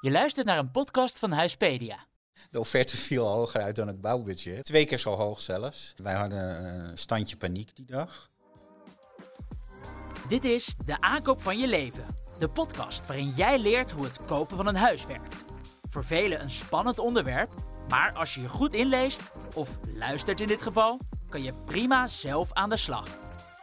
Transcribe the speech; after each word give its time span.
Je 0.00 0.10
luistert 0.10 0.46
naar 0.46 0.58
een 0.58 0.70
podcast 0.70 1.18
van 1.18 1.32
Huispedia. 1.32 2.06
De 2.50 2.58
offerte 2.58 2.96
viel 2.96 3.26
hoger 3.26 3.60
uit 3.60 3.76
dan 3.76 3.86
het 3.86 4.00
bouwbudget. 4.00 4.64
Twee 4.64 4.84
keer 4.84 4.98
zo 4.98 5.14
hoog 5.14 5.42
zelfs. 5.42 5.94
Wij 5.96 6.14
hadden 6.14 6.64
een 6.64 6.98
standje 6.98 7.36
paniek 7.36 7.76
die 7.76 7.86
dag. 7.86 8.30
Dit 10.28 10.44
is 10.44 10.74
De 10.84 11.00
Aankoop 11.00 11.42
van 11.42 11.58
Je 11.58 11.68
Leven. 11.68 12.06
De 12.38 12.48
podcast 12.48 13.06
waarin 13.06 13.30
jij 13.30 13.58
leert 13.58 13.90
hoe 13.90 14.04
het 14.04 14.20
kopen 14.26 14.56
van 14.56 14.66
een 14.66 14.76
huis 14.76 15.06
werkt. 15.06 15.44
Voor 15.90 16.04
velen 16.04 16.42
een 16.42 16.50
spannend 16.50 16.98
onderwerp, 16.98 17.52
maar 17.88 18.12
als 18.12 18.34
je 18.34 18.40
je 18.40 18.48
goed 18.48 18.74
inleest, 18.74 19.22
of 19.54 19.78
luistert 19.94 20.40
in 20.40 20.46
dit 20.46 20.62
geval, 20.62 20.98
kan 21.28 21.42
je 21.42 21.54
prima 21.64 22.06
zelf 22.06 22.52
aan 22.52 22.70
de 22.70 22.76
slag. 22.76 23.08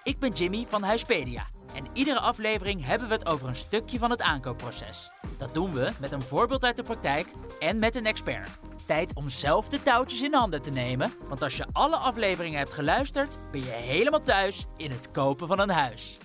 Ik 0.04 0.20
ben 0.20 0.32
Jimmy 0.32 0.66
van 0.70 0.84
Huispedia 0.84 1.48
en 1.73 1.88
iedere 1.93 2.20
aflevering 2.20 2.86
hebben 2.86 3.07
we 3.07 3.13
het 3.13 3.25
over 3.25 3.47
een 3.47 3.55
stukje 3.55 3.99
van 3.99 4.09
het 4.11 4.21
aankoopproces. 4.21 5.12
Dat 5.38 5.53
doen 5.53 5.73
we 5.73 5.91
met 5.99 6.12
een 6.12 6.21
voorbeeld 6.21 6.63
uit 6.63 6.76
de 6.76 6.84
praktijk 6.84 7.27
en 7.59 7.80
met 7.80 7.95
een 7.95 8.05
expert. 8.05 8.49
Tijd 8.85 9.13
om 9.13 9.30
zelf 9.30 9.70
de 9.70 9.84
touwtjes 9.84 10.21
in 10.21 10.34
handen 10.34 10.62
te 10.62 10.71
nemen, 10.71 11.13
want 11.27 11.41
als 11.41 11.57
je 11.57 11.67
alle 11.71 11.95
afleveringen 11.95 12.57
hebt 12.57 12.73
geluisterd, 12.73 13.40
ben 13.52 13.63
je 13.63 13.71
helemaal 13.71 14.20
thuis 14.20 14.66
in 14.77 14.91
het 14.91 15.12
kopen 15.12 15.48
van 15.48 15.59
een 15.59 15.70
huis. 15.70 16.17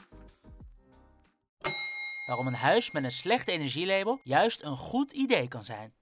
Waarom 2.26 2.46
een 2.46 2.54
huis 2.54 2.90
met 2.90 3.04
een 3.04 3.10
slecht 3.10 3.48
energielabel 3.48 4.20
juist 4.22 4.62
een 4.62 4.76
goed 4.76 5.12
idee 5.12 5.48
kan 5.48 5.64
zijn. 5.64 5.94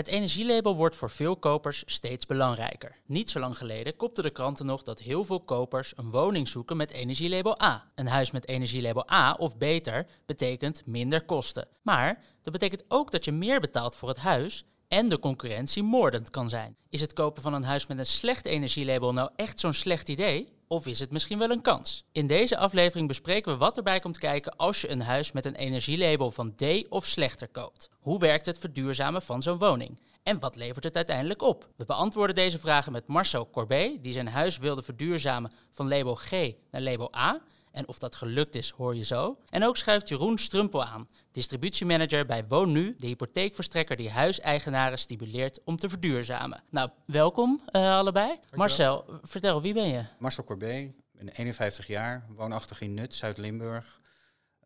Het 0.00 0.08
energielabel 0.08 0.76
wordt 0.76 0.96
voor 0.96 1.10
veel 1.10 1.36
kopers 1.36 1.82
steeds 1.86 2.26
belangrijker. 2.26 2.96
Niet 3.06 3.30
zo 3.30 3.40
lang 3.40 3.56
geleden 3.56 3.96
kopten 3.96 4.22
de 4.22 4.30
kranten 4.30 4.66
nog 4.66 4.82
dat 4.82 4.98
heel 4.98 5.24
veel 5.24 5.40
kopers 5.40 5.92
een 5.96 6.10
woning 6.10 6.48
zoeken 6.48 6.76
met 6.76 6.90
energielabel 6.90 7.62
A. 7.62 7.90
Een 7.94 8.06
huis 8.06 8.30
met 8.30 8.48
energielabel 8.48 9.10
A 9.12 9.32
of 9.32 9.56
beter 9.58 10.06
betekent 10.26 10.82
minder 10.86 11.24
kosten. 11.24 11.68
Maar 11.82 12.24
dat 12.42 12.52
betekent 12.52 12.84
ook 12.88 13.10
dat 13.10 13.24
je 13.24 13.32
meer 13.32 13.60
betaalt 13.60 13.96
voor 13.96 14.08
het 14.08 14.18
huis 14.18 14.64
en 14.88 15.08
de 15.08 15.18
concurrentie 15.18 15.82
moordend 15.82 16.30
kan 16.30 16.48
zijn. 16.48 16.76
Is 16.90 17.00
het 17.00 17.12
kopen 17.12 17.42
van 17.42 17.54
een 17.54 17.64
huis 17.64 17.86
met 17.86 17.98
een 17.98 18.06
slecht 18.06 18.46
energielabel 18.46 19.12
nou 19.12 19.30
echt 19.36 19.60
zo'n 19.60 19.72
slecht 19.72 20.08
idee? 20.08 20.59
Of 20.72 20.86
is 20.86 21.00
het 21.00 21.10
misschien 21.10 21.38
wel 21.38 21.50
een 21.50 21.62
kans? 21.62 22.04
In 22.12 22.26
deze 22.26 22.56
aflevering 22.56 23.08
bespreken 23.08 23.52
we 23.52 23.58
wat 23.58 23.76
erbij 23.76 24.00
komt 24.00 24.18
kijken 24.18 24.56
als 24.56 24.80
je 24.80 24.90
een 24.90 25.02
huis 25.02 25.32
met 25.32 25.44
een 25.44 25.54
energielabel 25.54 26.30
van 26.30 26.54
D 26.54 26.62
of 26.88 27.06
slechter 27.06 27.48
koopt. 27.48 27.88
Hoe 27.98 28.18
werkt 28.18 28.46
het 28.46 28.58
verduurzamen 28.58 29.22
van 29.22 29.42
zo'n 29.42 29.58
woning? 29.58 30.00
En 30.22 30.38
wat 30.38 30.56
levert 30.56 30.84
het 30.84 30.96
uiteindelijk 30.96 31.42
op? 31.42 31.68
We 31.76 31.84
beantwoorden 31.84 32.34
deze 32.34 32.58
vragen 32.58 32.92
met 32.92 33.06
Marcel 33.06 33.50
Corbet, 33.50 34.02
die 34.02 34.12
zijn 34.12 34.28
huis 34.28 34.58
wilde 34.58 34.82
verduurzamen 34.82 35.52
van 35.70 35.88
label 35.88 36.14
G 36.14 36.30
naar 36.70 36.82
label 36.82 37.16
A. 37.16 37.40
En 37.72 37.88
of 37.88 37.98
dat 37.98 38.14
gelukt 38.14 38.54
is, 38.54 38.70
hoor 38.70 38.96
je 38.96 39.04
zo. 39.04 39.38
En 39.48 39.64
ook 39.64 39.76
schuift 39.76 40.08
Jeroen 40.08 40.38
Strumpel 40.38 40.84
aan, 40.84 41.08
distributiemanager 41.32 42.26
bij 42.26 42.44
WoonNu, 42.48 42.94
de 42.98 43.06
hypotheekverstrekker 43.06 43.96
die 43.96 44.10
huiseigenaren 44.10 44.98
stimuleert 44.98 45.64
om 45.64 45.76
te 45.76 45.88
verduurzamen. 45.88 46.62
Nou, 46.70 46.90
welkom 47.06 47.60
uh, 47.70 47.96
allebei. 47.96 48.38
Marcel, 48.54 49.20
vertel, 49.22 49.62
wie 49.62 49.74
ben 49.74 49.88
je? 49.88 50.04
Marcel 50.18 50.44
Corbet, 50.44 50.92
ben 51.12 51.28
51 51.28 51.86
jaar, 51.86 52.26
woonachtig 52.28 52.80
in 52.80 52.94
Nut, 52.94 53.14
Zuid-Limburg. 53.14 54.00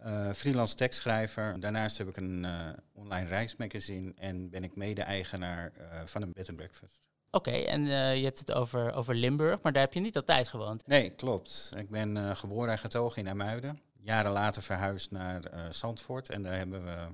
Uh, 0.05 0.33
freelance 0.33 0.75
tekstschrijver. 0.75 1.61
Daarnaast 1.61 1.99
heb 1.99 2.09
ik 2.09 2.17
een 2.17 2.45
uh, 2.45 2.69
online 2.93 3.29
reismagazine 3.29 4.13
en 4.17 4.51
ben 4.51 4.65
ik 4.65 4.77
mede-eigenaar 4.77 5.73
van 6.05 6.23
een 6.23 6.33
bed 6.33 6.49
and 6.49 6.57
breakfast. 6.57 7.14
Oké, 7.35 7.51
en 7.51 7.81
uh, 7.81 8.17
je 8.17 8.25
hebt 8.25 8.39
het 8.39 8.53
over, 8.53 8.93
over 8.93 9.15
Limburg, 9.15 9.63
maar 9.63 9.73
daar 9.73 9.83
heb 9.83 9.95
je 9.95 10.01
niet 10.01 10.17
altijd 10.17 10.49
gewoond. 10.49 10.87
Nee, 10.87 11.11
klopt. 11.11 11.73
Ik 11.77 11.91
ben 11.91 12.17
uh, 12.17 12.37
geboren 12.37 12.71
en 12.71 12.79
getogen 12.79 13.23
in 13.23 13.29
Amuiden. 13.29 13.81
Jaren 14.01 14.33
later 14.33 14.63
verhuisd 14.63 15.11
naar 15.11 15.41
uh, 15.55 15.61
Zandvoort 15.71 16.31
en 16.31 16.43
daar 16.43 16.57
hebben 16.57 16.85
we 16.85 17.07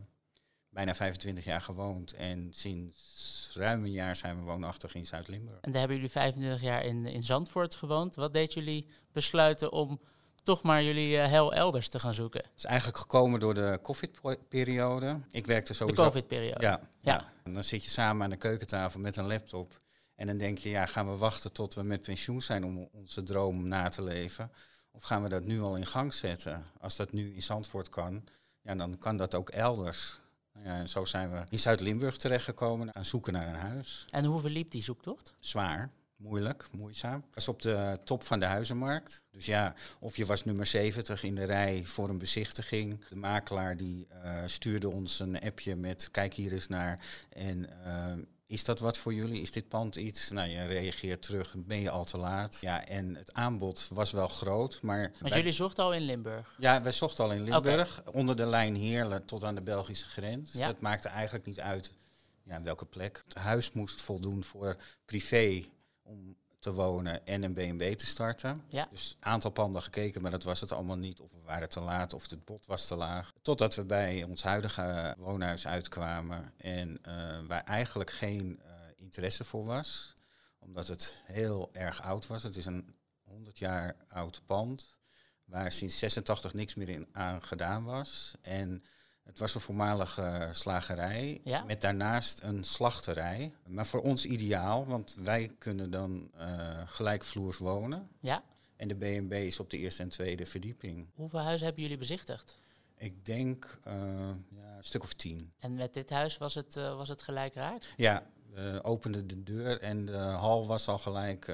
bijna 0.70 0.94
25 0.94 1.44
jaar 1.44 1.60
gewoond. 1.60 2.12
En 2.12 2.48
sinds 2.50 3.52
ruim 3.54 3.84
een 3.84 3.92
jaar 3.92 4.16
zijn 4.16 4.36
we 4.36 4.42
woonachtig 4.42 4.94
in 4.94 5.06
Zuid-Limburg. 5.06 5.60
En 5.60 5.70
daar 5.70 5.80
hebben 5.80 5.96
jullie 5.96 6.12
25 6.12 6.62
jaar 6.62 6.84
in, 6.84 7.06
in 7.06 7.22
Zandvoort 7.22 7.76
gewoond. 7.76 8.14
Wat 8.14 8.32
deed 8.32 8.52
jullie 8.52 8.86
besluiten 9.12 9.72
om 9.72 10.00
toch 10.42 10.62
maar 10.62 10.82
jullie 10.82 11.18
heel 11.18 11.52
elders 11.52 11.88
te 11.88 11.98
gaan 11.98 12.14
zoeken? 12.14 12.40
Het 12.40 12.56
is 12.56 12.64
eigenlijk 12.64 12.98
gekomen 12.98 13.40
door 13.40 13.54
de 13.54 13.78
COVID-periode. 13.82 15.20
Ik 15.30 15.46
werkte 15.46 15.74
sowieso... 15.74 16.02
De 16.02 16.08
COVID-periode? 16.08 16.62
Ja, 16.66 16.80
ja. 16.98 17.12
ja. 17.12 17.32
En 17.44 17.52
dan 17.52 17.64
zit 17.64 17.84
je 17.84 17.90
samen 17.90 18.24
aan 18.24 18.30
de 18.30 18.36
keukentafel 18.36 19.00
met 19.00 19.16
een 19.16 19.26
laptop... 19.26 19.76
En 20.20 20.26
dan 20.26 20.38
denk 20.38 20.58
je, 20.58 20.68
ja, 20.68 20.86
gaan 20.86 21.08
we 21.08 21.16
wachten 21.16 21.52
tot 21.52 21.74
we 21.74 21.82
met 21.82 22.02
pensioen 22.02 22.42
zijn 22.42 22.64
om 22.64 22.88
onze 22.92 23.22
droom 23.22 23.68
na 23.68 23.88
te 23.88 24.02
leven? 24.02 24.50
Of 24.90 25.02
gaan 25.02 25.22
we 25.22 25.28
dat 25.28 25.44
nu 25.44 25.60
al 25.60 25.76
in 25.76 25.86
gang 25.86 26.14
zetten? 26.14 26.64
Als 26.80 26.96
dat 26.96 27.12
nu 27.12 27.34
in 27.34 27.42
Zandvoort 27.42 27.88
kan, 27.88 28.24
ja, 28.62 28.74
dan 28.74 28.98
kan 28.98 29.16
dat 29.16 29.34
ook 29.34 29.48
elders. 29.48 30.20
Nou 30.52 30.66
ja, 30.66 30.78
en 30.78 30.88
zo 30.88 31.04
zijn 31.04 31.30
we 31.30 31.42
in 31.48 31.58
Zuid-Limburg 31.58 32.16
terechtgekomen 32.16 32.94
aan 32.94 33.04
zoeken 33.04 33.32
naar 33.32 33.48
een 33.48 33.54
huis. 33.54 34.06
En 34.10 34.24
hoe 34.24 34.40
verliep 34.40 34.70
die 34.70 34.82
zoektocht? 34.82 35.34
Zwaar, 35.38 35.90
moeilijk, 36.16 36.66
moeizaam. 36.72 37.18
Ik 37.18 37.34
was 37.34 37.48
op 37.48 37.62
de 37.62 38.00
top 38.04 38.22
van 38.22 38.40
de 38.40 38.46
huizenmarkt. 38.46 39.24
Dus 39.30 39.46
ja, 39.46 39.74
of 39.98 40.16
je 40.16 40.26
was 40.26 40.44
nummer 40.44 40.66
70 40.66 41.22
in 41.22 41.34
de 41.34 41.44
rij 41.44 41.84
voor 41.84 42.08
een 42.08 42.18
bezichtiging. 42.18 43.08
De 43.08 43.16
makelaar 43.16 43.76
die 43.76 44.06
uh, 44.24 44.42
stuurde 44.46 44.88
ons 44.88 45.20
een 45.20 45.40
appje 45.40 45.76
met 45.76 46.10
kijk 46.10 46.34
hier 46.34 46.52
eens 46.52 46.68
naar. 46.68 47.00
En 47.28 47.68
uh, 47.86 48.12
is 48.50 48.64
dat 48.64 48.80
wat 48.80 48.98
voor 48.98 49.14
jullie? 49.14 49.40
Is 49.40 49.50
dit 49.50 49.68
pand 49.68 49.96
iets? 49.96 50.30
Nou, 50.30 50.48
je 50.48 50.64
reageert 50.64 51.22
terug, 51.22 51.54
ben 51.56 51.80
je 51.80 51.90
al 51.90 52.04
te 52.04 52.18
laat? 52.18 52.58
Ja, 52.60 52.86
en 52.86 53.14
het 53.14 53.32
aanbod 53.32 53.88
was 53.92 54.10
wel 54.10 54.28
groot, 54.28 54.82
maar... 54.82 55.12
Maar 55.20 55.36
jullie 55.36 55.52
zochten 55.52 55.84
al 55.84 55.94
in 55.94 56.02
Limburg? 56.02 56.56
Ja, 56.58 56.82
wij 56.82 56.92
zochten 56.92 57.24
al 57.24 57.32
in 57.32 57.42
Limburg, 57.42 58.02
onder 58.12 58.36
de 58.36 58.46
lijn 58.46 58.76
Heerlen 58.76 59.24
tot 59.24 59.44
aan 59.44 59.54
de 59.54 59.62
Belgische 59.62 60.06
grens. 60.06 60.52
Ja. 60.52 60.66
Dat 60.66 60.80
maakte 60.80 61.08
eigenlijk 61.08 61.46
niet 61.46 61.60
uit 61.60 61.94
ja, 62.42 62.62
welke 62.62 62.84
plek. 62.84 63.22
Het 63.26 63.36
huis 63.36 63.72
moest 63.72 64.00
voldoen 64.00 64.44
voor 64.44 64.76
privé 65.04 65.64
om 66.02 66.36
te 66.60 66.72
wonen 66.72 67.26
en 67.26 67.42
een 67.42 67.54
BMW 67.54 67.92
te 67.94 68.06
starten. 68.06 68.64
Ja. 68.68 68.88
Dus 68.90 69.16
aantal 69.20 69.50
panden 69.50 69.82
gekeken, 69.82 70.22
maar 70.22 70.30
dat 70.30 70.42
was 70.42 70.60
het 70.60 70.72
allemaal 70.72 70.98
niet. 70.98 71.20
Of 71.20 71.30
we 71.30 71.40
waren 71.44 71.68
te 71.68 71.80
laat 71.80 72.12
of 72.12 72.30
het 72.30 72.44
bod 72.44 72.66
was 72.66 72.86
te 72.86 72.94
laag. 72.94 73.32
Totdat 73.42 73.74
we 73.74 73.84
bij 73.84 74.22
ons 74.22 74.42
huidige 74.42 75.14
woonhuis 75.18 75.66
uitkwamen 75.66 76.52
en 76.56 77.00
uh, 77.08 77.38
waar 77.46 77.64
eigenlijk 77.64 78.10
geen 78.10 78.60
uh, 78.64 78.72
interesse 78.96 79.44
voor 79.44 79.64
was. 79.64 80.14
Omdat 80.58 80.86
het 80.86 81.22
heel 81.24 81.70
erg 81.72 82.02
oud 82.02 82.26
was. 82.26 82.42
Het 82.42 82.56
is 82.56 82.66
een 82.66 82.94
100 83.22 83.58
jaar 83.58 83.96
oud 84.08 84.42
pand 84.46 84.98
waar 85.44 85.72
sinds 85.72 85.98
86 85.98 86.54
niks 86.54 86.74
meer 86.74 86.88
in 86.88 87.08
aan 87.12 87.42
gedaan 87.42 87.84
was. 87.84 88.34
En 88.40 88.84
het 89.30 89.38
was 89.38 89.54
een 89.54 89.60
voormalige 89.60 90.48
slagerij 90.52 91.40
met 91.66 91.80
daarnaast 91.80 92.42
een 92.42 92.64
slachterij. 92.64 93.52
Maar 93.66 93.86
voor 93.86 94.00
ons 94.00 94.24
ideaal, 94.24 94.86
want 94.86 95.16
wij 95.22 95.54
kunnen 95.58 95.90
dan 95.90 96.30
uh, 96.38 96.80
gelijkvloers 96.86 97.58
wonen. 97.58 98.08
Ja. 98.20 98.42
En 98.76 98.88
de 98.88 98.94
B&B 98.94 99.32
is 99.32 99.60
op 99.60 99.70
de 99.70 99.78
eerste 99.78 100.02
en 100.02 100.08
tweede 100.08 100.46
verdieping. 100.46 101.06
Hoeveel 101.14 101.40
huizen 101.40 101.64
hebben 101.64 101.82
jullie 101.82 101.98
bezichtigd? 101.98 102.58
Ik 102.96 103.24
denk 103.26 103.78
uh, 103.86 103.94
ja, 104.48 104.76
een 104.76 104.84
stuk 104.84 105.02
of 105.02 105.12
tien. 105.12 105.52
En 105.58 105.74
met 105.74 105.94
dit 105.94 106.10
huis 106.10 106.38
was 106.38 106.54
het, 106.54 106.76
uh, 106.76 106.96
was 106.96 107.08
het 107.08 107.22
gelijk 107.22 107.54
raak? 107.54 107.94
Ja, 107.96 108.26
we 108.54 108.80
openden 108.82 109.26
de 109.26 109.42
deur 109.42 109.80
en 109.80 110.06
de 110.06 110.16
hal 110.16 110.66
was 110.66 110.88
al 110.88 110.98
gelijk 110.98 111.48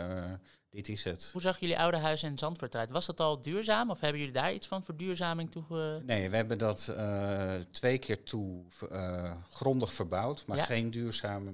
dit 0.70 0.88
is 0.88 1.04
het. 1.04 1.30
Hoe 1.32 1.40
zag 1.40 1.60
jullie 1.60 1.78
oude 1.78 1.96
huis 1.96 2.22
in 2.22 2.38
Zandvoort 2.38 2.76
uit? 2.76 2.90
Was 2.90 3.06
dat 3.06 3.20
al 3.20 3.40
duurzaam 3.40 3.90
of 3.90 4.00
hebben 4.00 4.18
jullie 4.18 4.34
daar 4.34 4.52
iets 4.52 4.66
van 4.66 4.84
verduurzaming 4.84 5.50
toe? 5.50 6.02
Nee, 6.04 6.30
we 6.30 6.36
hebben 6.36 6.58
dat 6.58 6.92
uh, 6.96 7.54
twee 7.70 7.98
keer 7.98 8.22
toe 8.22 8.64
uh, 8.92 9.32
grondig 9.50 9.92
verbouwd, 9.92 10.46
maar 10.46 10.56
geen 10.58 10.90
duurzame 10.90 11.52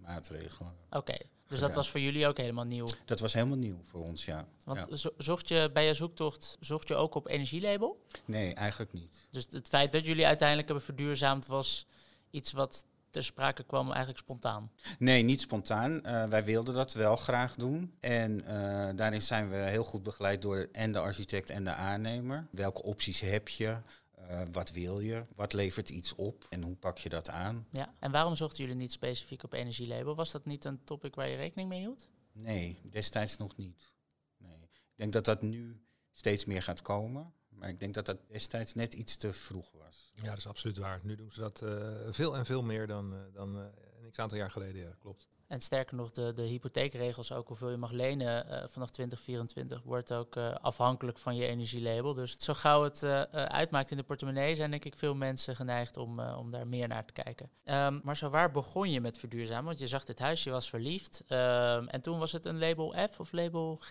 maatregelen. 0.00 0.72
Oké, 0.90 1.16
dus 1.52 1.60
dat 1.60 1.74
was 1.74 1.90
voor 1.90 2.00
jullie 2.00 2.26
ook 2.26 2.38
helemaal 2.38 2.64
nieuw? 2.64 2.86
Dat 3.04 3.20
was 3.20 3.32
helemaal 3.32 3.56
nieuw 3.56 3.78
voor 3.82 4.02
ons, 4.02 4.24
ja. 4.24 4.48
Want 4.64 5.02
ja. 5.02 5.10
zocht 5.16 5.48
je 5.48 5.70
bij 5.72 5.86
je 5.86 5.94
zoektocht, 5.94 6.56
zocht 6.60 6.88
je 6.88 6.94
ook 6.94 7.14
op 7.14 7.28
energielabel? 7.28 8.06
Nee, 8.24 8.54
eigenlijk 8.54 8.92
niet. 8.92 9.28
Dus 9.30 9.46
het 9.50 9.68
feit 9.68 9.92
dat 9.92 10.06
jullie 10.06 10.26
uiteindelijk 10.26 10.68
hebben 10.68 10.86
verduurzaamd 10.86 11.46
was 11.46 11.86
iets 12.30 12.52
wat 12.52 12.84
ter 13.12 13.24
sprake 13.24 13.64
kwam 13.64 13.86
eigenlijk 13.86 14.18
spontaan? 14.18 14.72
Nee, 14.98 15.22
niet 15.22 15.40
spontaan. 15.40 15.92
Uh, 15.92 16.24
wij 16.24 16.44
wilden 16.44 16.74
dat 16.74 16.92
wel 16.92 17.16
graag 17.16 17.54
doen. 17.54 17.94
En 18.00 18.38
uh, 18.38 18.88
daarin 18.96 19.22
zijn 19.22 19.50
we 19.50 19.56
heel 19.56 19.84
goed 19.84 20.02
begeleid 20.02 20.42
door 20.42 20.68
en 20.72 20.92
de 20.92 20.98
architect 20.98 21.50
en 21.50 21.64
de 21.64 21.72
aannemer. 21.72 22.46
Welke 22.50 22.82
opties 22.82 23.20
heb 23.20 23.48
je? 23.48 23.76
Uh, 24.18 24.42
wat 24.52 24.70
wil 24.70 25.00
je? 25.00 25.24
Wat 25.34 25.52
levert 25.52 25.90
iets 25.90 26.14
op? 26.14 26.46
En 26.50 26.62
hoe 26.62 26.76
pak 26.76 26.98
je 26.98 27.08
dat 27.08 27.30
aan? 27.30 27.66
Ja, 27.70 27.94
en 27.98 28.10
waarom 28.10 28.36
zochten 28.36 28.62
jullie 28.62 28.78
niet 28.78 28.92
specifiek 28.92 29.42
op 29.42 29.52
energielabel? 29.52 30.14
Was 30.14 30.30
dat 30.30 30.46
niet 30.46 30.64
een 30.64 30.84
topic 30.84 31.14
waar 31.14 31.28
je 31.28 31.36
rekening 31.36 31.68
mee 31.68 31.78
hield? 31.78 32.08
Nee, 32.32 32.78
destijds 32.90 33.36
nog 33.36 33.56
niet. 33.56 33.92
Nee. 34.36 34.62
Ik 34.62 34.96
denk 34.96 35.12
dat 35.12 35.24
dat 35.24 35.42
nu 35.42 35.82
steeds 36.12 36.44
meer 36.44 36.62
gaat 36.62 36.82
komen. 36.82 37.32
Maar 37.62 37.70
ik 37.70 37.78
denk 37.78 37.94
dat 37.94 38.06
dat 38.06 38.18
destijds 38.28 38.74
net 38.74 38.94
iets 38.94 39.16
te 39.16 39.32
vroeg 39.32 39.70
was. 39.72 40.12
Ja, 40.14 40.28
dat 40.28 40.38
is 40.38 40.46
absoluut 40.46 40.78
waar. 40.78 41.00
Nu 41.02 41.16
doen 41.16 41.32
ze 41.32 41.40
dat 41.40 41.62
uh, 41.64 41.70
veel 42.10 42.36
en 42.36 42.46
veel 42.46 42.62
meer 42.62 42.86
dan, 42.86 43.12
uh, 43.12 43.18
dan 43.32 43.56
uh, 43.56 43.62
een 44.02 44.10
x 44.10 44.18
aantal 44.18 44.38
jaar 44.38 44.50
geleden, 44.50 44.82
ja, 44.82 44.96
klopt. 44.98 45.28
En 45.46 45.60
sterker 45.60 45.96
nog, 45.96 46.10
de, 46.10 46.32
de 46.32 46.42
hypotheekregels, 46.42 47.32
ook 47.32 47.48
hoeveel 47.48 47.70
je 47.70 47.76
mag 47.76 47.90
lenen 47.90 48.46
uh, 48.46 48.64
vanaf 48.68 48.90
2024, 48.90 49.82
wordt 49.82 50.12
ook 50.12 50.36
uh, 50.36 50.54
afhankelijk 50.54 51.18
van 51.18 51.36
je 51.36 51.46
energielabel. 51.46 52.14
Dus 52.14 52.36
zo 52.38 52.52
gauw 52.52 52.82
het 52.82 53.02
uh, 53.02 53.22
uitmaakt 53.32 53.90
in 53.90 53.96
de 53.96 54.02
portemonnee, 54.02 54.54
zijn 54.54 54.70
denk 54.70 54.84
ik 54.84 54.96
veel 54.96 55.14
mensen 55.14 55.56
geneigd 55.56 55.96
om, 55.96 56.20
om 56.20 56.50
daar 56.50 56.66
meer 56.66 56.88
naar 56.88 57.04
te 57.04 57.12
kijken. 57.12 57.50
Um, 57.64 58.00
maar 58.04 58.16
zo 58.16 58.30
waar 58.30 58.50
begon 58.50 58.90
je 58.90 59.00
met 59.00 59.18
verduurzamen? 59.18 59.64
Want 59.64 59.78
je 59.78 59.86
zag 59.86 60.04
dit 60.04 60.18
huis, 60.18 60.44
je 60.44 60.50
was 60.50 60.68
verliefd. 60.68 61.24
Um, 61.28 61.88
en 61.88 62.00
toen 62.00 62.18
was 62.18 62.32
het 62.32 62.44
een 62.44 62.58
label 62.58 62.94
F 63.10 63.20
of 63.20 63.32
label 63.32 63.76
G? 63.76 63.90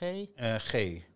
G. 0.58 0.74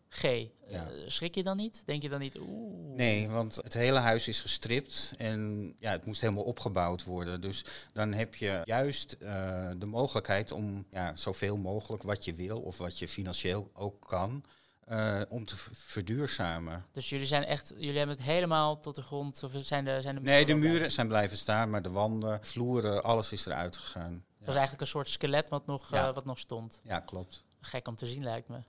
G. 0.10 0.22
Ja. 0.68 0.92
Uh, 0.92 1.04
schrik 1.08 1.36
je 1.36 1.44
dan 1.44 1.58
niet? 1.58 1.84
Denk 1.86 2.02
je 2.02 2.10
dan 2.10 2.20
niet, 2.20 2.38
oeh? 2.40 2.96
Nee, 2.96 3.30
want 3.30 3.56
het 3.56 3.74
hele 3.74 4.00
huis 4.00 4.28
is 4.28 4.42
gestript 4.42 5.14
en 5.18 5.74
ja, 5.80 5.92
het 5.92 6.06
moest 6.06 6.22
helemaal 6.22 6.44
opgebouwd 6.44 7.04
worden. 7.04 7.42
Dus 7.42 7.66
dan 7.94 8.14
heb 8.14 8.36
je 8.36 8.62
juist 8.64 9.18
uh, 9.20 9.72
de 9.78 9.86
mogelijkheid 9.86 10.52
om 10.52 10.86
ja, 10.92 11.16
zoveel 11.16 11.58
mogelijk 11.58 12.04
wat 12.04 12.26
je 12.26 12.34
wil 12.34 12.60
of 12.60 12.78
wat 12.78 13.00
je 13.00 13.08
financieel 13.08 13.72
ook 13.74 14.08
kan, 14.08 14.44
uh, 14.90 15.22
om 15.30 15.46
te 15.46 15.56
verduurzamen. 15.74 16.86
Dus 16.92 17.10
jullie 17.10 17.26
zijn 17.26 17.44
echt, 17.44 17.74
jullie 17.78 17.98
hebben 17.98 18.16
het 18.16 18.26
helemaal 18.26 18.80
tot 18.80 18.96
de 18.96 19.02
grond, 19.02 19.44
of 19.44 19.52
zijn 19.56 19.86
de, 19.86 20.02
zijn 20.02 20.16
de 20.16 20.22
Nee, 20.22 20.46
de 20.46 20.56
muren 20.56 20.92
zijn 20.92 21.08
blijven 21.08 21.38
staan, 21.38 21.70
maar 21.70 21.82
de 21.82 21.92
wanden, 21.92 22.40
vloeren, 22.42 23.04
alles 23.04 23.32
is 23.32 23.46
eruit 23.46 23.78
gegaan. 23.78 24.24
Het 24.38 24.46
was 24.46 24.56
eigenlijk 24.56 24.82
een 24.82 24.88
soort 24.88 25.10
skelet 25.10 25.50
wat 25.50 25.66
nog, 25.66 25.92
ja. 25.92 26.14
wat 26.14 26.26
nog 26.26 26.40
stond. 26.40 26.82
Ja, 26.84 27.00
klopt. 27.00 27.44
Gek 27.60 27.88
om 27.88 27.96
te 27.96 28.06
zien 28.06 28.24
lijkt 28.24 28.48
me. 28.48 28.60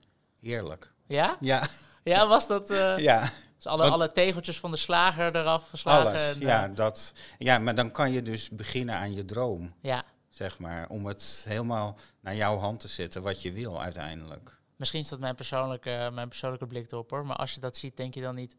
Heerlijk. 0.40 0.94
Ja? 1.06 1.36
Ja. 1.40 1.66
Ja, 2.02 2.26
was 2.26 2.46
dat... 2.46 2.70
Uh, 2.70 2.98
ja. 2.98 3.30
Dus 3.56 3.66
alle, 3.66 3.90
alle 3.90 4.12
tegeltjes 4.12 4.60
van 4.60 4.70
de 4.70 4.76
slager 4.76 5.36
eraf 5.36 5.68
geslagen? 5.68 6.08
Alles, 6.08 6.34
en, 6.34 6.40
ja, 6.40 6.68
dat, 6.68 7.12
ja, 7.38 7.58
maar 7.58 7.74
dan 7.74 7.90
kan 7.90 8.12
je 8.12 8.22
dus 8.22 8.50
beginnen 8.50 8.94
aan 8.94 9.14
je 9.14 9.24
droom. 9.24 9.74
Ja. 9.80 10.04
Zeg 10.30 10.58
maar, 10.58 10.88
om 10.88 11.06
het 11.06 11.44
helemaal 11.48 11.98
naar 12.20 12.34
jouw 12.34 12.58
hand 12.58 12.80
te 12.80 12.88
zetten 12.88 13.22
wat 13.22 13.42
je 13.42 13.52
wil 13.52 13.82
uiteindelijk. 13.82 14.58
Misschien 14.76 15.00
is 15.00 15.08
dat 15.08 15.18
mijn 15.18 15.34
persoonlijke, 15.34 16.10
mijn 16.12 16.28
persoonlijke 16.28 16.66
blik 16.66 16.92
erop 16.92 17.10
hoor. 17.10 17.26
Maar 17.26 17.36
als 17.36 17.54
je 17.54 17.60
dat 17.60 17.76
ziet, 17.76 17.96
denk 17.96 18.14
je 18.14 18.20
dan 18.20 18.34
niet... 18.34 18.56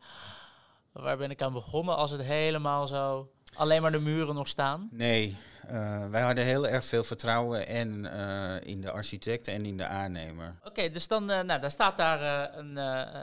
Waar 0.92 1.18
ben 1.18 1.32
ik 1.32 1.42
aan 1.42 1.54
begonnen 1.54 1.96
als 1.96 2.12
het 2.12 2.22
helemaal 2.22 2.88
zo... 2.88 3.32
Alleen 3.54 3.82
maar 3.82 3.92
de 3.92 4.00
muren 4.00 4.36
nog 4.36 4.48
staan? 4.48 4.90
Nee, 4.92 5.38
uh, 5.72 6.10
wij 6.10 6.22
hadden 6.22 6.44
heel 6.44 6.68
erg 6.68 6.86
veel 6.86 7.04
vertrouwen 7.04 7.68
en 7.68 8.04
uh, 8.04 8.56
in 8.62 8.82
de 8.82 8.92
architect 8.92 9.48
en 9.48 9.66
in 9.66 9.78
de 9.78 9.86
aannemer. 9.86 10.56
Oké, 10.60 10.68
okay, 10.68 10.90
dus 10.90 11.08
dan 11.08 11.32
uh, 11.32 11.42
nou, 11.42 11.62
daar 11.62 11.72
staat 11.72 11.98
daar 11.98 12.54
een, 12.58 12.78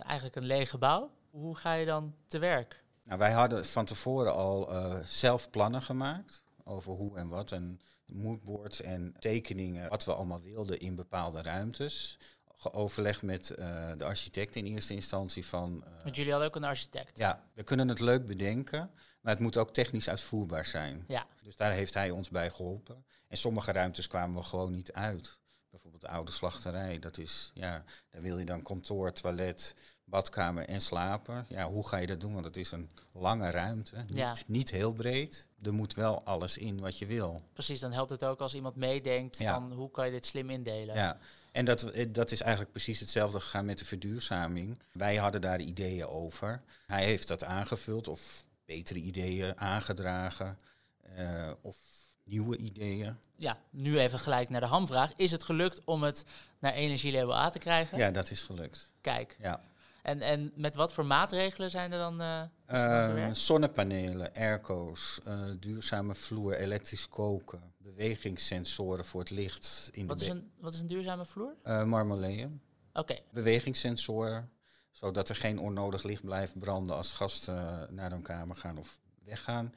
eigenlijk 0.05 0.37
een 0.37 0.47
leeg 0.47 0.71
gebouw. 0.71 1.11
Hoe 1.31 1.57
ga 1.57 1.73
je 1.73 1.87
dan 1.87 2.15
te 2.27 2.39
werk? 2.39 2.83
Nou, 3.05 3.19
wij 3.19 3.33
hadden 3.33 3.65
van 3.65 3.85
tevoren 3.85 4.35
al 4.35 4.71
zelf 5.05 5.51
plannen 5.51 5.83
gemaakt 5.83 6.43
over 6.65 6.93
hoe 6.93 7.17
en 7.17 7.29
wat. 7.29 7.53
En 7.53 7.81
moodboards 8.07 8.81
en 8.81 9.15
tekeningen, 9.19 9.89
wat 9.89 10.05
we 10.05 10.15
allemaal 10.15 10.41
wilden 10.41 10.79
in 10.79 10.95
bepaalde 10.95 11.43
ruimtes. 11.43 12.19
Geoverlegd 12.57 13.23
met 13.23 13.47
de 13.97 14.05
architect 14.05 14.57
in 14.57 14.67
eerste 14.67 14.95
instantie 14.95 15.47
van... 15.47 15.85
Want 16.03 16.17
jullie 16.17 16.31
hadden 16.31 16.49
ook 16.49 16.57
een 16.57 16.65
architect? 16.65 17.19
Ja, 17.19 17.45
we 17.55 17.63
kunnen 17.63 17.89
het 17.89 18.01
leuk 18.01 18.27
bedenken. 18.27 18.91
Maar 19.25 19.33
het 19.33 19.43
moet 19.43 19.57
ook 19.57 19.73
technisch 19.73 20.09
uitvoerbaar 20.09 20.65
zijn. 20.65 21.05
Ja. 21.09 21.27
Dus 21.43 21.57
daar 21.57 21.73
heeft 21.73 21.95
hij 21.95 22.11
ons 22.11 22.29
bij 22.29 22.51
geholpen. 22.51 23.05
En 23.29 23.37
sommige 23.37 23.73
ruimtes 23.73 24.07
kwamen 24.07 24.37
we 24.37 24.43
gewoon 24.43 24.73
niet 24.73 24.93
uit. 24.93 25.39
Bijvoorbeeld 25.71 26.03
de 26.03 26.09
oude 26.09 26.33
slachterij. 26.33 26.99
Dat 26.99 27.19
is, 27.19 27.51
ja, 27.55 27.85
daar 28.11 28.23
wil 28.23 28.39
je 28.39 28.45
dan 28.45 28.63
kantoor, 28.63 29.13
toilet, 29.13 29.75
badkamer 30.05 30.69
en 30.69 30.81
slapen. 30.81 31.47
Ja, 31.49 31.69
hoe 31.69 31.89
ga 31.89 31.97
je 31.97 32.07
dat 32.07 32.21
doen? 32.21 32.33
Want 32.33 32.45
het 32.45 32.57
is 32.57 32.73
een 32.73 32.91
lange 33.13 33.51
ruimte. 33.51 33.97
Niet, 33.97 34.17
ja. 34.17 34.37
niet 34.47 34.71
heel 34.71 34.93
breed. 34.93 35.49
Er 35.63 35.75
moet 35.75 35.95
wel 35.95 36.25
alles 36.25 36.59
in 36.59 36.81
wat 36.81 36.99
je 36.99 37.07
wil. 37.07 37.43
Precies, 37.53 37.81
dan 37.81 37.93
helpt 37.93 38.11
het 38.11 38.25
ook 38.25 38.41
als 38.41 38.55
iemand 38.55 38.77
meedenkt 38.77 39.39
ja. 39.39 39.55
van 39.55 39.73
hoe 39.73 39.91
kan 39.91 40.07
je 40.07 40.13
dit 40.13 40.27
slim 40.27 40.51
indelen. 40.51 40.95
Ja. 40.95 41.19
En 41.53 41.65
dat, 41.65 41.93
dat 42.09 42.31
is 42.31 42.41
eigenlijk 42.41 42.73
precies 42.73 43.01
hetzelfde 43.01 43.41
gegaan 43.41 43.65
met 43.65 43.79
de 43.79 43.85
verduurzaming. 43.85 44.79
Wij 44.93 45.17
hadden 45.17 45.41
daar 45.41 45.61
ideeën 45.61 46.07
over. 46.07 46.63
Hij 46.87 47.05
heeft 47.05 47.29
dat 47.29 47.45
aangevuld 47.45 48.09
of 48.09 48.45
betere 48.65 48.99
ideeën 48.99 49.59
aangedragen 49.59 50.59
uh, 51.19 51.51
of 51.61 51.77
nieuwe 52.25 52.57
ideeën. 52.57 53.17
Ja, 53.37 53.57
nu 53.71 53.99
even 53.99 54.19
gelijk 54.19 54.49
naar 54.49 54.61
de 54.61 54.67
hamvraag. 54.67 55.13
Is 55.17 55.31
het 55.31 55.45
gelukt 55.45 55.85
om 55.85 56.03
het 56.03 56.25
naar 56.59 56.73
energielabel 56.73 57.37
A 57.37 57.51
te 57.51 57.59
krijgen? 57.59 57.99
Ja, 57.99 58.11
dat 58.11 58.31
is 58.31 58.43
gelukt. 58.43 58.93
Kijk. 59.01 59.37
Ja. 59.41 59.61
En, 60.03 60.21
en 60.21 60.53
met 60.55 60.75
wat 60.75 60.93
voor 60.93 61.07
maatregelen 61.07 61.71
zijn 61.71 61.93
er 61.93 61.99
dan? 61.99 62.21
Uh, 62.21 62.43
uh, 62.71 63.33
zonnepanelen, 63.33 64.35
airco's, 64.35 65.21
duurzame 65.61 66.15
vloer, 66.15 66.55
elektrisch 66.55 67.09
koken, 67.09 67.75
bewegingssensoren 67.79 69.05
voor 69.05 69.21
het 69.21 69.31
licht. 69.31 69.89
In 69.93 70.07
wat, 70.07 70.19
de 70.19 70.25
is 70.25 70.31
een, 70.31 70.51
wat 70.61 70.75
is 70.75 70.81
een 70.81 70.87
duurzame 70.87 71.25
vloer? 71.25 71.55
marmoleum. 71.65 72.61
Oké. 72.89 73.01
Okay. 73.01 73.23
Bewegingssensoren, 73.33 74.51
zodat 74.95 75.29
er 75.29 75.37
geen 75.37 75.59
onnodig 75.59 76.03
licht 76.03 76.25
blijft 76.25 76.59
branden 76.59 76.97
als 76.97 77.13
gasten 77.13 77.89
naar 77.91 78.11
hun 78.11 78.23
kamer 78.23 78.57
gaan 78.57 78.79
of 78.79 79.01
weggaan. 79.25 79.75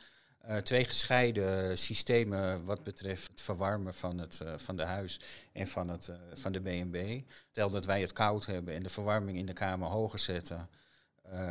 Uh, 0.47 0.57
twee 0.57 0.85
gescheiden 0.85 1.77
systemen 1.77 2.65
wat 2.65 2.83
betreft 2.83 3.27
het 3.31 3.41
verwarmen 3.41 3.93
van 3.93 4.17
het 4.17 4.39
uh, 4.43 4.53
van 4.57 4.75
de 4.75 4.83
huis 4.83 5.19
en 5.51 5.67
van, 5.67 5.89
het, 5.89 6.11
van 6.33 6.51
de 6.51 6.59
B&B. 6.59 7.29
Stel 7.51 7.69
dat 7.69 7.85
wij 7.85 8.01
het 8.01 8.13
koud 8.13 8.45
hebben 8.45 8.73
en 8.73 8.83
de 8.83 8.89
verwarming 8.89 9.37
in 9.37 9.45
de 9.45 9.53
kamer 9.53 9.87
hoger 9.87 10.19
zetten, 10.19 10.69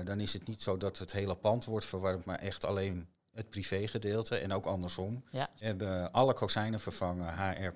dan 0.05 0.21
is 0.21 0.33
het 0.33 0.47
niet 0.47 0.63
zo 0.63 0.77
dat 0.77 0.99
het 0.99 1.13
hele 1.13 1.35
pand 1.35 1.65
wordt 1.65 1.87
verwarmd, 1.87 2.25
maar 2.25 2.39
echt 2.39 2.65
alleen 2.65 3.09
het 3.37 3.51
privégedeelte 3.51 4.37
en 4.37 4.53
ook 4.53 4.67
andersom. 4.67 5.25
Ja. 5.31 5.51
We 5.59 5.65
hebben 5.65 6.13
alle 6.13 6.33
kozijnen 6.33 6.81
vervangen, 6.81 7.35
HR++. 7.35 7.73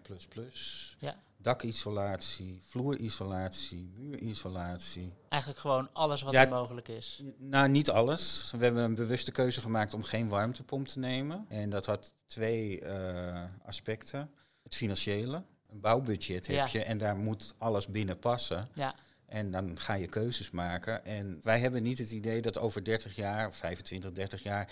Ja 0.99 1.17
dakisolatie, 1.43 2.61
vloerisolatie, 2.63 3.91
muurisolatie. 3.97 5.13
Eigenlijk 5.29 5.61
gewoon 5.61 5.89
alles 5.93 6.23
wat 6.23 6.33
ja, 6.33 6.45
er 6.45 6.51
mogelijk 6.51 6.89
is. 6.89 7.23
Nou, 7.39 7.69
niet 7.69 7.91
alles. 7.91 8.53
We 8.57 8.65
hebben 8.65 8.83
een 8.83 8.95
bewuste 8.95 9.33
keuze 9.33 9.61
gemaakt 9.61 9.95
om 9.95 10.03
geen 10.03 10.29
warmtepomp 10.29 10.87
te 10.87 10.99
nemen. 10.99 11.47
En 11.49 11.71
dat 11.71 11.87
had 11.87 12.15
twee 12.27 12.81
uh, 12.83 13.45
aspecten. 13.65 14.31
Het 14.63 14.75
financiële. 14.75 15.45
Een 15.71 15.81
bouwbudget 15.81 16.47
heb 16.47 16.67
je 16.67 16.83
en 16.83 16.99
daar 16.99 17.17
moet 17.17 17.55
alles 17.59 17.87
binnen 17.87 18.19
passen. 18.19 18.69
Ja, 18.75 18.95
En 19.27 19.51
dan 19.51 19.79
ga 19.79 19.95
je 19.95 20.07
keuzes 20.07 20.51
maken. 20.51 21.05
En 21.05 21.41
wij 21.43 21.61
hebben 21.61 21.83
niet 21.83 21.99
het 21.99 22.11
idee 22.11 22.41
dat 22.41 22.59
over 22.59 22.85
30 22.85 23.17
jaar, 23.17 23.47
of 23.47 23.57
25, 23.57 24.13
30 24.13 24.43
jaar, 24.43 24.69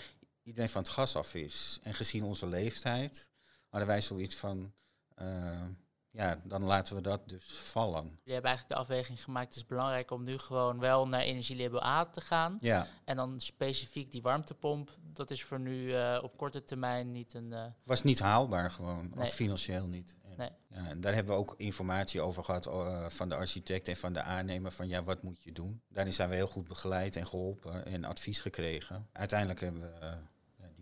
iedereen 0.49 0.69
van 0.69 0.81
het 0.81 0.91
gas 0.91 1.15
af 1.15 1.35
is. 1.35 1.79
En 1.83 1.93
gezien 1.93 2.23
onze 2.23 2.47
leeftijd 2.47 3.29
hadden 3.69 3.87
wij 3.87 4.01
zoiets 4.01 4.35
van, 4.35 4.73
eh, 5.15 5.61
ja, 6.11 6.41
dan 6.43 6.63
laten 6.63 6.95
we 6.95 7.01
dat 7.01 7.29
dus 7.29 7.45
vallen. 7.45 8.03
jullie 8.03 8.33
hebben 8.33 8.49
eigenlijk 8.51 8.67
de 8.67 8.75
afweging 8.87 9.23
gemaakt. 9.23 9.47
Het 9.47 9.55
is 9.55 9.65
belangrijk 9.65 10.11
om 10.11 10.23
nu 10.23 10.37
gewoon 10.37 10.79
wel 10.79 11.07
naar 11.07 11.21
energielabel 11.21 11.83
A 11.83 12.05
te 12.05 12.21
gaan. 12.21 12.57
Ja, 12.59 12.87
En 13.05 13.15
dan 13.15 13.39
specifiek 13.39 14.11
die 14.11 14.21
warmtepomp. 14.21 14.97
Dat 15.13 15.31
is 15.31 15.43
voor 15.43 15.59
nu 15.59 15.93
eh, 15.93 16.19
op 16.23 16.37
korte 16.37 16.63
termijn 16.63 17.11
niet 17.11 17.33
een... 17.33 17.53
eh, 17.53 17.65
was 17.83 18.03
niet 18.03 18.19
haalbaar 18.19 18.71
gewoon, 18.71 19.11
Nee. 19.15 19.25
ook 19.25 19.33
financieel 19.33 19.87
niet. 19.87 20.17
En, 20.23 20.33
Nee. 20.37 20.49
ja, 20.69 20.87
en 20.87 21.01
daar 21.01 21.13
hebben 21.13 21.33
we 21.33 21.39
ook 21.39 21.53
informatie 21.57 22.21
over 22.21 22.43
gehad 22.43 22.65
eh, 22.65 23.05
van 23.09 23.29
de 23.29 23.35
architect 23.35 23.87
en 23.87 23.95
van 23.95 24.13
de 24.13 24.21
aannemer 24.21 24.71
van 24.71 24.87
ja, 24.87 25.03
wat 25.03 25.23
moet 25.23 25.43
je 25.43 25.51
doen? 25.51 25.81
Daarin 25.89 26.13
zijn 26.13 26.29
we 26.29 26.35
heel 26.35 26.47
goed 26.47 26.67
begeleid 26.67 27.15
en 27.15 27.27
geholpen 27.27 27.85
en 27.85 28.03
advies 28.03 28.41
gekregen. 28.41 29.07
Uiteindelijk 29.11 29.59
hebben 29.59 29.81
we 29.81 30.17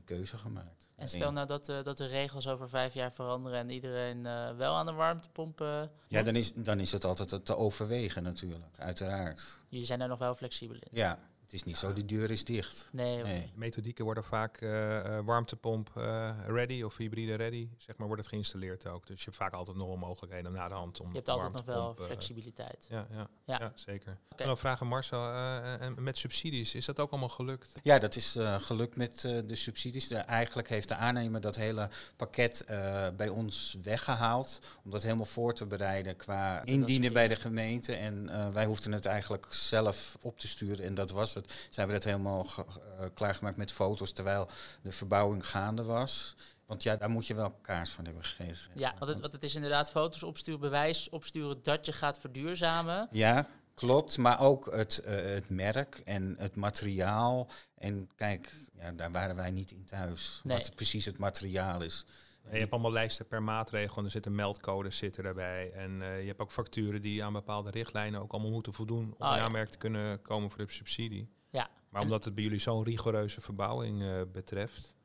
keuze 0.08 0.38
gemaakt. 0.38 0.90
En 0.96 1.10
stel 1.10 1.32
nou 1.32 1.48
dat, 1.48 1.70
eh, 1.70 1.84
dat 1.84 1.98
de 1.98 2.06
regels 2.06 2.48
over 2.48 2.70
vijf 2.70 2.94
jaar 2.94 3.12
veranderen 3.14 3.60
en 3.60 3.70
iedereen 3.70 4.26
eh, 4.26 4.56
wel 4.56 4.76
aan 4.76 4.86
de 4.86 4.92
warmtepomp. 4.92 5.62
eh, 5.62 5.82
Ja, 6.08 6.24
dan 6.24 6.36
is, 6.36 6.54
dan 6.54 6.80
is 6.80 6.92
het 6.92 7.04
altijd 7.06 7.30
te- 7.30 7.42
te 7.44 7.58
overwegen 7.58 8.24
natuurlijk, 8.24 8.80
uiteraard. 8.80 9.60
Jullie 9.68 9.86
zijn 9.86 10.00
daar 10.00 10.08
nog 10.08 10.20
wel 10.20 10.36
flexibel 10.36 10.76
in. 10.76 10.88
Ja, 10.92 11.20
het 11.48 11.56
is 11.56 11.64
niet 11.64 11.78
zo, 11.78 11.94
de 11.94 12.06
deur 12.06 12.32
is 12.32 12.44
dicht. 12.44 12.90
Nee. 12.92 13.52
Methodieken 13.56 14.06
worden 14.06 14.24
vaak 14.24 14.58
eh, 14.62 15.18
eh, 15.18 15.26
warmtepomp 15.26 15.92
eh, 15.96 16.36
ready 16.48 16.82
of 16.82 16.98
hybride 16.98 17.36
ready, 17.36 17.70
zeg 17.78 17.98
maar, 17.98 18.08
wordt 18.08 18.22
het 18.22 18.32
geïnstalleerd 18.32 18.88
ook. 18.88 19.08
Dus 19.08 19.18
je 19.20 19.26
hebt 19.26 19.36
vaak 19.38 19.54
altijd 19.54 19.78
nog 19.78 19.88
wel 19.88 19.98
mogelijkheden 19.98 20.52
na 20.52 20.68
de 20.68 20.74
hand 20.74 21.00
om 21.00 21.08
Je 21.08 21.16
hebt 21.16 21.30
altijd 21.30 21.54
nog 21.54 21.66
wel 21.66 21.96
flexibiliteit. 22.00 22.88
ja, 22.90 23.08
ja, 23.12 23.30
Ja. 23.46 23.58
ja. 23.60 23.72
zeker. 23.76 24.18
En 24.36 24.46
dan 24.46 24.58
vragen 24.58 24.88
Marcel, 24.88 25.20
eh, 25.28 25.82
en 25.82 26.04
met 26.04 26.18
subsidies, 26.18 26.76
is 26.76 26.86
dat 26.86 27.00
ook 27.00 27.12
allemaal 27.12 27.30
gelukt? 27.30 27.74
Ja, 27.84 28.00
dat 28.00 28.16
is 28.16 28.36
eh, 28.36 28.60
gelukt 28.60 28.96
met 28.96 29.24
eh, 29.24 29.38
de 29.46 29.56
subsidies. 29.56 30.08
De, 30.08 30.16
eigenlijk 30.16 30.70
heeft 30.70 30.88
de 30.88 30.96
aannemer 30.96 31.42
dat 31.42 31.56
hele 31.56 31.90
pakket 32.16 32.64
eh, 32.66 33.08
bij 33.16 33.30
ons 33.30 33.78
weggehaald. 33.84 34.60
Om 34.84 34.92
dat 34.92 35.04
helemaal 35.04 35.26
voor 35.26 35.54
te 35.54 35.66
bereiden 35.66 36.16
qua 36.16 36.64
indienen 36.64 37.14
bij 37.14 37.28
de 37.28 37.36
gemeente. 37.36 37.96
En 37.96 38.30
eh, 38.30 38.50
wij 38.50 38.66
hoefden 38.66 38.92
het 38.92 39.06
eigenlijk 39.06 39.48
zelf 39.50 40.18
op 40.22 40.40
te 40.40 40.48
sturen. 40.48 40.86
En 40.86 40.94
dat 40.94 41.12
was 41.12 41.34
het. 41.38 41.52
Ze 41.70 41.80
hebben 41.80 41.96
het 41.96 42.06
helemaal 42.06 42.44
ge- 42.44 42.66
eh, 43.00 43.06
klaargemaakt 43.14 43.58
met 43.58 43.72
foto's 43.72 44.12
terwijl 44.12 44.48
de 44.82 44.92
verbouwing 44.92 45.48
gaande 45.48 45.84
was. 45.84 46.36
Want 46.66 46.84
ja, 46.84 46.96
daar 46.96 47.10
moet 47.10 47.28
je 47.28 47.34
wel 47.34 47.52
kaars 47.62 47.90
van 47.90 48.06
hebben 48.06 48.24
gegeven. 48.26 48.72
Ja, 48.76 48.94
want 49.00 49.12
het, 49.12 49.20
want 49.22 49.34
het 49.34 49.44
is 49.44 49.56
inderdaad 49.56 49.90
foto's 49.92 50.24
opsturen, 50.24 50.60
bewijs 50.60 51.10
opsturen 51.10 51.60
dat 51.64 51.86
je 51.86 51.94
gaat 51.94 52.20
verduurzamen. 52.20 53.08
Ja, 53.12 53.48
klopt. 53.74 54.18
Maar 54.18 54.40
ook 54.40 54.72
het, 54.72 54.98
eh, 55.00 55.16
het 55.16 55.50
merk 55.50 56.02
en 56.06 56.36
het 56.40 56.56
materiaal. 56.56 57.48
En 57.78 58.10
kijk, 58.16 58.50
ja, 58.80 58.92
daar 58.92 59.12
waren 59.12 59.36
wij 59.36 59.52
niet 59.52 59.72
in 59.72 59.86
thuis. 59.86 60.42
Nee. 60.44 60.58
Wat 60.58 60.76
precies 60.76 61.06
het 61.06 61.18
materiaal 61.18 61.82
is. 61.82 62.06
En 62.48 62.54
je 62.54 62.60
hebt 62.60 62.72
allemaal 62.72 62.92
lijsten 62.92 63.28
per 63.28 63.44
maatregel 63.44 63.98
en 63.98 64.04
er 64.04 64.12
zitten 64.12 64.36
meldcodes 64.36 64.98
zitten 64.98 65.24
daarbij. 65.24 65.72
En 65.72 65.92
uh, 65.92 66.22
je 66.22 66.28
hebt 66.28 66.40
ook 66.40 66.52
facturen 66.52 67.02
die 67.02 67.24
aan 67.24 67.34
bepaalde 67.34 67.70
richtlijnen 67.70 68.22
ook 68.22 68.32
allemaal 68.32 68.52
moeten 68.52 68.74
voldoen 68.74 69.06
om 69.06 69.28
oh, 69.28 69.38
aanmerking 69.38 69.72
te 69.72 69.78
kunnen 69.78 70.22
komen 70.22 70.50
voor 70.50 70.66
de 70.66 70.72
subsidie. 70.72 71.30
Ja. 71.50 71.70
Maar 71.90 72.02
omdat 72.02 72.24
het 72.24 72.36
bij 72.36 72.44
jullie 72.44 72.60
zo'n 72.60 72.84
rigoureuze 72.84 73.42
verbouwing 73.42 74.02
uh, 74.02 74.22
betreft, 74.32 74.96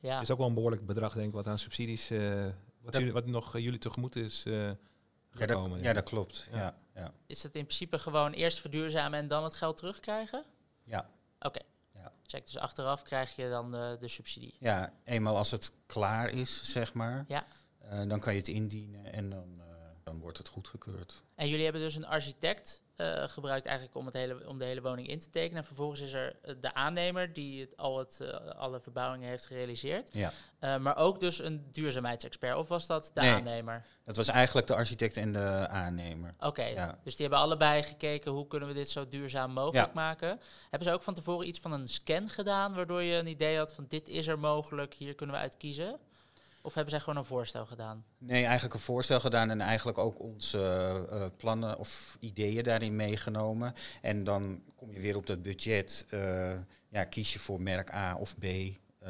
ja. 0.00 0.20
is 0.20 0.30
ook 0.30 0.38
wel 0.38 0.46
een 0.46 0.54
behoorlijk 0.54 0.86
bedrag 0.86 1.14
denk 1.14 1.26
ik 1.26 1.32
wat 1.32 1.46
aan 1.46 1.58
subsidies, 1.58 2.10
uh, 2.10 2.46
wat, 2.80 2.96
jullie, 2.96 3.12
wat 3.12 3.26
nog 3.26 3.58
jullie 3.58 3.78
tegemoet 3.78 4.16
is 4.16 4.46
gekomen. 5.30 5.70
Ja, 5.70 5.76
dat, 5.76 5.84
ja, 5.84 5.92
dat 5.92 6.04
klopt. 6.04 6.48
Ja. 6.52 6.74
Ja, 6.94 7.12
Is 7.26 7.42
het 7.42 7.54
in 7.54 7.64
principe 7.64 7.98
gewoon 7.98 8.32
eerst 8.32 8.60
verduurzamen 8.60 9.18
en 9.18 9.28
dan 9.28 9.44
het 9.44 9.54
geld 9.54 9.76
terugkrijgen? 9.76 10.44
Ja. 10.84 11.10
Oké. 11.40 11.60
Check, 12.32 12.44
dus 12.46 12.58
achteraf 12.58 13.02
krijg 13.02 13.36
je 13.36 13.48
dan 13.48 13.70
de, 13.70 13.96
de 14.00 14.08
subsidie. 14.08 14.56
Ja, 14.58 14.92
eenmaal 15.04 15.36
als 15.36 15.50
het 15.50 15.72
klaar 15.86 16.30
is, 16.30 16.72
zeg 16.72 16.94
maar, 16.94 17.24
ja. 17.28 17.44
Uh, 17.84 18.08
dan 18.08 18.20
kan 18.20 18.32
je 18.32 18.38
het 18.38 18.48
indienen 18.48 19.12
en 19.12 19.30
dan, 19.30 19.54
uh, 19.58 19.64
dan 20.02 20.18
wordt 20.18 20.38
het 20.38 20.48
goedgekeurd. 20.48 21.22
En 21.34 21.48
jullie 21.48 21.64
hebben 21.64 21.82
dus 21.82 21.94
een 21.94 22.06
architect 22.06 22.82
uh, 23.02 23.28
gebruikt 23.28 23.66
eigenlijk 23.66 23.96
om, 23.96 24.06
het 24.06 24.14
hele, 24.14 24.48
om 24.48 24.58
de 24.58 24.64
hele 24.64 24.82
woning 24.82 25.08
in 25.08 25.18
te 25.18 25.30
tekenen. 25.30 25.58
En 25.58 25.64
vervolgens 25.64 26.00
is 26.00 26.12
er 26.12 26.36
eh, 26.42 26.54
de 26.60 26.74
aannemer 26.74 27.32
die 27.32 27.60
het, 27.60 27.76
al 27.76 27.98
het, 27.98 28.18
uh, 28.22 28.28
alle 28.50 28.80
verbouwingen 28.80 29.28
heeft 29.28 29.46
gerealiseerd. 29.46 30.08
Ja. 30.12 30.32
Uh, 30.60 30.76
maar 30.76 30.96
ook 30.96 31.20
dus 31.20 31.38
een 31.38 31.66
duurzaamheidsexpert. 31.70 32.56
Of 32.56 32.68
was 32.68 32.86
dat 32.86 33.10
de 33.14 33.20
nee, 33.20 33.32
aannemer? 33.32 33.84
Dat 34.04 34.16
was 34.16 34.28
eigenlijk 34.28 34.66
de 34.66 34.74
architect 34.74 35.16
en 35.16 35.32
de 35.32 35.66
aannemer. 35.68 36.34
Oké, 36.38 36.64
ja. 36.64 36.98
dus 37.04 37.16
die 37.16 37.26
hebben 37.26 37.44
allebei 37.44 37.82
gekeken 37.82 38.32
hoe 38.32 38.46
kunnen 38.46 38.68
we 38.68 38.74
dit 38.74 38.90
zo 38.90 39.08
duurzaam 39.08 39.52
mogelijk 39.52 39.86
ja. 39.86 39.92
maken. 39.94 40.40
Hebben 40.70 40.88
ze 40.88 40.94
ook 40.94 41.02
van 41.02 41.14
tevoren 41.14 41.48
iets 41.48 41.60
van 41.60 41.72
een 41.72 41.88
scan 41.88 42.28
gedaan, 42.28 42.74
waardoor 42.74 43.02
je 43.02 43.16
een 43.16 43.26
idee 43.26 43.58
had 43.58 43.74
van 43.74 43.86
dit 43.88 44.08
is 44.08 44.26
er 44.26 44.38
mogelijk, 44.38 44.94
hier 44.94 45.14
kunnen 45.14 45.36
we 45.36 45.42
uit 45.42 45.56
kiezen? 45.56 45.98
Of 46.62 46.74
hebben 46.74 46.90
zij 46.90 47.00
gewoon 47.00 47.16
een 47.16 47.24
voorstel 47.24 47.66
gedaan? 47.66 48.04
Nee, 48.18 48.44
eigenlijk 48.44 48.74
een 48.74 48.80
voorstel 48.80 49.20
gedaan 49.20 49.50
en 49.50 49.60
eigenlijk 49.60 49.98
ook 49.98 50.20
onze 50.20 50.58
uh, 51.12 51.24
plannen 51.36 51.78
of 51.78 52.16
ideeën 52.20 52.62
daarin 52.62 52.96
meegenomen. 52.96 53.74
En 54.00 54.24
dan 54.24 54.62
kom 54.76 54.92
je 54.92 55.00
weer 55.00 55.16
op 55.16 55.26
dat 55.26 55.42
budget. 55.42 56.06
Uh, 56.10 56.52
ja, 56.88 57.04
kies 57.04 57.32
je 57.32 57.38
voor 57.38 57.60
merk 57.60 57.92
A 57.92 58.16
of 58.16 58.38
B. 58.38 58.44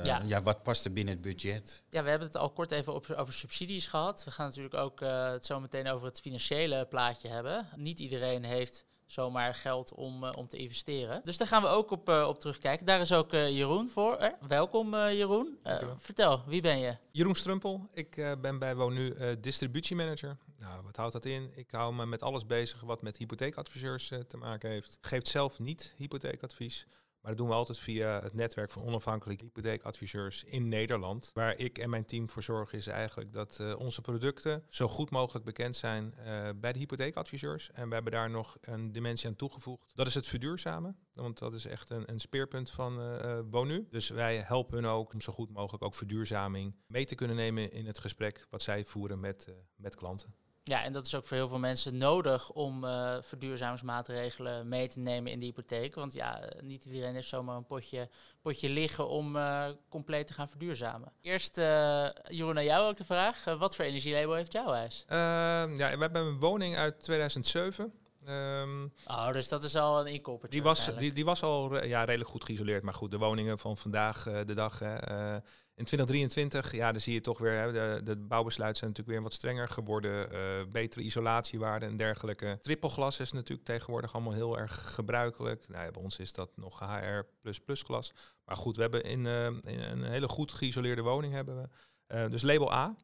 Ja. 0.02 0.23
ja. 0.26 0.42
wat 0.42 0.62
past 0.62 0.85
er 0.85 0.92
binnen 0.92 1.14
het 1.14 1.23
budget? 1.23 1.82
Ja, 1.90 2.02
we 2.02 2.11
hebben 2.11 2.28
het 2.28 2.37
al 2.37 2.50
kort 2.50 2.73
even 2.73 2.94
op, 2.94 3.11
over 3.11 3.32
subsidies 3.32 3.87
gehad. 3.87 4.25
We 4.25 4.30
gaan 4.30 4.47
natuurlijk 4.47 4.75
ook 4.75 5.00
het 5.00 5.47
zo 5.47 5.61
meteen 5.61 5.88
over 5.88 6.06
het 6.06 6.21
financiële 6.21 6.87
plaatje 6.87 7.28
hebben. 7.28 7.68
Niet 7.76 7.99
iedereen 8.00 8.44
heeft 8.44 8.85
zomaar 9.12 9.54
geld 9.54 9.95
om, 9.95 10.25
uh, 10.25 10.31
om 10.37 10.49
te 10.49 10.57
investeren. 10.57 11.21
Dus 11.25 11.37
daar 11.37 11.47
gaan 11.47 11.62
we 11.62 11.69
ook 11.69 11.90
op, 11.90 12.09
uh, 12.09 12.26
op 12.28 12.40
terugkijken. 12.40 12.87
Daar 12.87 13.00
is 13.00 13.12
ook 13.12 13.33
uh, 13.33 13.49
Jeroen 13.49 13.88
voor. 13.88 14.35
welkom 14.49 14.95
Jeroen. 14.95 15.59
vertel, 15.97 16.42
wie 16.47 16.62
ben 16.62 16.78
je? 16.78 16.97
Jeroen 17.11 17.35
Strumpel. 17.35 17.88
Ik 17.92 18.37
ben 18.40 18.59
bij 18.59 18.76
Wonu 18.76 19.14
distributiemanager. 19.40 20.37
Nou, 20.59 20.83
wat 20.83 20.97
houdt 20.97 21.12
dat 21.12 21.25
in? 21.25 21.52
Ik 21.54 21.71
hou 21.71 21.95
me 21.95 22.07
met 22.07 22.23
alles 22.23 22.47
bezig 22.47 22.81
wat 22.81 23.02
met 23.02 23.16
hypotheekadviseurs 23.16 24.12
te 24.28 24.37
maken 24.37 24.71
heeft. 24.71 24.99
Geeft 25.00 25.28
zelf 25.28 25.59
niet 25.59 25.95
hypotheekadvies. 25.97 26.87
Maar 27.23 27.31
dat 27.31 27.41
doen 27.41 27.49
we 27.49 27.55
altijd 27.55 27.79
via 27.79 28.21
het 28.23 28.35
netwerk 28.35 28.71
van 28.71 28.83
onafhankelijke 28.83 29.45
hypotheekadviseurs 29.45 30.45
in 30.45 30.69
Nederland. 30.69 31.31
Waar 31.35 31.59
ik 31.59 31.79
en 31.79 31.91
mijn 31.91 32.05
team 32.05 32.31
voor 32.31 32.43
zorgen 32.43 32.79
is 32.79 32.87
eigenlijk 32.87 33.33
dat 33.33 33.59
uh, 33.61 33.79
onze 33.79 34.00
producten 34.00 34.64
zo 34.69 34.88
goed 34.88 35.11
mogelijk 35.11 35.45
bekend 35.45 35.76
zijn 35.76 36.14
uh, 36.19 36.49
bij 36.57 36.73
de 36.73 36.79
hypotheekadviseurs. 36.79 37.71
En 37.71 37.88
we 37.88 37.95
hebben 37.95 38.12
daar 38.12 38.31
nog 38.31 38.57
een 38.61 38.93
dimensie 38.93 39.29
aan 39.29 39.37
toegevoegd. 39.37 39.93
Dat 39.95 40.07
is 40.07 40.14
het 40.14 40.26
verduurzamen. 40.26 40.97
Want 41.12 41.38
dat 41.38 41.52
is 41.52 41.67
echt 41.67 41.91
een, 41.91 42.11
een 42.11 42.21
speerpunt 42.21 42.71
van 42.71 43.00
uh, 43.00 43.38
Wonu. 43.50 43.87
Dus 43.91 44.09
wij 44.09 44.38
helpen 44.38 44.75
hun 44.75 44.87
ook 44.87 45.12
om 45.12 45.21
zo 45.21 45.33
goed 45.33 45.50
mogelijk 45.50 45.85
ook 45.85 45.95
verduurzaming 45.95 46.75
mee 46.87 47.05
te 47.05 47.14
kunnen 47.14 47.37
nemen 47.37 47.73
in 47.73 47.87
het 47.87 47.99
gesprek 47.99 48.47
wat 48.50 48.62
zij 48.62 48.85
voeren 48.85 49.21
met, 49.21 49.55
met 49.76 49.95
klanten. 49.95 50.35
Ja, 50.64 50.83
en 50.83 50.92
dat 50.92 51.07
is 51.07 51.14
ook 51.14 51.26
voor 51.26 51.37
heel 51.37 51.49
veel 51.49 51.59
mensen 51.59 51.97
nodig 51.97 52.50
om 52.50 52.85
uh, 52.85 53.14
verduurzamingsmaatregelen 53.21 54.69
mee 54.69 54.88
te 54.88 54.99
nemen 54.99 55.33
in 55.33 55.40
de 55.40 55.47
hypotheek. 55.47 55.95
Want 55.95 56.12
ja, 56.12 56.40
niet 56.61 56.85
iedereen 56.85 57.14
heeft 57.14 57.28
zomaar 57.28 57.57
een 57.57 57.66
potje, 57.66 58.09
potje 58.42 58.69
liggen 58.69 59.09
om 59.09 59.37
uh, 59.37 59.64
compleet 59.88 60.26
te 60.26 60.35
gaan 60.35 60.49
verduurzamen. 60.49 61.12
Eerst, 61.21 61.59
uh, 61.59 62.09
Jeroen, 62.28 62.54
naar 62.54 62.64
jou 62.64 62.88
ook 62.88 62.97
de 62.97 63.04
vraag. 63.04 63.45
wat 63.45 63.76
voor 63.76 63.85
energielabel 63.85 64.35
heeft 64.35 64.52
jouw 64.52 64.73
huis? 64.73 65.04
Ehm, 65.09 65.76
ja, 65.76 65.90
we 65.97 65.99
hebben 65.99 66.23
een 66.23 66.38
woning 66.38 66.76
uit 66.76 67.00
2007. 67.00 67.85
Um, 67.85 67.92
ehm, 68.28 68.85
oh, 69.07 69.33
dus 69.33 69.49
dat 69.49 69.64
is 69.64 69.76
al 69.76 70.00
een 70.00 70.07
inkoppertje. 70.07 70.61
Die 70.61 70.69
was, 70.69 70.97
die, 70.97 71.12
die 71.12 71.25
was 71.25 71.42
al 71.42 71.85
ja, 71.85 72.04
redelijk 72.04 72.31
goed 72.31 72.45
geïsoleerd. 72.45 72.83
Maar 72.83 72.95
goed, 72.95 73.11
de 73.11 73.19
woningen 73.19 73.59
van 73.59 73.76
vandaag 73.76 74.23
de 74.23 74.54
dag 74.54 74.81
in 75.83 75.89
2023, 75.89 76.73
ja, 76.73 76.93
dan 76.93 77.01
zie 77.01 77.12
je 77.12 77.21
toch 77.21 77.39
weer, 77.39 77.53
hè, 77.53 77.73
de, 77.73 78.01
de 78.05 78.17
bouwbesluiten 78.17 78.79
zijn 78.79 78.91
natuurlijk 78.91 79.17
weer 79.19 79.29
wat 79.29 79.39
strenger 79.39 79.69
geworden. 79.69 80.33
Uh, 80.33 80.39
betere 80.73 81.05
isolatiewaarden 81.05 81.89
en 81.89 81.97
dergelijke. 81.97 82.59
Trippelglas 82.61 83.21
is 83.21 83.33
natuurlijk 83.33 83.67
tegenwoordig 83.69 84.15
allemaal 84.15 84.33
heel 84.33 84.59
erg 84.59 84.95
gebruikelijk. 84.95 85.69
Nou, 85.69 85.91
bij 85.91 86.03
ons 86.03 86.19
is 86.19 86.33
dat 86.33 86.51
nog 86.57 86.81
HR++ 86.81 87.25
glas. 87.65 88.12
Maar 88.45 88.57
goed, 88.57 88.77
we 88.77 88.83
hebben 88.83 89.05
in, 89.05 89.25
uh, 89.25 89.47
in 89.47 89.81
een 89.81 90.05
hele 90.05 90.29
goed 90.29 90.53
geïsoleerde 90.53 91.03
woning 91.03 91.33
hebben 91.33 91.62
we. 91.62 91.69
Uh, 92.15 92.31
dus 92.31 92.43
label 92.43 92.73
A. 92.73 92.97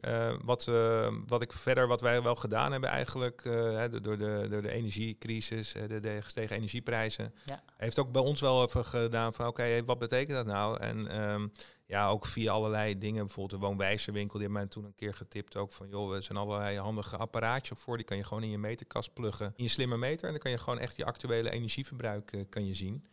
Uh, 0.00 0.34
wat, 0.44 0.66
uh, 0.66 1.12
wat 1.26 1.42
ik 1.42 1.52
verder, 1.52 1.86
wat 1.86 2.00
wij 2.00 2.22
wel 2.22 2.34
gedaan 2.34 2.72
hebben 2.72 2.90
eigenlijk, 2.90 3.44
uh, 3.44 3.84
door, 4.02 4.18
de, 4.18 4.46
door 4.50 4.62
de 4.62 4.70
energiecrisis, 4.70 5.72
de, 5.72 6.00
de 6.00 6.22
gestegen 6.22 6.56
energieprijzen, 6.56 7.34
ja. 7.44 7.62
heeft 7.76 7.98
ook 7.98 8.12
bij 8.12 8.22
ons 8.22 8.40
wel 8.40 8.62
even 8.62 8.84
gedaan 8.84 9.34
van 9.34 9.46
oké, 9.46 9.60
okay, 9.60 9.84
wat 9.84 9.98
betekent 9.98 10.36
dat 10.36 10.46
nou? 10.46 10.80
En 10.80 11.22
um, 11.22 11.52
ja, 11.86 12.08
ook 12.08 12.26
via 12.26 12.52
allerlei 12.52 12.98
dingen. 12.98 13.26
Bijvoorbeeld 13.26 13.60
de 13.60 13.66
woonwijzerwinkel, 13.66 14.38
die 14.38 14.48
heeft 14.48 14.58
mij 14.58 14.68
toen 14.68 14.84
een 14.84 14.94
keer 14.94 15.14
getipt 15.14 15.56
ook 15.56 15.72
van... 15.72 15.88
joh, 15.88 16.14
er 16.14 16.22
zijn 16.22 16.38
allerlei 16.38 16.78
handige 16.78 17.16
apparaatjes 17.16 17.78
voor. 17.78 17.96
Die 17.96 18.06
kan 18.06 18.16
je 18.16 18.24
gewoon 18.24 18.42
in 18.42 18.50
je 18.50 18.58
meterkast 18.58 19.12
pluggen. 19.12 19.52
In 19.56 19.64
je 19.64 19.70
slimme 19.70 19.96
meter. 19.96 20.24
En 20.24 20.30
dan 20.30 20.40
kan 20.40 20.50
je 20.50 20.58
gewoon 20.58 20.78
echt 20.78 20.96
je 20.96 21.04
actuele 21.04 21.50
energieverbruik 21.50 22.46
kan 22.48 22.66
je 22.66 22.74
zien. 22.74 23.04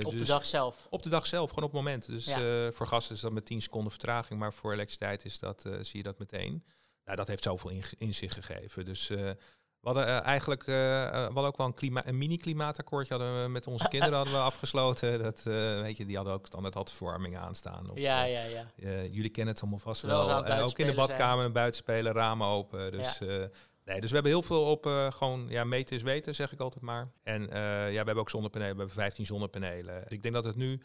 Op 0.00 0.12
de 0.12 0.18
dus 0.18 0.28
dag 0.28 0.46
zelf? 0.46 0.86
Op 0.90 1.02
de 1.02 1.08
dag 1.08 1.26
zelf, 1.26 1.48
gewoon 1.48 1.64
op 1.64 1.72
het 1.74 1.82
moment. 1.82 2.06
Dus 2.06 2.28
uh, 2.28 2.68
voor 2.70 2.86
gas 2.86 3.10
is 3.10 3.20
dat 3.20 3.32
met 3.32 3.44
10 3.46 3.62
seconden 3.62 3.90
vertraging. 3.90 4.40
Maar 4.40 4.52
voor 4.52 4.72
elektriciteit 4.72 5.24
is 5.24 5.38
dat, 5.38 5.64
uh, 5.66 5.74
zie 5.80 5.96
je 5.96 6.02
dat 6.02 6.18
meteen. 6.18 6.64
Nou, 7.04 7.16
dat 7.16 7.26
heeft 7.26 7.42
zoveel 7.42 7.70
in, 7.70 7.82
inzicht 7.98 8.34
gegeven. 8.34 8.84
Dus 8.84 9.08
we 9.08 9.36
hadden 9.88 10.22
eigenlijk 10.22 10.64
we 10.64 11.10
hadden 11.10 11.44
ook 11.44 11.56
wel 11.56 11.66
een, 11.66 11.74
klima 11.74 12.06
een 12.06 12.18
mini-klimaatakkoordje 12.18 13.14
hadden 13.14 13.42
we 13.42 13.48
met 13.48 13.66
onze 13.66 13.88
kinderen 13.94 14.16
hadden 14.16 14.34
we 14.34 14.40
afgesloten. 14.40 15.22
Dat, 15.22 15.42
weet 15.82 15.96
je, 15.96 16.06
die 16.06 16.16
hadden 16.16 16.34
ook 16.34 16.46
standaard 16.46 16.74
had 16.74 16.92
verwarming 16.92 17.36
aanstaan. 17.36 17.90
Op, 17.90 17.98
ja, 17.98 18.24
ja, 18.24 18.42
ja. 18.42 18.66
jullie 19.02 19.30
kennen 19.30 19.54
het 19.54 19.62
allemaal 19.62 19.80
vast 19.80 20.02
wel. 20.02 20.46
ook 20.62 20.78
in 20.78 20.86
de 20.86 20.94
badkamer 20.94 21.44
en 21.44 21.52
buiten 21.52 21.80
spelen, 21.80 22.12
ramen 22.12 22.46
open. 22.46 22.92
Dus, 22.92 23.18
ja. 23.18 23.48
Nee, 23.84 24.00
dus 24.00 24.08
we 24.08 24.14
hebben 24.14 24.32
heel 24.32 24.42
veel 24.42 24.64
op 24.64 24.84
gewoon, 25.14 25.46
ja, 25.48 25.64
meten 25.64 25.96
is 25.96 26.02
weten, 26.02 26.34
zeg 26.34 26.52
ik 26.52 26.60
altijd 26.60 26.84
maar. 26.84 27.10
En 27.22 27.42
ja, 27.42 27.88
we 27.88 27.94
hebben 27.94 28.16
ook 28.16 28.30
zonnepanelen, 28.30 28.72
we 28.72 28.78
hebben 28.78 28.96
15 28.96 29.26
zonnepanelen. 29.26 30.02
Dus 30.02 30.12
ik 30.12 30.22
denk 30.22 30.34
dat 30.34 30.44
het 30.44 30.56
nu 30.56 30.80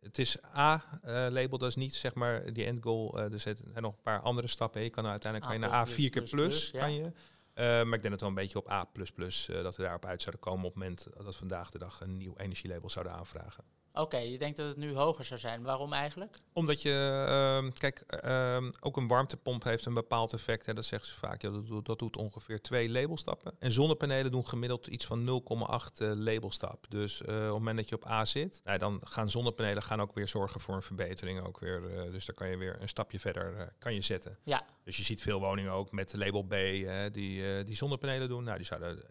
het 0.00 0.18
is 0.18 0.36
A-label, 0.56 1.58
dat 1.58 1.68
is 1.68 1.76
niet 1.76 1.94
zeg 1.94 2.14
maar 2.14 2.52
die 2.52 2.64
end 2.64 2.82
goal. 2.82 3.18
er 3.18 3.40
zitten 3.40 3.72
nog 3.74 3.92
een 3.92 4.02
paar 4.02 4.20
andere 4.20 4.46
stappen. 4.46 4.82
Je 4.82 4.90
kan 4.90 5.06
uiteindelijk 5.06 5.52
kan 5.52 5.60
je 5.60 5.68
naar 5.68 5.88
A4 5.88 5.94
keer 5.94 6.10
plus, 6.10 6.30
plus, 6.30 6.70
kan 6.70 6.94
je. 6.94 7.12
Uh, 7.54 7.64
maar 7.64 7.94
ik 7.94 8.02
denk 8.02 8.10
dat 8.10 8.20
we 8.20 8.26
een 8.26 8.34
beetje 8.34 8.58
op 8.58 8.70
A++, 8.70 8.86
uh, 8.96 9.62
dat 9.62 9.76
we 9.76 9.82
daarop 9.82 10.04
uit 10.04 10.22
zouden 10.22 10.44
komen 10.44 10.64
op 10.64 10.74
het 10.74 10.82
moment 10.82 11.06
dat 11.16 11.24
we 11.24 11.32
vandaag 11.32 11.70
de 11.70 11.78
dag 11.78 12.00
een 12.00 12.16
nieuw 12.16 12.34
energielabel 12.36 12.90
zouden 12.90 13.12
aanvragen. 13.14 13.64
Oké, 13.94 14.16
je 14.16 14.38
denkt 14.38 14.56
dat 14.56 14.68
het 14.68 14.76
nu 14.76 14.94
hoger 14.94 15.24
zou 15.24 15.40
zijn. 15.40 15.62
Waarom 15.62 15.92
eigenlijk? 15.92 16.36
Omdat 16.52 16.82
je, 16.82 17.64
uh, 17.64 17.72
kijk, 17.72 18.22
uh, 18.24 18.70
ook 18.80 18.96
een 18.96 19.08
warmtepomp 19.08 19.64
heeft 19.64 19.86
een 19.86 19.94
bepaald 19.94 20.32
effect. 20.32 20.66
Hè, 20.66 20.74
dat 20.74 20.84
zeggen 20.84 21.08
ze 21.08 21.14
vaak. 21.14 21.42
Ja, 21.42 21.50
dat, 21.50 21.66
doet, 21.66 21.86
dat 21.86 21.98
doet 21.98 22.16
ongeveer 22.16 22.60
twee 22.60 22.90
labelstappen. 22.90 23.54
En 23.58 23.72
zonnepanelen 23.72 24.32
doen 24.32 24.48
gemiddeld 24.48 24.86
iets 24.86 25.06
van 25.06 25.42
0,8 25.44 26.02
uh, 26.02 26.12
labelstap. 26.14 26.86
Dus 26.88 27.20
uh, 27.20 27.26
op 27.26 27.42
het 27.42 27.52
moment 27.52 27.76
dat 27.76 27.88
je 27.88 27.94
op 27.94 28.06
A 28.06 28.24
zit, 28.24 28.60
nou, 28.64 28.78
dan 28.78 29.00
gaan 29.04 29.30
zonnepanelen 29.30 29.82
gaan 29.82 30.00
ook 30.00 30.14
weer 30.14 30.28
zorgen 30.28 30.60
voor 30.60 30.74
een 30.74 30.82
verbetering. 30.82 31.46
Ook 31.46 31.58
weer, 31.58 31.82
uh, 31.82 32.12
dus 32.12 32.24
dan 32.24 32.34
kan 32.34 32.48
je 32.48 32.56
weer 32.56 32.76
een 32.80 32.88
stapje 32.88 33.20
verder 33.20 33.72
kan 33.78 33.94
je 33.94 34.00
zetten. 34.00 34.38
Ja. 34.42 34.66
Dus 34.84 34.96
je 34.96 35.02
ziet 35.02 35.22
veel 35.22 35.40
woningen 35.40 35.72
ook 35.72 35.92
met 35.92 36.14
label 36.14 36.42
B 36.42 36.54
die, 37.12 37.64
die 37.64 37.76
zonnepanelen 37.76 38.28
doen. 38.28 38.44
Nou, 38.44 38.56
die 38.56 38.66
zouden 38.66 39.02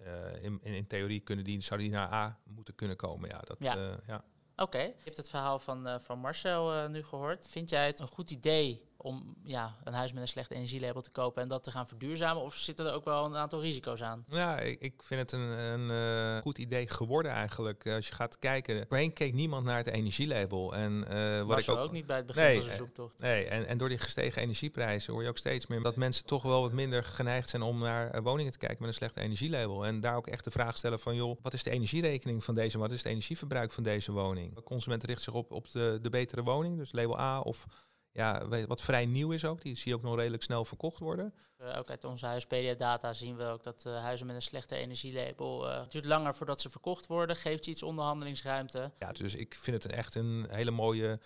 in, 0.42 0.60
in, 0.64 0.74
in, 0.74 0.88
theorie 0.88 1.20
kunnen 1.20 1.46
die, 1.46 1.62
zouden 1.62 1.90
die 1.90 1.98
naar 1.98 2.12
A 2.14 2.40
moeten 2.44 2.76
kunnen 2.76 2.98
komen. 2.98 3.30
Ja, 3.30 3.40
dat, 3.40 3.58
ja. 3.60 4.00
ja. 4.08 4.24
Oké, 4.55 4.81
je 4.81 5.03
hebt 5.03 5.17
het 5.17 5.29
verhaal 5.29 5.60
van, 5.60 5.88
uh, 5.88 5.96
van 6.00 6.20
Marcel 6.20 6.75
uh, 6.75 6.89
nu 6.89 7.03
gehoord. 7.03 7.48
Vind 7.48 7.70
jij 7.70 7.86
het 7.86 8.00
een 8.00 8.08
goed 8.08 8.31
idee 8.31 8.89
om 9.01 9.36
ja, 9.43 9.75
een 9.84 9.93
huis 9.93 10.13
met 10.13 10.22
een 10.22 10.27
slecht 10.27 10.51
energielabel 10.51 11.01
te 11.01 11.10
kopen 11.10 11.41
en 11.41 11.48
dat 11.48 11.63
te 11.63 11.72
gaan 11.72 11.88
verduurzamen? 11.88 12.43
Of 12.43 12.55
zitten 12.55 12.86
er 12.86 12.93
ook 12.93 13.05
wel 13.05 13.25
een 13.25 13.36
aantal 13.36 13.62
risico's 13.62 14.01
aan? 14.01 14.25
Ja, 14.27 14.60
ik, 14.60 14.81
ik 14.81 14.93
vind 15.03 15.22
het 15.22 15.31
een, 15.31 15.50
een 15.50 15.91
uh, 16.36 16.41
goed 16.41 16.58
idee 16.58 16.88
geworden 16.88 17.31
eigenlijk. 17.31 17.88
Als 17.88 18.08
je 18.08 18.13
gaat 18.13 18.39
kijken, 18.39 18.86
voorheen 18.88 19.13
keek 19.13 19.34
niemand 19.34 19.65
naar 19.65 19.77
het 19.77 19.88
energielabel. 19.88 20.75
En, 20.75 21.05
uh, 21.12 21.41
wat 21.41 21.60
ik 21.60 21.70
ook, 21.70 21.77
ook 21.77 21.91
niet 21.91 22.05
bij 22.05 22.17
het 22.17 22.25
begin 22.25 22.43
nee, 22.43 22.60
van 22.60 22.70
de 22.70 22.75
zoektocht. 22.75 23.20
Nee, 23.20 23.46
en, 23.46 23.67
en 23.67 23.77
door 23.77 23.89
die 23.89 23.98
gestegen 23.98 24.41
energieprijzen 24.41 25.13
hoor 25.13 25.24
je 25.24 25.29
ook 25.29 25.38
steeds 25.38 25.67
meer 25.67 25.81
dat 25.81 25.96
mensen 25.96 26.25
toch 26.25 26.43
wel 26.43 26.62
wat 26.62 26.72
minder 26.72 27.03
geneigd 27.03 27.50
zijn 27.50 27.62
om 27.62 27.79
naar 27.79 28.24
woningen 28.24 28.51
te 28.51 28.58
kijken 28.58 28.77
met 28.79 28.88
een 28.88 28.93
slecht 28.93 29.17
energielabel. 29.17 29.86
En 29.86 30.00
daar 30.00 30.15
ook 30.15 30.27
echt 30.27 30.43
de 30.43 30.51
vraag 30.51 30.77
stellen 30.77 31.00
van, 31.00 31.15
joh, 31.15 31.38
wat 31.41 31.53
is 31.53 31.63
de 31.63 31.70
energierekening 31.72 32.43
van 32.43 32.55
deze, 32.55 32.77
wat 32.77 32.91
is 32.91 32.98
het 32.98 33.08
energieverbruik 33.08 33.72
van 33.72 33.84
deze 33.84 34.12
woning? 34.12 34.55
De 34.55 34.63
consument 34.63 35.03
richt 35.03 35.22
zich 35.22 35.34
op, 35.34 35.51
op 35.51 35.72
de, 35.72 36.00
de 36.01 36.10
betere 36.10 36.43
woning, 36.43 36.77
dus 36.77 36.91
label 36.91 37.20
A 37.20 37.39
of 37.39 37.65
ja, 38.12 38.48
wat 38.68 38.82
vrij 38.82 39.06
nieuw 39.06 39.32
is 39.32 39.46
ook. 39.46 39.62
Die 39.62 39.77
zie 39.77 39.91
je 39.91 39.98
ook 39.98 40.03
nog 40.03 40.15
redelijk 40.15 40.44
snel 40.44 40.65
verkocht 40.65 41.00
worden. 41.00 41.34
Uh, 41.62 41.77
ook 41.77 41.89
uit 41.89 42.03
onze 42.03 42.25
huispedia-data 42.25 43.13
zien 43.13 43.38
we 43.38 43.44
ook 43.44 43.63
dat 43.63 43.84
uh, 43.88 44.01
huizen 44.01 44.27
met 44.27 44.36
een 44.36 44.41
slechte 44.41 44.75
energielabel... 44.75 45.68
Uh, 45.68 45.80
het 45.80 45.91
duurt 45.91 46.06
langer 46.06 46.36
voordat 46.36 46.62
ze 46.62 46.70
verkocht 46.70 47.08
worden, 47.08 47.36
geeft 47.36 47.65
je 47.65 47.72
iets 47.72 47.84
onderhandelingsruimte. 47.84 48.91
Ja, 49.00 49.12
dus 49.12 49.36
ik 49.36 49.56
vind 49.56 49.84
het 49.84 49.94
echt 49.94 50.15
een 50.15 50.48
hele 50.50 50.72
mooie 50.72 51.20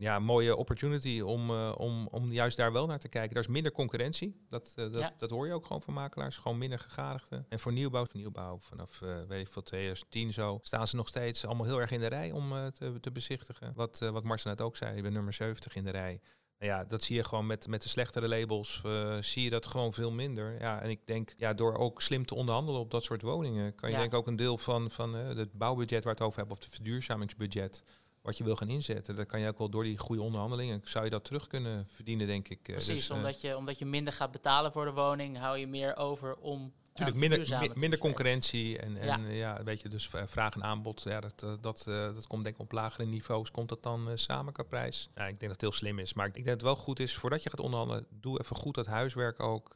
ja, 0.00 0.18
mooie 0.18 0.56
opportunity 0.56 1.20
om, 1.20 1.50
uh, 1.50 1.74
om, 1.76 2.06
om 2.06 2.32
juist 2.32 2.56
daar 2.56 2.72
wel 2.72 2.86
naar 2.86 2.98
te 2.98 3.08
kijken. 3.08 3.36
Er 3.36 3.42
is 3.42 3.48
minder 3.48 3.72
concurrentie. 3.72 4.36
Dat, 4.48 4.74
uh, 4.76 4.92
dat, 4.92 5.14
dat 5.16 5.30
hoor 5.30 5.46
je 5.46 5.52
ook 5.52 5.66
gewoon 5.66 5.82
van 5.82 5.94
makelaars. 5.94 6.36
Gewoon 6.36 6.58
minder 6.58 6.78
gegadigden. 6.78 7.46
En 7.48 7.60
voor 7.60 7.72
nieuwbouw, 7.72 8.06
voor 8.06 8.20
nieuwbouw 8.20 8.58
vanaf 8.58 9.00
uh, 9.00 9.22
weet 9.28 9.46
ik 9.46 9.52
veel, 9.52 9.62
2010 9.62 10.32
zo, 10.32 10.58
staan 10.62 10.86
ze 10.86 10.96
nog 10.96 11.08
steeds 11.08 11.46
allemaal 11.46 11.66
heel 11.66 11.80
erg 11.80 11.90
in 11.90 12.00
de 12.00 12.06
rij 12.06 12.30
om 12.30 12.70
te, 12.72 13.00
te 13.00 13.12
bezichtigen. 13.12 13.72
Wat, 13.74 13.98
wat 13.98 14.24
Marcel 14.24 14.50
net 14.50 14.60
ook 14.60 14.76
zei, 14.76 14.96
je 14.96 15.02
bent 15.02 15.14
nummer 15.14 15.32
70 15.32 15.74
in 15.74 15.84
de 15.84 15.90
rij. 15.90 16.20
Nou 16.58 16.72
ja, 16.72 16.84
dat 16.84 17.02
zie 17.02 17.16
je 17.16 17.24
gewoon 17.24 17.46
met, 17.46 17.68
met 17.68 17.82
de 17.82 17.88
slechtere 17.88 18.28
labels, 18.28 18.82
zie 19.20 19.42
je 19.42 19.50
dat 19.50 19.66
gewoon 19.66 19.92
veel 19.92 20.10
minder. 20.10 20.60
Ja, 20.60 20.82
en 20.82 20.90
ik 20.90 21.06
denk, 21.06 21.34
ja, 21.36 21.54
door 21.54 21.76
ook 21.76 22.02
slim 22.02 22.26
te 22.26 22.34
onderhandelen 22.34 22.80
op 22.80 22.90
dat 22.90 23.04
soort 23.04 23.22
woningen, 23.22 23.74
kan 23.74 23.90
je 23.90 23.96
denk 23.96 24.14
ook 24.14 24.26
een 24.26 24.36
deel 24.36 24.58
van, 24.58 24.90
van 24.90 25.14
het 25.14 25.52
bouwbudget 25.52 26.04
waar 26.04 26.12
het 26.12 26.22
over 26.22 26.38
hebben, 26.38 26.56
of 26.56 26.64
het 26.64 26.74
verduurzamingsbudget, 26.74 27.84
wat 28.22 28.38
je 28.38 28.44
wil 28.44 28.56
gaan 28.56 28.68
inzetten. 28.68 29.16
Dan 29.16 29.26
kan 29.26 29.40
je 29.40 29.48
ook 29.48 29.58
wel 29.58 29.70
door 29.70 29.84
die 29.84 29.98
goede 29.98 30.22
onderhandelingen, 30.22 30.80
zou 30.84 31.04
je 31.04 31.10
dat 31.10 31.24
terug 31.24 31.46
kunnen 31.46 31.86
verdienen, 31.88 32.26
denk 32.26 32.48
ik. 32.48 32.58
Eh, 32.58 32.74
Precies, 32.74 33.06
dus, 33.06 33.10
omdat, 33.10 33.40
je, 33.40 33.56
omdat 33.56 33.78
je 33.78 33.86
minder 33.86 34.12
gaat 34.12 34.30
betalen 34.30 34.72
voor 34.72 34.84
de 34.84 34.92
woning, 34.92 35.38
hou 35.38 35.58
je 35.58 35.66
meer 35.66 35.96
over 35.96 36.36
om 36.36 36.72
Natuurlijk 36.94 37.48
minder, 37.48 37.78
minder 37.78 37.98
concurrentie 37.98 38.78
en, 38.78 38.96
en 38.96 39.06
ja. 39.06 39.28
ja. 39.28 39.62
weet 39.64 39.80
je, 39.80 39.88
dus 39.88 40.10
vraag 40.24 40.54
en 40.54 40.62
aanbod, 40.62 41.02
ja, 41.02 41.20
dat, 41.20 41.42
eh, 41.42 41.52
dat, 41.60 41.82
dat 41.86 42.26
komt 42.26 42.44
denk 42.44 42.54
ik 42.54 42.62
op 42.62 42.72
lagere 42.72 43.06
niveaus, 43.06 43.50
komt 43.50 43.68
dat 43.68 43.82
dan 43.82 44.18
samen 44.18 44.52
qua 44.52 44.62
prijs? 44.62 45.10
Ja, 45.14 45.22
ik 45.22 45.28
denk 45.28 45.40
dat 45.40 45.50
het 45.50 45.60
heel 45.60 45.72
slim 45.72 45.98
is, 45.98 46.14
maar 46.14 46.26
ik 46.26 46.34
denk 46.34 46.46
dat 46.46 46.54
het 46.54 46.64
wel 46.64 46.76
goed 46.76 47.00
is, 47.00 47.16
voordat 47.16 47.42
je 47.42 47.50
gaat 47.50 47.60
onderhandelen, 47.60 48.06
doe 48.10 48.40
even 48.40 48.56
goed 48.56 48.74
dat 48.74 48.86
huiswerk 48.86 49.42
ook 49.42 49.72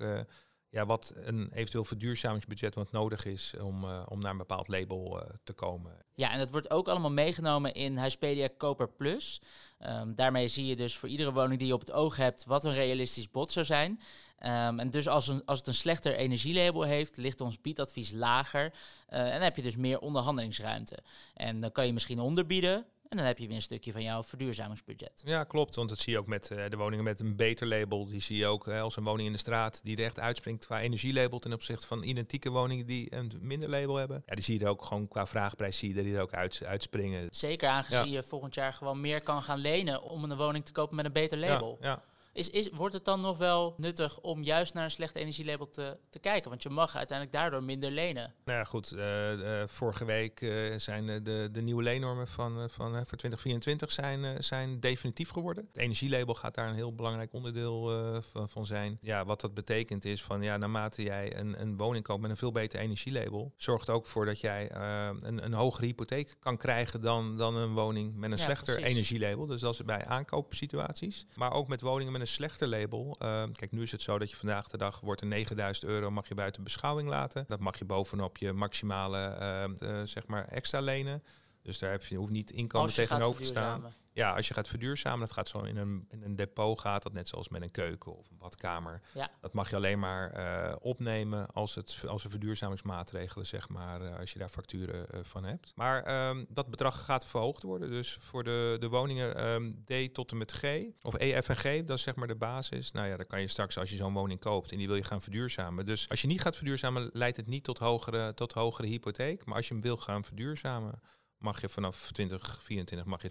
ja, 0.74 0.86
wat 0.86 1.12
een 1.16 1.50
eventueel 1.52 1.84
verduurzamingsbudget 1.84 2.74
wat 2.74 2.92
nodig 2.92 3.24
is 3.24 3.54
om, 3.60 3.84
uh, 3.84 4.02
om 4.08 4.20
naar 4.20 4.30
een 4.30 4.36
bepaald 4.36 4.68
label 4.68 5.22
uh, 5.22 5.28
te 5.44 5.52
komen. 5.52 5.92
Ja, 6.14 6.30
en 6.30 6.38
dat 6.38 6.50
wordt 6.50 6.70
ook 6.70 6.88
allemaal 6.88 7.10
meegenomen 7.10 7.74
in 7.74 7.96
Huispedia 7.96 8.48
Koper 8.56 8.88
Plus. 8.88 9.40
Um, 9.86 10.14
daarmee 10.14 10.48
zie 10.48 10.66
je 10.66 10.76
dus 10.76 10.96
voor 10.96 11.08
iedere 11.08 11.32
woning 11.32 11.58
die 11.58 11.66
je 11.66 11.74
op 11.74 11.80
het 11.80 11.92
oog 11.92 12.16
hebt 12.16 12.44
wat 12.44 12.64
een 12.64 12.72
realistisch 12.72 13.30
bod 13.30 13.52
zou 13.52 13.66
zijn. 13.66 13.90
Um, 13.90 14.80
en 14.80 14.90
dus 14.90 15.08
als, 15.08 15.28
een, 15.28 15.44
als 15.44 15.58
het 15.58 15.66
een 15.66 15.74
slechter 15.74 16.14
energielabel 16.14 16.82
heeft, 16.82 17.16
ligt 17.16 17.40
ons 17.40 17.60
biedadvies 17.60 18.12
lager. 18.12 18.64
Uh, 18.64 19.18
en 19.18 19.32
dan 19.32 19.42
heb 19.42 19.56
je 19.56 19.62
dus 19.62 19.76
meer 19.76 19.98
onderhandelingsruimte. 19.98 20.98
En 21.34 21.60
dan 21.60 21.72
kan 21.72 21.86
je 21.86 21.92
misschien 21.92 22.20
onderbieden, 22.20 22.86
en 23.08 23.16
dan 23.16 23.26
heb 23.26 23.38
je 23.38 23.46
weer 23.46 23.56
een 23.56 23.62
stukje 23.62 23.92
van 23.92 24.02
jouw 24.02 24.22
verduurzamingsbudget. 24.22 25.22
Ja, 25.24 25.44
klopt. 25.44 25.74
Want 25.74 25.88
dat 25.88 25.98
zie 25.98 26.12
je 26.12 26.18
ook 26.18 26.26
met 26.26 26.50
uh, 26.50 26.64
de 26.68 26.76
woningen 26.76 27.04
met 27.04 27.20
een 27.20 27.36
beter 27.36 27.66
label. 27.66 28.06
Die 28.06 28.20
zie 28.20 28.36
je 28.36 28.46
ook 28.46 28.66
uh, 28.66 28.82
als 28.82 28.96
een 28.96 29.04
woning 29.04 29.26
in 29.26 29.32
de 29.32 29.38
straat 29.38 29.80
die 29.84 29.96
er 29.96 30.04
echt 30.04 30.20
uitspringt 30.20 30.66
qua 30.66 30.80
energielabel 30.80 31.38
ten 31.38 31.52
opzichte 31.52 31.86
van 31.86 32.02
identieke 32.02 32.50
woningen 32.50 32.86
die 32.86 33.14
een 33.14 33.32
minder 33.40 33.68
label 33.68 33.96
hebben. 33.96 34.22
Ja, 34.26 34.34
die 34.34 34.44
zie 34.44 34.58
je 34.58 34.64
er 34.64 34.70
ook 34.70 34.84
gewoon 34.84 35.08
qua 35.08 35.26
vraagprijs 35.26 35.78
zie 35.78 35.92
je 35.92 35.98
er 35.98 36.04
die 36.04 36.14
er 36.14 36.22
ook 36.22 36.34
uit, 36.34 36.62
uitspringen. 36.64 37.28
Zeker 37.30 37.68
aangezien 37.68 38.10
je 38.10 38.22
volgend 38.22 38.54
jaar 38.54 38.72
gewoon 38.72 39.00
meer 39.00 39.20
kan 39.20 39.42
gaan 39.42 39.58
lenen 39.58 40.02
om 40.02 40.24
een 40.24 40.36
woning 40.36 40.64
te 40.64 40.72
kopen 40.72 40.96
met 40.96 41.04
een 41.04 41.12
beter 41.12 41.38
label. 41.38 41.78
Ja, 41.80 41.88
ja. 41.88 42.02
Is, 42.34 42.50
is, 42.50 42.68
wordt 42.72 42.94
het 42.94 43.04
dan 43.04 43.20
nog 43.20 43.38
wel 43.38 43.74
nuttig 43.76 44.20
om 44.20 44.42
juist 44.42 44.74
naar 44.74 44.84
een 44.84 44.90
slecht 44.90 45.14
energielabel 45.14 45.68
te, 45.68 45.96
te 46.10 46.18
kijken? 46.18 46.50
Want 46.50 46.62
je 46.62 46.68
mag 46.68 46.96
uiteindelijk 46.96 47.38
daardoor 47.38 47.62
minder 47.62 47.90
lenen. 47.90 48.34
Nou 48.44 48.58
ja, 48.58 48.64
goed. 48.64 48.92
Uh, 48.92 49.62
vorige 49.66 50.04
week 50.04 50.40
uh, 50.40 50.78
zijn 50.78 51.24
de, 51.24 51.48
de 51.52 51.60
nieuwe 51.60 51.82
leennormen 51.82 52.28
van, 52.28 52.70
van, 52.70 52.90
voor 52.92 53.18
2024 53.18 53.92
zijn, 53.92 54.42
zijn 54.42 54.80
definitief 54.80 55.30
geworden. 55.30 55.66
Het 55.66 55.76
energielabel 55.76 56.34
gaat 56.34 56.54
daar 56.54 56.68
een 56.68 56.74
heel 56.74 56.94
belangrijk 56.94 57.32
onderdeel 57.32 58.22
van, 58.30 58.48
van, 58.48 58.66
zijn. 58.66 58.98
Ja, 59.00 59.24
wat 59.24 59.40
dat 59.40 59.54
betekent 59.54 60.04
is 60.04 60.22
van 60.22 60.42
ja, 60.42 60.56
naarmate 60.56 61.02
jij 61.02 61.36
een, 61.36 61.60
een 61.60 61.76
woning 61.76 62.04
koopt 62.04 62.20
met 62.20 62.30
een 62.30 62.36
veel 62.36 62.52
beter 62.52 62.80
energielabel, 62.80 63.52
zorgt 63.56 63.90
ook 63.90 64.06
voor 64.06 64.24
dat 64.24 64.40
jij 64.40 64.74
een, 64.74 65.44
een 65.44 65.52
hogere 65.52 65.86
hypotheek 65.86 66.36
kan 66.40 66.56
krijgen 66.56 67.00
dan, 67.00 67.36
dan 67.36 67.56
een 67.56 67.72
woning 67.72 68.16
met 68.16 68.30
een 68.30 68.38
slechter 68.38 68.82
energielabel. 68.82 69.46
Dus 69.46 69.60
dat 69.60 69.72
is 69.72 69.84
bij 69.84 70.04
aankoopsituaties. 70.04 71.26
Maar 71.34 71.52
ook 71.52 71.68
met 71.68 71.80
woningen 71.80 72.12
met 72.12 72.20
een 72.20 72.23
slechter 72.26 72.68
label. 72.68 73.16
Ehm, 73.18 73.52
kijk, 73.52 73.72
nu 73.72 73.82
is 73.82 73.92
het 73.92 74.02
zo 74.02 74.18
dat 74.18 74.30
je 74.30 74.36
vandaag 74.36 74.66
de 74.66 74.76
dag 74.76 75.00
wordt 75.00 75.20
er 75.20 75.26
9000 75.26 75.90
euro 75.90 76.10
mag 76.10 76.28
je 76.28 76.34
buiten 76.34 76.62
beschouwing 76.62 77.08
laten. 77.08 77.44
Dat 77.48 77.60
mag 77.60 77.78
je 77.78 77.84
bovenop 77.84 78.38
je 78.38 78.52
maximale 78.52 79.18
ehm, 79.18 79.74
eh, 79.78 80.00
zeg 80.04 80.26
maar 80.26 80.48
extra 80.48 80.80
lenen. 80.80 81.22
Dus 81.64 81.78
daar 81.78 81.90
heb 81.90 82.04
je, 82.04 82.16
hoeft 82.16 82.30
niet 82.30 82.50
inkomen 82.50 82.92
tegenover 82.92 83.42
te 83.42 83.48
staan. 83.48 83.94
Ja, 84.12 84.32
als 84.34 84.48
je 84.48 84.54
gaat 84.54 84.68
verduurzamen, 84.68 85.20
dat 85.20 85.32
gaat 85.32 85.48
zo 85.48 85.58
in 85.58 85.76
een, 85.76 86.06
in 86.10 86.22
een 86.22 86.36
depot 86.36 86.80
gaat 86.80 87.02
dat 87.02 87.12
net 87.12 87.28
zoals 87.28 87.48
met 87.48 87.62
een 87.62 87.70
keuken 87.70 88.16
of 88.16 88.30
een 88.30 88.38
badkamer. 88.38 89.00
Ja. 89.14 89.30
Dat 89.40 89.52
mag 89.52 89.70
je 89.70 89.76
alleen 89.76 89.98
maar 89.98 90.38
uh, 90.38 90.76
opnemen 90.80 91.46
als, 91.46 91.74
het, 91.74 92.04
als 92.06 92.24
een 92.24 92.30
verduurzamingsmaatregelen, 92.30 93.46
zeg 93.46 93.68
maar, 93.68 94.02
uh, 94.02 94.18
als 94.18 94.32
je 94.32 94.38
daar 94.38 94.48
facturen 94.48 95.06
uh, 95.14 95.20
van 95.22 95.44
hebt. 95.44 95.72
Maar 95.74 96.28
um, 96.28 96.46
dat 96.48 96.70
bedrag 96.70 97.04
gaat 97.04 97.26
verhoogd 97.26 97.62
worden. 97.62 97.90
Dus 97.90 98.16
voor 98.20 98.44
de, 98.44 98.76
de 98.80 98.88
woningen 98.88 99.48
um, 99.48 99.84
D 99.84 100.14
tot 100.14 100.30
en 100.30 100.36
met 100.36 100.52
G, 100.52 100.64
of 101.02 101.14
E, 101.18 101.40
F 101.42 101.48
en 101.48 101.56
G, 101.56 101.84
dat 101.84 101.98
is 101.98 102.02
zeg 102.02 102.14
maar 102.14 102.28
de 102.28 102.36
basis. 102.36 102.92
Nou 102.92 103.08
ja, 103.08 103.16
dan 103.16 103.26
kan 103.26 103.40
je 103.40 103.48
straks, 103.48 103.78
als 103.78 103.90
je 103.90 103.96
zo'n 103.96 104.12
woning 104.12 104.40
koopt 104.40 104.72
en 104.72 104.78
die 104.78 104.86
wil 104.86 104.96
je 104.96 105.04
gaan 105.04 105.22
verduurzamen. 105.22 105.86
Dus 105.86 106.08
als 106.08 106.20
je 106.20 106.26
niet 106.26 106.40
gaat 106.40 106.56
verduurzamen, 106.56 107.10
leidt 107.12 107.36
het 107.36 107.46
niet 107.46 107.64
tot 107.64 107.78
hogere, 107.78 108.34
tot 108.34 108.52
hogere 108.52 108.88
hypotheek. 108.88 109.44
Maar 109.44 109.56
als 109.56 109.68
je 109.68 109.74
hem 109.74 109.82
wil 109.82 109.96
gaan 109.96 110.24
verduurzamen, 110.24 111.00
mag 111.44 111.60
je 111.60 111.68
vanaf 111.68 112.12
2024 112.12 113.04
mag 113.06 113.22
je 113.22 113.28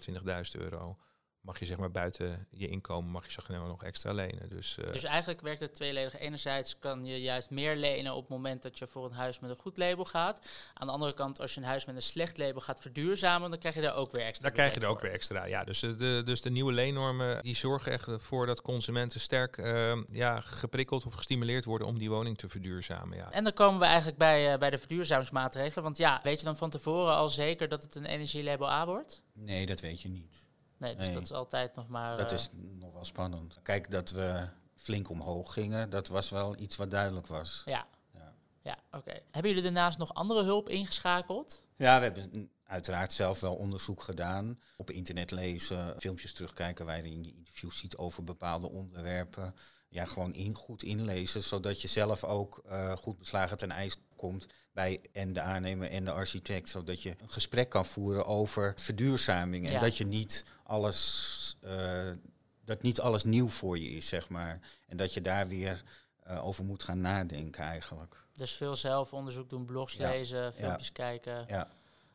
20.000 0.56 0.60
euro 0.62 0.98
mag 1.44 1.58
je 1.58 1.64
zeg 1.64 1.76
maar 1.76 1.90
buiten 1.90 2.46
je 2.50 2.68
inkomen 2.68 3.10
mag 3.10 3.24
je 3.24 3.30
zeg 3.30 3.48
maar 3.48 3.68
nog 3.68 3.84
extra 3.84 4.12
lenen. 4.12 4.48
Dus, 4.48 4.78
uh, 4.78 4.92
dus 4.92 5.04
eigenlijk 5.04 5.40
werkt 5.40 5.60
het 5.60 5.74
tweeledig. 5.74 6.18
Enerzijds 6.18 6.78
kan 6.78 7.04
je 7.04 7.20
juist 7.20 7.50
meer 7.50 7.76
lenen 7.76 8.14
op 8.14 8.20
het 8.20 8.30
moment 8.30 8.62
dat 8.62 8.78
je 8.78 8.86
voor 8.86 9.04
een 9.04 9.12
huis 9.12 9.40
met 9.40 9.50
een 9.50 9.56
goed 9.56 9.76
label 9.76 10.04
gaat. 10.04 10.48
Aan 10.74 10.86
de 10.86 10.92
andere 10.92 11.14
kant, 11.14 11.40
als 11.40 11.54
je 11.54 11.60
een 11.60 11.66
huis 11.66 11.84
met 11.84 11.94
een 11.94 12.02
slecht 12.02 12.38
label 12.38 12.60
gaat 12.60 12.80
verduurzamen, 12.80 13.50
dan 13.50 13.58
krijg 13.58 13.74
je 13.74 13.80
daar 13.80 13.94
ook 13.94 14.12
weer 14.12 14.24
extra. 14.24 14.42
Daar 14.42 14.56
krijg 14.56 14.74
je 14.74 14.80
er 14.80 14.86
ook 14.86 15.00
weer 15.00 15.10
extra. 15.10 15.44
Ja, 15.44 15.64
dus 15.64 15.80
de, 15.80 16.22
dus 16.24 16.42
de 16.42 16.50
nieuwe 16.50 16.72
leennormen 16.72 17.42
die 17.42 17.56
zorgen 17.56 17.92
echt 17.92 18.08
ervoor 18.08 18.46
dat 18.46 18.62
consumenten 18.62 19.20
sterk 19.20 19.56
uh, 19.56 20.02
ja, 20.12 20.40
geprikkeld 20.40 21.06
of 21.06 21.14
gestimuleerd 21.14 21.64
worden 21.64 21.86
om 21.86 21.98
die 21.98 22.10
woning 22.10 22.38
te 22.38 22.48
verduurzamen. 22.48 23.16
Ja. 23.16 23.30
En 23.30 23.44
dan 23.44 23.52
komen 23.52 23.80
we 23.80 23.86
eigenlijk 23.86 24.18
bij, 24.18 24.52
uh, 24.52 24.58
bij 24.58 24.70
de 24.70 24.78
verduurzamingsmaatregelen. 24.78 25.84
Want 25.84 25.96
ja, 25.96 26.20
weet 26.22 26.38
je 26.38 26.44
dan 26.44 26.56
van 26.56 26.70
tevoren 26.70 27.14
al 27.14 27.28
zeker 27.28 27.68
dat 27.68 27.82
het 27.82 27.94
een 27.94 28.04
energielabel 28.04 28.70
A 28.70 28.86
wordt? 28.86 29.22
Nee, 29.32 29.66
dat 29.66 29.80
weet 29.80 30.02
je 30.02 30.08
niet. 30.08 30.43
Nee, 30.76 30.96
dus 30.96 31.12
dat 31.12 31.22
is 31.22 31.32
altijd 31.32 31.74
nog 31.74 31.88
maar... 31.88 32.16
Dat 32.16 32.32
is 32.32 32.48
eh, 32.48 32.54
nog 32.80 32.92
wel 32.92 33.04
spannend. 33.04 33.58
Kijk, 33.62 33.90
dat 33.90 34.10
we 34.10 34.48
flink 34.74 35.10
omhoog 35.10 35.52
gingen, 35.52 35.90
dat 35.90 36.08
was 36.08 36.30
wel 36.30 36.60
iets 36.60 36.76
wat 36.76 36.90
duidelijk 36.90 37.26
was. 37.26 37.62
Ja, 37.64 37.86
ja, 38.14 38.34
ja 38.62 38.78
oké. 38.90 39.20
Hebben 39.30 39.50
jullie 39.50 39.62
daarnaast 39.62 39.98
nog 39.98 40.14
andere 40.14 40.44
hulp 40.44 40.68
ingeschakeld? 40.68 41.62
Ja, 41.76 41.98
we 41.98 42.04
hebben 42.04 42.50
uiteraard 42.66 43.12
zelf 43.12 43.40
wel 43.40 43.54
onderzoek 43.54 44.02
gedaan. 44.02 44.60
Op 44.76 44.90
internet 44.90 45.30
lezen, 45.30 45.94
filmpjes 45.98 46.32
terugkijken 46.32 46.86
waarin 46.86 47.24
je 47.24 47.34
interviews 47.34 47.78
ziet 47.78 47.96
over 47.96 48.24
bepaalde 48.24 48.70
onderwerpen 48.70 49.54
ja, 49.94 50.04
gewoon 50.04 50.34
in, 50.34 50.54
goed 50.54 50.82
inlezen, 50.82 51.42
zodat 51.42 51.80
je 51.82 51.88
zelf 51.88 52.24
ook 52.24 52.62
uh, 52.66 52.92
goed 52.92 53.18
beslagen 53.18 53.56
ten 53.56 53.70
ijs 53.70 53.96
komt 54.16 54.46
bij 54.72 55.00
en 55.12 55.32
de 55.32 55.40
aannemer 55.40 55.90
en 55.90 56.04
de 56.04 56.10
architect, 56.10 56.68
zodat 56.68 57.02
je 57.02 57.14
een 57.20 57.30
gesprek 57.30 57.68
kan 57.68 57.84
voeren 57.84 58.26
over 58.26 58.72
verduurzaming 58.76 59.70
en 59.70 59.80
dat 59.80 59.96
je 59.96 60.06
niet 60.06 60.44
alles, 60.62 61.56
uh, 61.64 62.10
dat 62.64 62.82
niet 62.82 63.00
alles 63.00 63.24
nieuw 63.24 63.48
voor 63.48 63.78
je 63.78 63.90
is, 63.90 64.08
zeg 64.08 64.28
maar, 64.28 64.60
en 64.86 64.96
dat 64.96 65.14
je 65.14 65.20
daar 65.20 65.48
weer 65.48 65.82
uh, 66.26 66.46
over 66.46 66.64
moet 66.64 66.82
gaan 66.82 67.00
nadenken 67.00 67.64
eigenlijk. 67.64 68.16
Dus 68.32 68.52
veel 68.52 68.76
zelfonderzoek 68.76 69.48
doen, 69.48 69.64
blogs 69.64 69.96
lezen, 69.96 70.54
filmpjes 70.54 70.92
kijken. 70.92 71.44
Ja. 71.48 71.68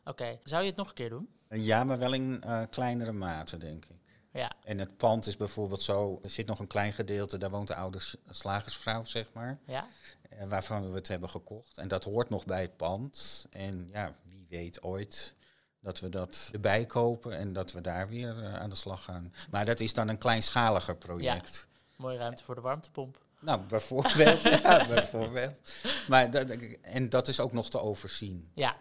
Oké, 0.03 0.39
zou 0.43 0.61
je 0.61 0.69
het 0.69 0.77
nog 0.77 0.87
een 0.87 0.93
keer 0.93 1.09
doen? 1.09 1.29
Ja, 1.49 1.83
maar 1.83 1.99
wel 1.99 2.13
in 2.13 2.43
kleinere 2.69 3.11
mate, 3.11 3.57
denk 3.57 3.85
ik. 3.85 3.97
Ja. 4.31 4.51
En 4.63 4.77
het 4.77 4.97
pand 4.97 5.27
is 5.27 5.37
bijvoorbeeld 5.37 5.81
zo, 5.81 6.19
er 6.23 6.29
zit 6.29 6.47
nog 6.47 6.59
een 6.59 6.67
klein 6.67 6.93
gedeelte, 6.93 7.37
daar 7.37 7.49
woont 7.49 7.67
de 7.67 7.75
oude 7.75 7.99
slagersvrouw, 8.29 9.03
zeg 9.03 9.33
maar. 9.33 9.59
Ja. 9.65 9.87
Eh, 10.29 10.47
waarvan 10.47 10.89
we 10.89 10.95
het 10.95 11.07
hebben 11.07 11.29
gekocht. 11.29 11.77
En 11.77 11.87
dat 11.87 12.03
hoort 12.03 12.29
nog 12.29 12.45
bij 12.45 12.61
het 12.61 12.77
pand. 12.77 13.45
En 13.49 13.89
ja, 13.93 14.15
wie 14.23 14.45
weet 14.49 14.81
ooit 14.81 15.35
dat 15.79 15.99
we 15.99 16.09
dat 16.09 16.49
erbij 16.51 16.85
kopen 16.85 17.37
en 17.37 17.53
dat 17.53 17.71
we 17.71 17.81
daar 17.81 18.07
weer 18.07 18.37
uh, 18.37 18.55
aan 18.55 18.69
de 18.69 18.75
slag 18.75 19.03
gaan. 19.03 19.33
Maar 19.51 19.65
dat 19.65 19.79
is 19.79 19.93
dan 19.93 20.07
een 20.07 20.17
kleinschaliger 20.17 20.95
project. 20.95 21.67
Ja. 21.71 21.79
Mooie 21.95 22.17
ruimte 22.17 22.43
voor 22.43 22.55
de 22.55 22.61
warmtepomp. 22.61 23.23
Nou, 23.39 23.61
bijvoorbeeld. 23.61 24.41
ja, 24.63 24.87
bijvoorbeeld. 24.87 25.71
Maar 26.07 26.31
dat, 26.31 26.49
en 26.81 27.09
dat 27.09 27.27
is 27.27 27.39
ook 27.39 27.51
nog 27.51 27.69
te 27.69 27.79
overzien. 27.79 28.51
Ja, 28.53 28.77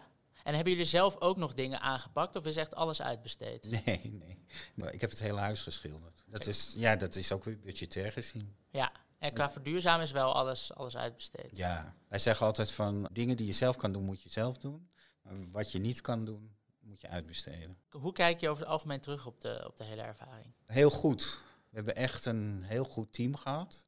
en 0.49 0.55
hebben 0.55 0.73
jullie 0.73 0.87
zelf 0.87 1.19
ook 1.19 1.37
nog 1.37 1.53
dingen 1.53 1.79
aangepakt 1.81 2.35
of 2.35 2.45
is 2.45 2.55
echt 2.55 2.75
alles 2.75 3.01
uitbesteed? 3.01 3.69
Nee, 3.85 3.99
nee. 4.03 4.45
Maar 4.73 4.93
ik 4.93 5.01
heb 5.01 5.09
het 5.09 5.19
hele 5.19 5.39
huis 5.39 5.63
geschilderd. 5.63 6.23
Dat 6.25 6.47
is, 6.47 6.73
ja, 6.77 6.95
dat 6.95 7.15
is 7.15 7.31
ook 7.31 7.43
weer 7.43 7.59
budgetair 7.59 8.11
gezien. 8.11 8.55
Ja, 8.69 8.91
en 9.17 9.33
qua 9.33 9.51
verduurzamen 9.51 10.05
is 10.05 10.11
wel 10.11 10.33
alles, 10.33 10.73
alles 10.73 10.97
uitbesteed. 10.97 11.57
Ja, 11.57 11.95
wij 12.07 12.19
zeggen 12.19 12.45
altijd 12.45 12.71
van 12.71 13.09
dingen 13.11 13.37
die 13.37 13.45
je 13.45 13.53
zelf 13.53 13.75
kan 13.75 13.91
doen, 13.91 14.03
moet 14.03 14.21
je 14.21 14.29
zelf 14.29 14.57
doen. 14.57 14.89
Maar 15.21 15.33
wat 15.51 15.71
je 15.71 15.79
niet 15.79 16.01
kan 16.01 16.25
doen, 16.25 16.55
moet 16.79 17.01
je 17.01 17.07
uitbesteden. 17.07 17.77
Hoe 17.89 18.13
kijk 18.13 18.39
je 18.39 18.49
over 18.49 18.63
het 18.63 18.71
algemeen 18.71 18.99
terug 18.99 19.25
op 19.25 19.41
de, 19.41 19.63
op 19.67 19.77
de 19.77 19.83
hele 19.83 20.01
ervaring? 20.01 20.53
Heel 20.65 20.89
goed. 20.89 21.43
We 21.69 21.75
hebben 21.75 21.95
echt 21.95 22.25
een 22.25 22.63
heel 22.63 22.85
goed 22.85 23.13
team 23.13 23.35
gehad 23.35 23.87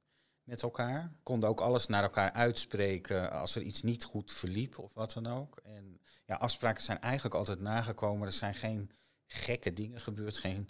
met 0.52 0.62
elkaar. 0.62 1.12
Konden 1.24 1.50
ook 1.50 1.60
alles 1.60 1.88
naar 1.88 2.04
elkaar 2.04 2.32
uitspreken 2.32 3.32
als 3.32 3.56
er 3.56 3.62
iets 3.62 3.82
niet 3.82 4.04
goed 4.04 4.32
verliep 4.32 4.80
of 4.80 4.94
wat 4.94 5.14
dan 5.14 5.28
ook. 5.28 5.58
En 5.64 6.02
ja, 6.26 6.36
afspraken 6.36 6.84
zijn 6.84 7.02
eigenlijk 7.02 7.36
altijd 7.36 7.60
nagekomen. 7.60 8.28
Er 8.28 8.34
zijn 8.34 8.56
geen 8.56 8.92
gekke 9.26 9.74
dingen 9.74 10.00
gebeurd, 10.00 10.38
geen, 10.38 10.70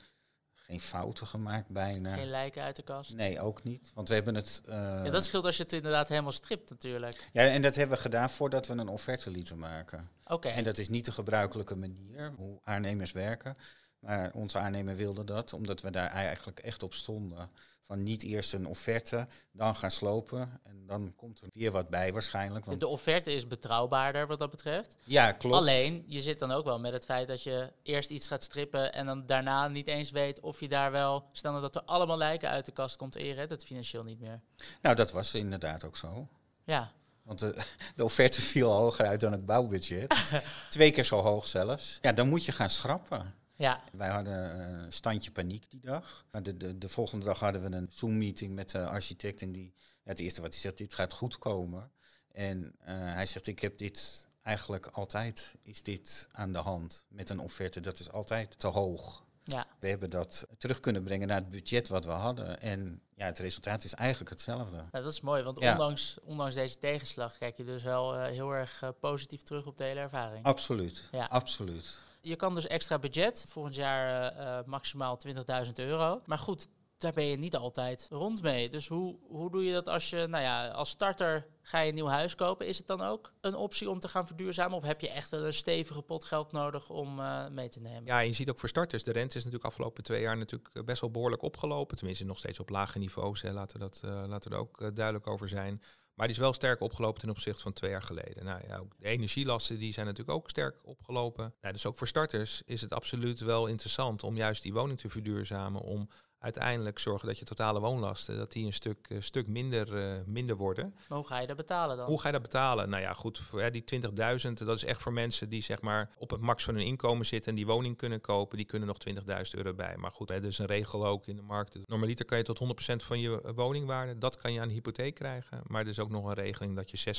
geen 0.53 0.81
fouten 0.81 1.27
gemaakt 1.27 1.69
bijna. 1.69 2.15
Geen 2.15 2.29
lijken 2.29 2.63
uit 2.63 2.75
de 2.75 2.83
kast? 2.83 3.15
Nee, 3.15 3.39
ook 3.41 3.63
niet. 3.63 3.91
Want 3.93 4.07
we 4.07 4.13
hebben 4.13 4.35
het... 4.35 4.61
Uh, 4.65 4.73
ja, 4.75 5.09
dat 5.09 5.25
scheelt 5.25 5.45
als 5.45 5.57
je 5.57 5.63
het 5.63 5.73
inderdaad 5.73 6.09
helemaal 6.09 6.31
stript 6.31 6.69
natuurlijk. 6.69 7.29
Ja, 7.33 7.47
en 7.47 7.61
dat 7.61 7.75
hebben 7.75 7.95
we 7.95 8.01
gedaan 8.01 8.29
voordat 8.29 8.67
we 8.67 8.73
een 8.73 8.87
offerte 8.87 9.29
lieten 9.31 9.57
maken. 9.59 10.09
Oké. 10.25 10.47
En 10.47 10.63
dat 10.63 10.77
is 10.77 10.89
niet 10.89 11.05
de 11.05 11.11
gebruikelijke 11.11 11.75
manier 11.75 12.33
hoe 12.37 12.59
aannemers 12.63 13.11
werken. 13.11 13.55
Maar 14.01 14.31
onze 14.33 14.57
aannemer 14.57 14.95
wilde 14.95 15.23
dat, 15.23 15.53
omdat 15.53 15.81
we 15.81 15.91
daar 15.91 16.09
eigenlijk 16.09 16.59
echt 16.59 16.83
op 16.83 16.93
stonden. 16.93 17.49
Van 17.83 18.03
niet 18.03 18.23
eerst 18.23 18.53
een 18.53 18.65
offerte, 18.65 19.27
dan 19.51 19.75
gaan 19.75 19.91
slopen. 19.91 20.59
En 20.63 20.85
dan 20.85 21.13
komt 21.15 21.41
er 21.41 21.47
weer 21.53 21.71
wat 21.71 21.89
bij 21.89 22.13
waarschijnlijk. 22.13 22.65
Want 22.65 22.79
de 22.79 22.87
offerte 22.87 23.33
is 23.33 23.47
betrouwbaarder 23.47 24.27
wat 24.27 24.39
dat 24.39 24.49
betreft. 24.49 24.97
Ja, 25.03 25.31
klopt. 25.31 25.55
Alleen, 25.55 26.03
je 26.07 26.21
zit 26.21 26.39
dan 26.39 26.51
ook 26.51 26.65
wel 26.65 26.79
met 26.79 26.93
het 26.93 27.05
feit 27.05 27.27
dat 27.27 27.43
je 27.43 27.73
eerst 27.83 28.09
iets 28.09 28.27
gaat 28.27 28.43
strippen 28.43 28.93
en 28.93 29.05
dan 29.05 29.25
daarna 29.25 29.67
niet 29.67 29.87
eens 29.87 30.11
weet 30.11 30.39
of 30.39 30.59
je 30.59 30.67
daar 30.67 30.91
wel... 30.91 31.29
Stel 31.31 31.51
nou 31.51 31.63
dat 31.63 31.75
er 31.75 31.83
allemaal 31.83 32.17
lijken 32.17 32.49
uit 32.49 32.65
de 32.65 32.71
kast 32.71 32.95
komt 32.95 33.15
en 33.15 33.25
je 33.25 33.33
redt 33.33 33.51
het 33.51 33.65
financieel 33.65 34.03
niet 34.03 34.19
meer. 34.19 34.41
Nou, 34.81 34.95
dat 34.95 35.11
was 35.11 35.33
inderdaad 35.33 35.83
ook 35.83 35.97
zo. 35.97 36.27
Ja. 36.63 36.91
Want 37.23 37.39
de, 37.39 37.55
de 37.95 38.03
offerte 38.03 38.41
viel 38.41 38.71
hoger 38.71 39.05
uit 39.05 39.19
dan 39.19 39.31
het 39.31 39.45
bouwbudget. 39.45 40.15
Twee 40.69 40.91
keer 40.91 41.05
zo 41.05 41.19
hoog 41.19 41.47
zelfs. 41.47 41.97
Ja, 42.01 42.11
dan 42.11 42.29
moet 42.29 42.45
je 42.45 42.51
gaan 42.51 42.69
schrappen. 42.69 43.39
Ja. 43.61 43.83
Wij 43.91 44.09
hadden 44.09 44.59
een 44.59 44.91
standje 44.91 45.31
paniek 45.31 45.69
die 45.69 45.81
dag. 45.81 46.25
Maar 46.31 46.43
de, 46.43 46.57
de, 46.57 46.77
de 46.77 46.89
volgende 46.89 47.25
dag 47.25 47.39
hadden 47.39 47.61
we 47.61 47.75
een 47.75 47.89
Zoom-meeting 47.91 48.55
met 48.55 48.69
de 48.69 48.85
architect. 48.85 49.41
En 49.41 49.51
die, 49.51 49.73
het 50.03 50.19
eerste 50.19 50.41
wat 50.41 50.51
hij 50.51 50.59
zegt, 50.59 50.77
dit 50.77 50.93
gaat 50.93 51.13
goed 51.13 51.37
komen. 51.37 51.91
En 52.31 52.63
uh, 52.63 52.85
hij 52.87 53.25
zegt, 53.25 53.47
ik 53.47 53.59
heb 53.59 53.77
dit 53.77 54.27
eigenlijk 54.43 54.85
altijd, 54.85 55.55
is 55.63 55.83
dit 55.83 56.27
aan 56.31 56.51
de 56.51 56.59
hand 56.59 57.05
met 57.07 57.29
een 57.29 57.39
offerte. 57.39 57.79
Dat 57.79 57.99
is 57.99 58.11
altijd 58.11 58.59
te 58.59 58.67
hoog. 58.67 59.23
Ja. 59.43 59.67
We 59.79 59.87
hebben 59.87 60.09
dat 60.09 60.47
terug 60.57 60.79
kunnen 60.79 61.03
brengen 61.03 61.27
naar 61.27 61.37
het 61.37 61.49
budget 61.49 61.87
wat 61.87 62.05
we 62.05 62.11
hadden. 62.11 62.61
En 62.61 63.01
ja, 63.15 63.25
het 63.25 63.39
resultaat 63.39 63.83
is 63.83 63.93
eigenlijk 63.93 64.29
hetzelfde. 64.29 64.75
Nou, 64.75 65.03
dat 65.03 65.13
is 65.13 65.21
mooi, 65.21 65.43
want 65.43 65.59
ja. 65.59 65.71
ondanks, 65.71 66.17
ondanks 66.23 66.55
deze 66.55 66.79
tegenslag 66.79 67.37
kijk 67.37 67.57
je 67.57 67.63
dus 67.63 67.83
wel 67.83 68.15
uh, 68.15 68.25
heel 68.25 68.51
erg 68.51 68.81
uh, 68.83 68.89
positief 68.99 69.41
terug 69.41 69.65
op 69.65 69.77
de 69.77 69.83
hele 69.83 69.99
ervaring. 69.99 70.45
Absoluut, 70.45 71.09
ja. 71.11 71.25
absoluut. 71.25 71.99
Je 72.21 72.35
kan 72.35 72.55
dus 72.55 72.67
extra 72.67 72.99
budget, 72.99 73.45
volgend 73.49 73.75
jaar 73.75 74.35
uh, 74.37 74.65
maximaal 74.65 75.19
20.000 75.65 75.71
euro. 75.75 76.21
Maar 76.25 76.37
goed, 76.37 76.67
daar 77.01 77.13
ben 77.13 77.25
je 77.25 77.37
niet 77.37 77.55
altijd 77.55 78.07
rond 78.09 78.41
mee. 78.41 78.69
Dus 78.69 78.87
hoe, 78.87 79.15
hoe 79.27 79.51
doe 79.51 79.63
je 79.63 79.73
dat 79.73 79.87
als 79.87 80.09
je, 80.09 80.27
nou 80.27 80.43
ja, 80.43 80.67
als 80.67 80.89
starter 80.89 81.47
ga 81.61 81.79
je 81.79 81.89
een 81.89 81.95
nieuw 81.95 82.07
huis 82.07 82.35
kopen? 82.35 82.67
Is 82.67 82.77
het 82.77 82.87
dan 82.87 83.01
ook 83.01 83.33
een 83.41 83.55
optie 83.55 83.89
om 83.89 83.99
te 83.99 84.07
gaan 84.07 84.27
verduurzamen? 84.27 84.77
Of 84.77 84.83
heb 84.83 85.01
je 85.01 85.09
echt 85.09 85.29
wel 85.29 85.45
een 85.45 85.53
stevige 85.53 86.01
pot 86.01 86.23
geld 86.23 86.51
nodig 86.51 86.89
om 86.89 87.19
uh, 87.19 87.47
mee 87.47 87.69
te 87.69 87.81
nemen? 87.81 88.05
Ja, 88.05 88.19
je 88.19 88.33
ziet 88.33 88.49
ook 88.49 88.59
voor 88.59 88.69
starters, 88.69 89.03
de 89.03 89.11
rente 89.11 89.37
is 89.37 89.43
natuurlijk 89.43 89.69
afgelopen 89.69 90.03
twee 90.03 90.21
jaar 90.21 90.37
natuurlijk 90.37 90.85
best 90.85 91.01
wel 91.01 91.11
behoorlijk 91.11 91.41
opgelopen. 91.41 91.97
Tenminste, 91.97 92.25
nog 92.25 92.37
steeds 92.37 92.59
op 92.59 92.69
lage 92.69 92.99
niveaus. 92.99 93.43
Laten, 93.43 93.79
we 93.79 93.85
dat, 93.85 94.01
laten 94.03 94.49
we 94.49 94.55
er 94.55 94.61
ook 94.61 94.95
duidelijk 94.95 95.27
over 95.27 95.49
zijn. 95.49 95.81
Maar 96.21 96.29
die 96.29 96.39
is 96.39 96.45
wel 96.45 96.53
sterk 96.53 96.81
opgelopen 96.81 97.21
ten 97.21 97.29
opzichte 97.29 97.61
van 97.61 97.73
twee 97.73 97.91
jaar 97.91 98.01
geleden. 98.01 98.45
Nou 98.45 98.61
ja, 98.67 98.77
ook 98.77 98.93
de 98.97 99.07
energielasten 99.07 99.79
die 99.79 99.93
zijn 99.93 100.05
natuurlijk 100.05 100.37
ook 100.37 100.49
sterk 100.49 100.75
opgelopen. 100.83 101.53
Nou, 101.61 101.73
dus 101.73 101.85
ook 101.85 101.97
voor 101.97 102.07
starters 102.07 102.61
is 102.65 102.81
het 102.81 102.93
absoluut 102.93 103.39
wel 103.39 103.67
interessant 103.67 104.23
om 104.23 104.35
juist 104.35 104.61
die 104.61 104.73
woning 104.73 104.99
te 104.99 105.09
verduurzamen. 105.09 105.81
Om 105.81 106.09
uiteindelijk 106.41 106.99
zorgen 106.99 107.27
dat 107.27 107.39
je 107.39 107.45
totale 107.45 107.79
woonlasten 107.79 108.37
dat 108.37 108.51
die 108.51 108.65
een 108.65 108.73
stuk, 108.73 109.07
uh, 109.09 109.21
stuk 109.21 109.47
minder, 109.47 109.93
uh, 109.93 110.21
minder 110.25 110.55
worden. 110.55 110.93
Maar 111.07 111.17
hoe 111.17 111.27
ga 111.27 111.39
je 111.39 111.47
dat 111.47 111.57
betalen 111.57 111.97
dan? 111.97 112.07
Hoe 112.07 112.19
ga 112.19 112.27
je 112.27 112.33
dat 112.33 112.41
betalen? 112.41 112.89
Nou 112.89 113.01
ja, 113.01 113.13
goed, 113.13 113.39
voor, 113.39 113.61
hè, 113.61 113.71
die 113.71 113.83
20.000, 113.83 114.53
dat 114.53 114.77
is 114.77 114.85
echt 114.85 115.01
voor 115.01 115.13
mensen 115.13 115.49
die 115.49 115.61
zeg 115.61 115.81
maar 115.81 116.09
op 116.17 116.29
het 116.29 116.41
max 116.41 116.63
van 116.63 116.75
hun 116.75 116.85
inkomen 116.85 117.25
zitten 117.25 117.49
en 117.49 117.55
die 117.55 117.65
woning 117.65 117.97
kunnen 117.97 118.21
kopen, 118.21 118.57
die 118.57 118.65
kunnen 118.65 118.87
nog 118.87 118.97
20.000 118.97 119.15
euro 119.51 119.73
bij. 119.73 119.97
Maar 119.97 120.11
goed, 120.11 120.29
hè, 120.29 120.35
er 120.35 120.43
is 120.43 120.57
een 120.57 120.65
regel 120.65 121.05
ook 121.05 121.27
in 121.27 121.35
de 121.35 121.41
markt. 121.41 121.77
Normaliter 121.85 122.25
kan 122.25 122.37
je 122.37 122.43
tot 122.43 122.59
100% 122.59 123.03
van 123.03 123.19
je 123.19 123.53
woningwaarde, 123.55 124.17
dat 124.17 124.37
kan 124.37 124.53
je 124.53 124.61
aan 124.61 124.67
de 124.67 124.73
hypotheek 124.73 125.15
krijgen. 125.15 125.61
Maar 125.67 125.81
er 125.81 125.87
is 125.87 125.99
ook 125.99 126.09
nog 126.09 126.25
een 126.25 126.33
regeling 126.33 126.75
dat 126.75 126.91
je 126.91 127.13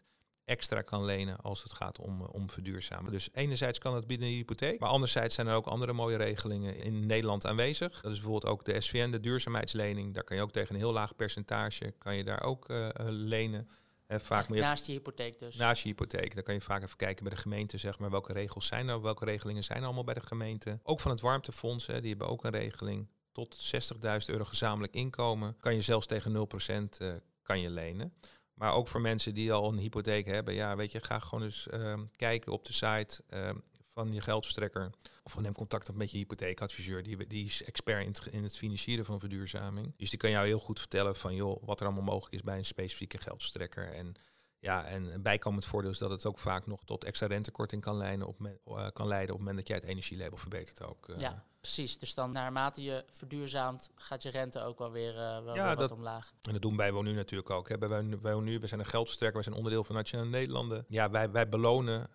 6% 0.00 0.02
extra 0.44 0.82
kan 0.82 1.04
lenen 1.04 1.36
als 1.40 1.62
het 1.62 1.72
gaat 1.72 1.98
om, 1.98 2.22
om 2.22 2.50
verduurzamen. 2.50 3.12
Dus 3.12 3.28
enerzijds 3.32 3.78
kan 3.78 3.94
het 3.94 4.06
binnen 4.06 4.28
de 4.28 4.34
hypotheek, 4.34 4.80
maar 4.80 4.88
anderzijds 4.88 5.34
zijn 5.34 5.46
er 5.46 5.54
ook 5.54 5.66
andere 5.66 5.92
mooie 5.92 6.16
regelingen 6.16 6.76
in 6.76 7.06
Nederland 7.06 7.46
aanwezig. 7.46 8.00
Dat 8.00 8.12
is 8.12 8.20
bijvoorbeeld 8.20 8.52
ook 8.52 8.64
de 8.64 8.80
SVN, 8.80 9.10
de 9.10 9.20
duurzaamheidslening. 9.20 10.14
Daar 10.14 10.24
kan 10.24 10.36
je 10.36 10.42
ook 10.42 10.52
tegen 10.52 10.74
een 10.74 10.80
heel 10.80 10.92
laag 10.92 11.16
percentage, 11.16 11.94
kan 11.98 12.16
je 12.16 12.24
daar 12.24 12.42
ook 12.42 12.70
uh, 12.70 12.88
lenen. 13.06 13.68
Uh, 14.08 14.18
vaak 14.18 14.48
je 14.48 14.60
naast 14.60 14.86
je 14.86 14.92
hypotheek 14.92 15.38
dus? 15.38 15.56
Naast 15.56 15.82
je 15.82 15.88
hypotheek. 15.88 16.34
Dan 16.34 16.42
kan 16.42 16.54
je 16.54 16.60
vaak 16.60 16.82
even 16.82 16.96
kijken 16.96 17.24
bij 17.24 17.34
de 17.34 17.40
gemeente, 17.40 17.78
zeg 17.78 17.98
maar, 17.98 18.10
welke 18.10 18.32
regels 18.32 18.66
zijn 18.66 18.88
er, 18.88 19.00
welke 19.00 19.24
regelingen 19.24 19.64
zijn 19.64 19.78
er 19.78 19.84
allemaal 19.84 20.04
bij 20.04 20.14
de 20.14 20.26
gemeente. 20.26 20.78
Ook 20.82 21.00
van 21.00 21.10
het 21.10 21.20
warmtefonds, 21.20 21.86
hè, 21.86 22.00
die 22.00 22.10
hebben 22.10 22.28
ook 22.28 22.44
een 22.44 22.50
regeling. 22.50 23.08
Tot 23.32 23.74
60.000 23.74 24.08
euro 24.26 24.44
gezamenlijk 24.44 24.94
inkomen 24.94 25.56
kan 25.60 25.74
je 25.74 25.80
zelfs 25.80 26.06
tegen 26.06 26.32
0% 26.32 27.02
uh, 27.02 27.12
kan 27.42 27.60
je 27.60 27.70
lenen. 27.70 28.14
Maar 28.54 28.72
ook 28.72 28.88
voor 28.88 29.00
mensen 29.00 29.34
die 29.34 29.52
al 29.52 29.72
een 29.72 29.78
hypotheek 29.78 30.26
hebben. 30.26 30.54
Ja, 30.54 30.76
weet 30.76 30.92
je, 30.92 31.02
ga 31.02 31.18
gewoon 31.18 31.44
eens 31.44 31.66
uh, 31.70 32.00
kijken 32.16 32.52
op 32.52 32.64
de 32.64 32.72
site 32.72 33.22
uh, 33.30 33.50
van 33.88 34.12
je 34.12 34.20
geldverstrekker. 34.20 34.90
Of 35.22 35.40
neem 35.40 35.54
contact 35.54 35.88
op 35.88 35.94
met 35.94 36.10
je 36.10 36.16
hypotheekadviseur. 36.16 37.02
Die, 37.02 37.26
die 37.26 37.44
is 37.44 37.64
expert 37.64 38.02
in 38.02 38.08
het, 38.08 38.26
in 38.26 38.42
het, 38.42 38.56
financieren 38.56 39.04
van 39.04 39.20
verduurzaming. 39.20 39.94
Dus 39.96 40.10
die 40.10 40.18
kan 40.18 40.30
jou 40.30 40.46
heel 40.46 40.58
goed 40.58 40.78
vertellen 40.78 41.16
van 41.16 41.34
joh, 41.34 41.62
wat 41.64 41.80
er 41.80 41.86
allemaal 41.86 42.04
mogelijk 42.04 42.34
is 42.34 42.42
bij 42.42 42.56
een 42.56 42.64
specifieke 42.64 43.18
geldverstrekker. 43.20 43.92
En 43.92 44.14
ja, 44.58 44.84
en 44.84 45.14
een 45.14 45.22
bijkomend 45.22 45.66
voordeel 45.66 45.90
is 45.90 45.98
dat 45.98 46.10
het 46.10 46.26
ook 46.26 46.38
vaak 46.38 46.66
nog 46.66 46.84
tot 46.84 47.04
extra 47.04 47.26
rentekorting 47.26 47.82
kan 47.82 47.96
leiden 47.96 48.26
op, 48.26 48.40
uh, 48.40 48.86
kan 48.92 49.06
leiden 49.06 49.34
op 49.34 49.40
het 49.40 49.48
moment 49.48 49.56
dat 49.56 49.68
jij 49.68 49.76
het 49.76 49.86
energielabel 49.86 50.36
verbetert 50.36 50.82
ook. 50.82 51.08
Uh. 51.08 51.18
Ja, 51.18 51.44
precies. 51.64 51.98
Dus 51.98 52.14
dan 52.14 52.32
naarmate 52.32 52.82
je 52.82 53.04
verduurzaamt, 53.10 53.90
gaat 53.94 54.22
je 54.22 54.30
rente 54.30 54.60
ook 54.60 54.78
wel 54.78 54.90
weer, 54.90 55.14
uh, 55.14 55.44
wel, 55.44 55.54
ja, 55.54 55.74
dat, 55.74 55.90
omlaag. 55.90 56.32
En 56.42 56.52
dat 56.52 56.62
doen 56.62 56.76
wij 56.76 56.92
Wonu 56.92 57.12
natuurlijk 57.12 57.50
ook. 57.50 57.68
Hè. 57.68 57.78
Bij 57.78 58.34
Wonu, 58.34 58.58
we 58.58 58.66
zijn 58.66 58.80
een 58.80 58.86
geldverstrekker, 58.86 59.38
we 59.38 59.44
zijn 59.44 59.56
onderdeel 59.56 59.84
van 59.84 59.94
Nationale 59.94 60.28
Nederlanden. 60.28 60.84
Ja, 60.88 61.10
wij, 61.10 61.30
wij 61.30 61.48
belonen 61.48 62.10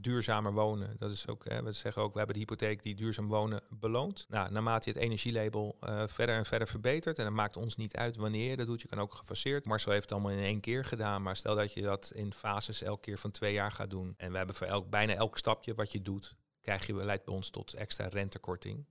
duurzamer 0.00 0.52
wonen. 0.52 0.96
Dat 0.98 1.10
is 1.10 1.28
ook, 1.28 1.48
hè, 1.48 1.62
we 1.62 1.72
zeggen 1.72 2.02
ook, 2.02 2.12
we 2.12 2.18
hebben 2.18 2.36
de 2.36 2.40
hypotheek 2.40 2.82
die 2.82 2.94
duurzaam 2.94 3.28
wonen 3.28 3.60
beloont. 3.68 4.26
Nou, 4.28 4.50
naarmate 4.50 4.88
je 4.88 4.94
het 4.94 5.04
energielabel 5.04 5.76
verder 6.06 6.36
en 6.36 6.46
verder 6.46 6.68
verbetert, 6.68 7.18
en 7.18 7.24
dat 7.24 7.32
maakt 7.32 7.56
ons 7.56 7.76
niet 7.76 7.96
uit 7.96 8.16
wanneer 8.16 8.50
je 8.50 8.56
dat 8.56 8.66
doet, 8.66 8.80
je 8.80 8.88
kan 8.88 9.00
ook 9.00 9.14
gefaseerd. 9.14 9.66
Marcel 9.66 9.92
heeft 9.92 10.02
het 10.02 10.12
allemaal 10.12 10.32
in 10.32 10.44
één 10.44 10.60
keer 10.60 10.84
gedaan, 10.84 11.22
maar 11.22 11.36
stel 11.36 11.56
dat 11.56 11.72
je 11.72 11.82
dat 11.82 12.10
in 12.14 12.32
fases 12.32 12.82
elke 12.82 13.00
keer 13.00 13.18
van 13.18 13.30
twee 13.30 13.52
jaar 13.52 13.72
gaat 13.72 13.90
doen. 13.90 14.14
En 14.16 14.30
we 14.30 14.36
hebben 14.36 14.54
voor 14.54 14.66
elk, 14.66 14.90
bijna 14.90 15.14
elk 15.14 15.38
stapje 15.38 15.74
wat 15.74 15.92
je 15.92 16.02
doet, 16.02 16.34
krijg 16.60 16.86
je, 16.86 16.94
leidt 16.94 17.24
bij 17.24 17.34
ons 17.34 17.50
tot 17.50 17.74
extra 17.74 18.06
rentekorting. 18.06 18.86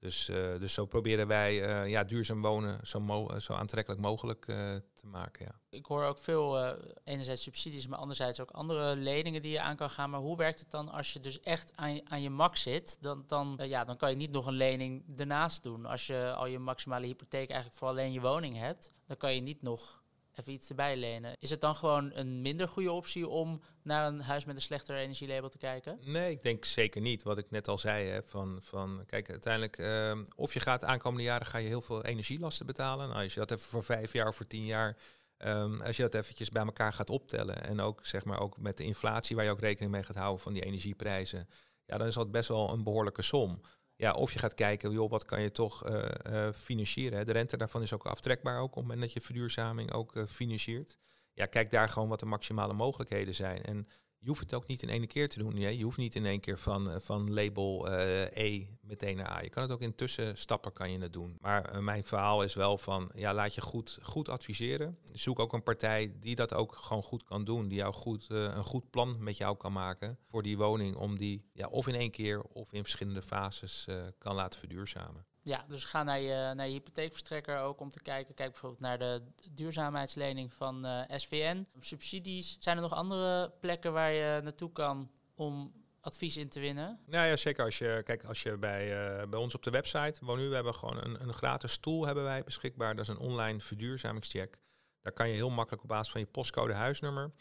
Dus, 0.00 0.28
uh, 0.28 0.58
dus 0.58 0.72
zo 0.72 0.86
proberen 0.86 1.26
wij 1.26 1.68
uh, 1.68 1.90
ja, 1.90 2.04
duurzaam 2.04 2.42
wonen 2.42 2.86
zo, 2.86 3.28
zo 3.38 3.52
aantrekkelijk 3.52 4.00
mogelijk 4.00 4.46
uh, 4.48 4.56
te 4.94 5.06
maken. 5.06 5.46
Ja. 5.46 5.76
Ik 5.78 5.86
hoor 5.86 6.04
ook 6.04 6.18
veel, 6.18 6.76
enerzijds 7.04 7.42
subsidies, 7.42 7.86
maar 7.86 7.98
anderzijds 7.98 8.40
ook 8.40 8.50
andere 8.50 8.96
leningen 8.96 9.42
die 9.42 9.52
je 9.52 9.60
aan 9.60 9.76
kan 9.76 9.90
gaan. 9.90 10.10
Maar 10.10 10.20
hoe 10.20 10.36
werkt 10.36 10.60
het 10.60 10.70
dan 10.70 10.88
als 10.88 11.12
je 11.12 11.20
dus 11.20 11.40
echt 11.40 11.76
aan 11.76 11.94
je, 11.94 12.02
aan 12.04 12.22
je 12.22 12.30
max 12.30 12.62
zit? 12.62 12.98
Dan, 13.00 13.24
dan, 13.26 13.58
ja, 13.62 13.84
dan 13.84 13.96
kan 13.96 14.10
je 14.10 14.16
niet 14.16 14.32
nog 14.32 14.46
een 14.46 14.54
lening 14.54 15.18
ernaast 15.18 15.62
doen. 15.62 15.86
Als 15.86 16.06
je 16.06 16.32
al 16.36 16.46
je 16.46 16.58
maximale 16.58 17.06
hypotheek 17.06 17.50
eigenlijk 17.50 17.78
voor 17.78 17.88
alleen 17.88 18.12
je 18.12 18.20
woning 18.20 18.56
hebt, 18.56 18.92
dan 19.06 19.16
kan 19.16 19.34
je 19.34 19.40
niet 19.40 19.62
nog 19.62 20.02
even 20.38 20.52
iets 20.52 20.68
erbij 20.68 20.96
lenen. 20.96 21.32
Is 21.38 21.50
het 21.50 21.60
dan 21.60 21.74
gewoon 21.74 22.10
een 22.14 22.42
minder 22.42 22.68
goede 22.68 22.92
optie 22.92 23.28
om 23.28 23.62
naar 23.82 24.06
een 24.06 24.20
huis 24.20 24.44
met 24.44 24.56
een 24.56 24.62
slechter 24.62 24.96
energielabel 24.96 25.48
te 25.48 25.58
kijken? 25.58 25.98
Nee, 26.00 26.30
ik 26.30 26.42
denk 26.42 26.64
zeker 26.64 27.00
niet. 27.00 27.22
Wat 27.22 27.38
ik 27.38 27.50
net 27.50 27.68
al 27.68 27.78
zei, 27.78 28.08
hè, 28.08 28.22
van, 28.22 28.58
van 28.62 29.02
kijk, 29.06 29.30
uiteindelijk, 29.30 29.78
uh, 29.78 30.18
of 30.36 30.54
je 30.54 30.60
gaat 30.60 30.80
de 30.80 30.86
aankomende 30.86 31.24
jaren 31.24 31.46
ga 31.46 31.58
je 31.58 31.68
heel 31.68 31.80
veel 31.80 32.04
energielasten 32.04 32.66
betalen. 32.66 33.08
Nou, 33.08 33.22
als 33.22 33.34
je 33.34 33.40
dat 33.40 33.50
even 33.50 33.68
voor 33.68 33.84
vijf 33.84 34.12
jaar 34.12 34.28
of 34.28 34.36
voor 34.36 34.46
tien 34.46 34.64
jaar, 34.64 34.96
um, 35.38 35.82
als 35.82 35.96
je 35.96 36.02
dat 36.02 36.14
eventjes 36.14 36.50
bij 36.50 36.64
elkaar 36.64 36.92
gaat 36.92 37.10
optellen 37.10 37.64
en 37.64 37.80
ook 37.80 38.06
zeg 38.06 38.24
maar 38.24 38.40
ook 38.40 38.58
met 38.58 38.76
de 38.76 38.84
inflatie 38.84 39.36
waar 39.36 39.44
je 39.44 39.50
ook 39.50 39.60
rekening 39.60 39.92
mee 39.92 40.02
gaat 40.02 40.16
houden 40.16 40.42
van 40.42 40.52
die 40.52 40.64
energieprijzen, 40.64 41.48
ja, 41.84 41.98
dan 41.98 42.06
is 42.06 42.14
dat 42.14 42.30
best 42.30 42.48
wel 42.48 42.72
een 42.72 42.82
behoorlijke 42.82 43.22
som. 43.22 43.60
Ja, 44.00 44.12
of 44.12 44.32
je 44.32 44.38
gaat 44.38 44.54
kijken, 44.54 44.92
joh, 44.92 45.10
wat 45.10 45.24
kan 45.24 45.42
je 45.42 45.50
toch 45.50 45.88
uh, 45.88 46.52
financieren. 46.52 47.18
Hè? 47.18 47.24
De 47.24 47.32
rente 47.32 47.56
daarvan 47.56 47.82
is 47.82 47.92
ook 47.92 48.06
aftrekbaar 48.06 48.58
ook 48.58 48.68
op 48.68 48.74
het 48.74 48.82
moment 48.82 49.00
dat 49.00 49.12
je 49.12 49.20
verduurzaming 49.20 49.92
ook 49.92 50.16
uh, 50.16 50.26
financiert. 50.26 50.98
Ja, 51.32 51.46
kijk 51.46 51.70
daar 51.70 51.88
gewoon 51.88 52.08
wat 52.08 52.20
de 52.20 52.26
maximale 52.26 52.72
mogelijkheden 52.72 53.34
zijn. 53.34 53.62
En 53.62 53.88
je 54.20 54.28
hoeft 54.28 54.40
het 54.40 54.54
ook 54.54 54.66
niet 54.66 54.82
in 54.82 54.88
één 54.88 55.06
keer 55.06 55.28
te 55.28 55.38
doen. 55.38 55.56
Je 55.56 55.84
hoeft 55.84 55.96
niet 55.96 56.14
in 56.14 56.26
één 56.26 56.40
keer 56.40 56.58
van, 56.58 57.02
van 57.02 57.32
label 57.32 57.88
E 58.32 58.66
meteen 58.80 59.16
naar 59.16 59.30
A. 59.30 59.40
Je 59.42 59.48
kan 59.48 59.62
het 59.62 59.72
ook 59.72 59.80
in 59.80 59.94
tussenstappen 59.94 60.72
kan 60.72 60.90
je 60.90 60.98
het 60.98 61.12
doen. 61.12 61.36
Maar 61.40 61.82
mijn 61.82 62.04
verhaal 62.04 62.42
is 62.42 62.54
wel 62.54 62.78
van, 62.78 63.10
ja, 63.14 63.34
laat 63.34 63.54
je 63.54 63.60
goed, 63.60 63.98
goed 64.02 64.28
adviseren. 64.28 64.98
Zoek 65.12 65.38
ook 65.38 65.52
een 65.52 65.62
partij 65.62 66.12
die 66.20 66.34
dat 66.34 66.54
ook 66.54 66.74
gewoon 66.76 67.02
goed 67.02 67.24
kan 67.24 67.44
doen. 67.44 67.68
Die 67.68 67.78
jou 67.78 67.94
goed, 67.94 68.26
een 68.28 68.64
goed 68.64 68.90
plan 68.90 69.16
met 69.22 69.36
jou 69.36 69.56
kan 69.56 69.72
maken 69.72 70.18
voor 70.28 70.42
die 70.42 70.56
woning. 70.56 70.96
Om 70.96 71.18
die 71.18 71.44
ja, 71.52 71.66
of 71.66 71.86
in 71.86 71.94
één 71.94 72.10
keer 72.10 72.42
of 72.42 72.72
in 72.72 72.82
verschillende 72.82 73.22
fases 73.22 73.86
kan 74.18 74.34
laten 74.34 74.60
verduurzamen. 74.60 75.26
Ja, 75.48 75.64
dus 75.68 75.84
ga 75.84 76.02
naar 76.02 76.20
je, 76.20 76.52
naar 76.54 76.66
je 76.66 76.72
hypotheekverstrekker 76.72 77.58
ook 77.58 77.80
om 77.80 77.90
te 77.90 78.02
kijken. 78.02 78.34
Kijk 78.34 78.50
bijvoorbeeld 78.50 78.80
naar 78.80 78.98
de 78.98 79.22
duurzaamheidslening 79.50 80.52
van 80.52 80.86
SVN. 81.08 81.66
Subsidies. 81.80 82.56
Zijn 82.60 82.76
er 82.76 82.82
nog 82.82 82.92
andere 82.92 83.52
plekken 83.60 83.92
waar 83.92 84.12
je 84.12 84.40
naartoe 84.42 84.72
kan 84.72 85.10
om 85.34 85.72
advies 86.00 86.36
in 86.36 86.48
te 86.48 86.60
winnen? 86.60 87.00
Nou 87.06 87.28
ja, 87.28 87.36
zeker. 87.36 87.64
Als 87.64 87.78
je, 87.78 88.00
kijk, 88.04 88.24
als 88.24 88.42
je 88.42 88.56
bij, 88.56 89.20
uh, 89.20 89.28
bij 89.28 89.38
ons 89.38 89.54
op 89.54 89.62
de 89.62 89.70
website 89.70 90.24
woont 90.24 90.40
we 90.40 90.54
hebben 90.54 90.74
gewoon 90.74 91.04
een, 91.04 91.22
een 91.22 91.34
gratis 91.34 91.78
tool 91.78 92.06
hebben 92.06 92.24
wij 92.24 92.44
beschikbaar. 92.44 92.94
Dat 92.94 93.08
is 93.08 93.14
een 93.14 93.18
online 93.18 93.60
verduurzamingscheck. 93.60 94.58
Daar 95.02 95.12
kan 95.12 95.28
je 95.28 95.34
heel 95.34 95.50
makkelijk 95.50 95.82
op 95.82 95.88
basis 95.88 96.12
van 96.12 96.20
je 96.20 96.26
postcode 96.26 96.72
huisnummer, 96.72 97.32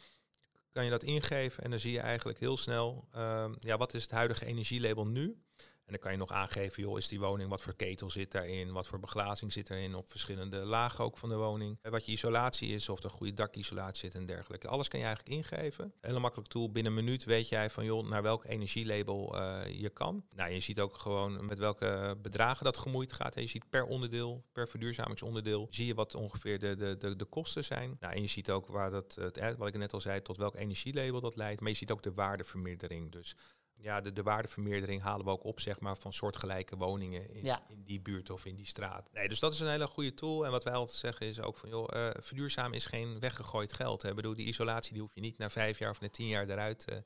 kan 0.72 0.84
je 0.84 0.90
dat 0.90 1.04
ingeven 1.04 1.64
en 1.64 1.70
dan 1.70 1.80
zie 1.80 1.92
je 1.92 2.00
eigenlijk 2.00 2.40
heel 2.40 2.58
snel, 2.58 3.08
uh, 3.16 3.50
ja, 3.60 3.78
wat 3.78 3.94
is 3.94 4.02
het 4.02 4.12
huidige 4.12 4.46
energielabel 4.46 5.08
nu? 5.08 5.42
En 5.88 5.94
dan 5.94 6.02
kan 6.02 6.12
je 6.12 6.18
nog 6.18 6.32
aangeven, 6.32 6.84
joh, 6.84 6.98
is 6.98 7.08
die 7.08 7.20
woning, 7.20 7.50
wat 7.50 7.62
voor 7.62 7.76
ketel 7.76 8.10
zit 8.10 8.32
daarin, 8.32 8.72
wat 8.72 8.88
voor 8.88 9.00
beglazing 9.00 9.54
zit 9.54 9.70
erin 9.70 9.96
op 9.96 10.10
verschillende 10.10 10.58
lagen 10.58 11.04
ook 11.04 11.18
van 11.18 11.30
de 11.30 11.36
woning. 11.36 11.80
Wat 11.82 12.06
je 12.06 12.12
isolatie 12.12 12.74
is, 12.74 12.90
of 12.90 13.04
er 13.04 13.10
goede 13.10 13.34
dakisolatie 13.34 14.00
zit 14.00 14.16
en 14.16 14.26
dergelijke. 14.26 14.68
Alles 14.68 14.88
kan 14.88 15.00
je 15.00 15.06
eigenlijk 15.06 15.36
ingeven. 15.36 15.94
Hele 16.02 16.20
makkelijk 16.20 16.50
tool. 16.50 16.72
Binnen 16.72 16.92
een 16.92 17.04
minuut 17.04 17.24
weet 17.24 17.50
jij 17.50 17.70
van, 17.70 17.86
joh, 17.86 18.10
naar 18.10 18.22
welk 18.22 18.46
energielabel 18.46 19.36
uh, 19.36 19.60
je 19.68 19.90
kan. 19.90 20.26
Nou, 20.36 20.52
je 20.52 20.60
ziet 20.60 20.80
ook 20.80 20.98
gewoon 20.98 21.46
met 21.46 21.60
welke 21.60 22.18
bedragen 22.22 22.64
dat 22.64 22.78
gemoeid 22.78 23.14
gaat. 23.14 23.36
En 23.36 23.42
je 23.42 23.48
ziet 23.48 23.70
per 23.70 23.86
onderdeel, 23.86 24.44
per 24.52 24.68
verduurzamingsonderdeel, 24.68 25.68
zie 25.70 25.86
je 25.86 25.94
wat 25.94 26.16
ongeveer 26.16 26.60
de, 26.60 26.76
de, 26.76 26.98
de, 26.98 27.16
de 27.16 27.26
kosten 27.26 27.64
zijn. 27.64 27.98
Nou, 28.00 28.14
en 28.14 28.22
je 28.22 28.28
ziet 28.28 28.52
ook 28.52 28.68
waar 28.68 28.92
dat, 28.92 29.18
het, 29.22 29.58
wat 29.58 29.68
ik 29.68 29.78
net 29.78 29.94
al 29.94 30.02
zei, 30.02 30.22
tot 30.22 30.38
welk 30.38 30.56
energielabel 30.56 31.22
dat 31.22 31.36
leidt. 31.36 31.62
Maar 31.62 31.70
je 31.70 31.76
ziet 31.78 31.92
ook 31.92 32.04
de 32.04 32.14
waardevermeerdering. 32.14 33.12
Dus 33.12 33.36
ja, 33.80 34.02
de, 34.02 34.14
de 34.14 34.24
waardevermeerdering 34.24 35.02
halen 35.02 35.26
we 35.26 35.32
ook 35.32 35.44
op 35.44 35.60
zeg 35.60 35.80
maar, 35.80 35.98
van 35.98 36.14
soortgelijke 36.14 36.78
woningen 36.78 37.34
in, 37.34 37.46
in 37.68 37.84
die 37.84 38.02
buurt 38.02 38.30
of 38.30 38.46
in 38.46 38.56
die 38.56 38.66
straat. 38.66 39.10
Nee, 39.14 39.28
dus 39.28 39.40
dat 39.40 39.54
is 39.54 39.60
een 39.60 39.70
hele 39.70 39.88
goede 39.88 40.14
tool. 40.14 40.46
En 40.46 40.52
wat 40.52 40.64
wij 40.64 40.74
altijd 40.74 40.98
zeggen 40.98 41.28
is 41.28 41.42
ook 41.42 41.58
van, 41.58 41.70
joh, 41.70 41.88
uh, 41.94 42.10
verduurzamen 42.20 42.74
is 42.74 42.86
geen 42.86 43.20
weggegooid 43.20 43.74
geld. 43.74 44.02
Hè. 44.02 44.10
Ik 44.10 44.16
bedoel, 44.16 44.36
die 44.36 44.48
isolatie 44.48 44.94
die 44.94 45.02
hoef 45.02 45.16
je 45.16 45.22
niet 45.22 45.38
na 45.38 45.50
vijf 45.50 45.80
jaar 45.80 45.90
of 45.90 46.02
na 46.02 46.10
tien 46.10 46.28
jaar 46.28 46.50
eruit, 46.50 46.86
uh, 46.90 46.98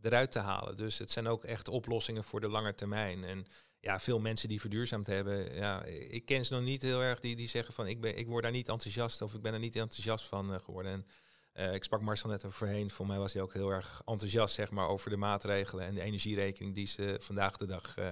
eruit 0.00 0.32
te 0.32 0.38
halen. 0.38 0.76
Dus 0.76 0.98
het 0.98 1.10
zijn 1.10 1.26
ook 1.28 1.44
echt 1.44 1.68
oplossingen 1.68 2.24
voor 2.24 2.40
de 2.40 2.48
lange 2.48 2.74
termijn. 2.74 3.24
En 3.24 3.46
ja, 3.80 4.00
veel 4.00 4.18
mensen 4.18 4.48
die 4.48 4.60
verduurzaamd 4.60 5.06
hebben, 5.06 5.54
ja, 5.54 5.84
ik 5.84 6.24
ken 6.24 6.46
ze 6.46 6.54
nog 6.54 6.62
niet 6.62 6.82
heel 6.82 7.02
erg, 7.02 7.20
die, 7.20 7.36
die 7.36 7.48
zeggen 7.48 7.74
van, 7.74 7.86
ik, 7.86 8.00
ben, 8.00 8.18
ik 8.18 8.26
word 8.26 8.42
daar 8.42 8.52
niet 8.52 8.68
enthousiast 8.68 9.22
of 9.22 9.34
ik 9.34 9.42
ben 9.42 9.52
er 9.52 9.58
niet 9.58 9.76
enthousiast 9.76 10.24
van 10.24 10.52
uh, 10.52 10.58
geworden. 10.58 10.92
En, 10.92 11.06
uh, 11.54 11.74
ik 11.74 11.84
sprak 11.84 12.00
Marcel 12.00 12.28
net 12.28 12.44
overheen. 12.44 12.90
Voor 12.90 13.06
mij 13.06 13.18
was 13.18 13.32
hij 13.32 13.42
ook 13.42 13.52
heel 13.52 13.70
erg 13.70 14.02
enthousiast 14.04 14.54
zeg 14.54 14.70
maar, 14.70 14.88
over 14.88 15.10
de 15.10 15.16
maatregelen 15.16 15.86
en 15.86 15.94
de 15.94 16.00
energierekening 16.00 16.74
die 16.74 16.86
ze 16.86 17.16
vandaag 17.20 17.56
de 17.56 17.66
dag 17.66 17.98
uh, 17.98 18.10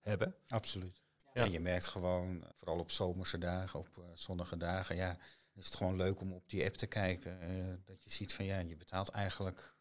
hebben. 0.00 0.34
Absoluut. 0.48 1.02
Ja. 1.32 1.44
En 1.44 1.50
je 1.50 1.60
merkt 1.60 1.86
gewoon, 1.86 2.44
vooral 2.54 2.78
op 2.78 2.90
zomerse 2.90 3.38
dagen, 3.38 3.78
op 3.78 3.88
uh, 3.98 4.04
zonnige 4.14 4.56
dagen, 4.56 4.96
ja, 4.96 5.18
is 5.54 5.64
het 5.64 5.74
gewoon 5.74 5.96
leuk 5.96 6.20
om 6.20 6.32
op 6.32 6.48
die 6.50 6.64
app 6.64 6.74
te 6.74 6.86
kijken. 6.86 7.38
dat 7.84 8.02
je 8.02 8.10
ziet 8.10 8.32
van 8.32 8.44
ja, 8.44 8.58
je 8.58 8.76
betaalt 8.76 9.08
eigenlijk 9.08 9.76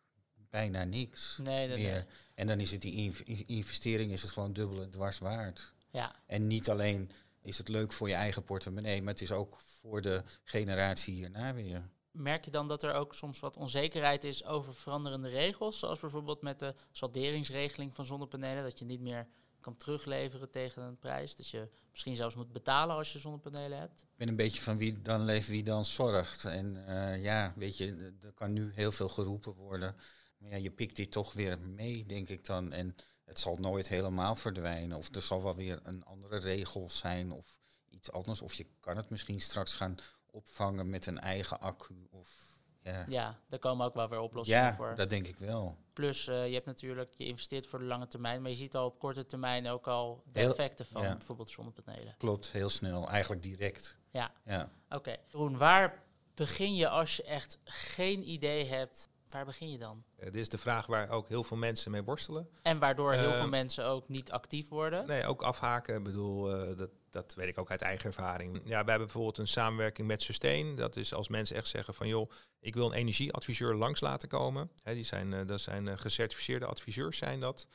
bijna 0.50 0.84
niks 0.84 1.38
nee, 1.44 1.68
meer. 1.68 1.78
Nee. 1.78 2.04
En 2.34 2.48
dan 2.48 2.60
is 2.60 2.72
het 2.72 2.82
die 2.82 3.14
investering 3.46 4.12
is 4.12 4.22
het 4.22 4.32
gewoon 4.32 4.54
dubbele 4.54 4.90
dwars 4.90 5.20
waard. 5.20 5.74
Ja. 5.92 6.16
En 6.26 6.48
niet 6.48 6.70
alleen 6.70 7.12
is 7.42 7.58
het 7.58 7.68
leuk 7.68 7.94
voor 7.94 8.08
je 8.08 8.14
eigen 8.14 8.44
portemonnee, 8.44 9.02
maar 9.02 9.14
het 9.14 9.22
is 9.22 9.32
ook 9.32 9.60
voor 9.60 10.02
de 10.02 10.24
generatie 10.44 11.14
hierna 11.14 11.54
weer 11.54 11.90
merk 12.18 12.46
je 12.46 12.52
dan 12.52 12.68
dat 12.68 12.84
er 12.84 12.94
ook 12.94 13.14
soms 13.14 13.40
wat 13.40 13.58
onzekerheid 13.58 14.24
is 14.24 14.46
over 14.46 14.76
veranderende 14.76 15.30
regels? 15.30 15.80
Zoals 15.80 16.00
bijvoorbeeld 16.00 16.42
met 16.42 16.60
de 16.60 16.76
salderingsregeling 16.92 17.94
van 17.96 18.06
zonnepanelen, 18.06 18.64
dat 18.64 18.80
je 18.80 18.86
niet 18.86 19.02
meer 19.02 19.28
kan 19.60 19.78
terugleveren 19.78 20.50
tegen 20.50 20.82
een 20.82 20.98
prijs. 20.98 21.36
Dat 21.36 21.50
je 21.50 21.70
misschien 21.92 22.16
zelfs 22.16 22.36
moet 22.36 22.52
betalen 22.52 22.96
als 22.96 23.14
je 23.14 23.20
zonnepanelen 23.20 23.80
hebt. 23.80 24.02
Ik 24.02 24.18
ben 24.18 24.28
een 24.28 24.36
beetje 24.36 24.62
van 24.62 24.78
wie 24.78 25.02
dan 25.02 25.26
leeft, 25.26 25.48
wie 25.48 25.64
dan 25.64 25.86
zorgt. 25.86 26.46
En 26.46 26.76
uh, 26.76 27.24
ja, 27.24 27.54
weet 27.56 27.78
je, 27.78 28.14
er 28.22 28.34
kan 28.34 28.54
nu 28.54 28.72
heel 28.74 28.92
veel 28.92 29.10
geroepen 29.10 29.54
worden. 29.54 29.96
Maar 30.38 30.50
ja, 30.50 30.56
je 30.56 30.72
pikt 30.72 30.96
dit 30.96 31.12
toch 31.12 31.34
weer 31.34 31.60
mee, 31.60 32.06
denk 32.06 32.30
ik 32.30 32.46
dan. 32.46 32.74
En 32.74 32.96
het 33.26 33.40
zal 33.40 33.58
nooit 33.58 33.88
helemaal 33.88 34.36
verdwijnen. 34.36 34.98
Of 34.98 35.16
er 35.16 35.22
zal 35.22 35.44
wel 35.44 35.56
weer 35.56 35.80
een 35.84 36.06
andere 36.06 36.38
regel 36.38 36.90
zijn 36.90 37.32
of 37.32 37.60
iets 37.90 38.12
anders. 38.12 38.42
Of 38.42 38.54
je 38.54 38.66
kan 38.80 38.98
het 38.98 39.10
misschien 39.10 39.40
straks 39.40 39.74
gaan 39.74 39.96
opvangen 40.38 40.90
met 40.90 41.06
een 41.06 41.20
eigen 41.20 41.60
accu. 41.60 42.08
Of, 42.12 42.60
ja. 42.84 43.04
ja, 43.08 43.40
daar 43.50 43.60
komen 43.60 43.86
ook 43.86 43.94
wel 43.94 44.10
weer 44.10 44.20
oplossingen 44.20 44.62
ja, 44.62 44.76
voor. 44.76 44.96
dat 44.96 45.10
denk 45.10 45.28
ik 45.28 45.38
wel. 45.38 45.78
Plus, 45.94 46.28
uh, 46.28 46.48
je 46.48 46.54
hebt 46.54 46.66
natuurlijk, 46.66 47.14
je 47.18 47.26
investeert 47.26 47.68
voor 47.68 47.80
de 47.80 47.86
lange 47.86 48.08
termijn, 48.08 48.42
maar 48.42 48.52
je 48.52 48.58
ziet 48.58 48.76
al 48.76 48.86
op 48.86 49.00
korte 49.00 49.26
termijn 49.26 49.68
ook 49.68 49.88
al 49.88 50.24
de 50.32 50.40
effecten 50.40 50.86
van 50.86 51.02
bijvoorbeeld 51.02 51.50
zonnepanelen. 51.50 52.16
Klopt, 52.18 52.52
heel 52.52 52.70
snel, 52.70 53.10
eigenlijk 53.10 53.44
direct. 53.44 53.98
Ja, 54.12 54.32
ja. 54.46 54.70
oké. 54.86 54.96
Okay. 54.96 55.20
Roen, 55.32 55.58
waar 55.58 56.04
begin 56.34 56.76
je 56.76 56.90
als 56.90 57.16
je 57.16 57.24
echt 57.24 57.60
geen 57.64 58.30
idee 58.30 58.66
hebt 58.66 59.10
Waar 59.28 59.46
begin 59.46 59.72
je 59.72 59.78
dan? 59.78 60.04
Uh, 60.20 60.26
dit 60.26 60.36
is 60.36 60.50
de 60.50 60.58
vraag 60.58 60.86
waar 60.86 61.10
ook 61.10 61.28
heel 61.28 61.44
veel 61.44 61.58
mensen 61.58 61.92
mee 61.92 62.04
worstelen. 62.04 62.50
En 62.62 62.80
waardoor 62.80 63.14
heel 63.14 63.32
veel 63.32 63.42
ehm, 63.42 63.50
mensen 63.50 63.86
ook 63.86 64.10
niet 64.10 64.32
actief 64.32 64.70
worden. 64.70 65.08
Nee, 65.08 65.26
ook 65.26 65.42
afhaken. 65.42 65.96
Ik 65.96 66.04
bedoel, 66.04 66.70
uh, 66.70 66.78
dat, 66.78 66.90
dat 67.10 67.34
weet 67.34 67.48
ik 67.48 67.58
ook 67.58 67.72
uit 67.72 67.82
eigen 67.82 68.06
ervaring. 68.06 68.56
Ja, 68.56 68.62
wij 68.64 68.76
hebben 68.78 68.98
bijvoorbeeld 68.98 69.38
een 69.38 69.48
samenwerking 69.48 70.08
met 70.08 70.22
Sustain. 70.22 70.76
Dat 70.76 70.96
is 70.96 71.14
als 71.14 71.28
mensen 71.28 71.56
echt 71.56 71.68
zeggen 71.68 71.94
van 71.94 72.08
joh, 72.08 72.32
ik 72.60 72.74
wil 72.74 72.86
een 72.86 72.98
energieadviseur 72.98 73.76
langs 73.76 74.00
laten 74.00 74.30
komen. 74.30 74.72
He, 74.84 74.94
die 74.94 75.04
zijn, 75.04 75.32
uh, 75.32 75.40
dat 75.46 75.62
zijn 75.62 76.00
gecertificeerde 76.00 76.66
adviseurs 76.66 77.18
zijn 77.18 77.40
dat. 77.40 77.68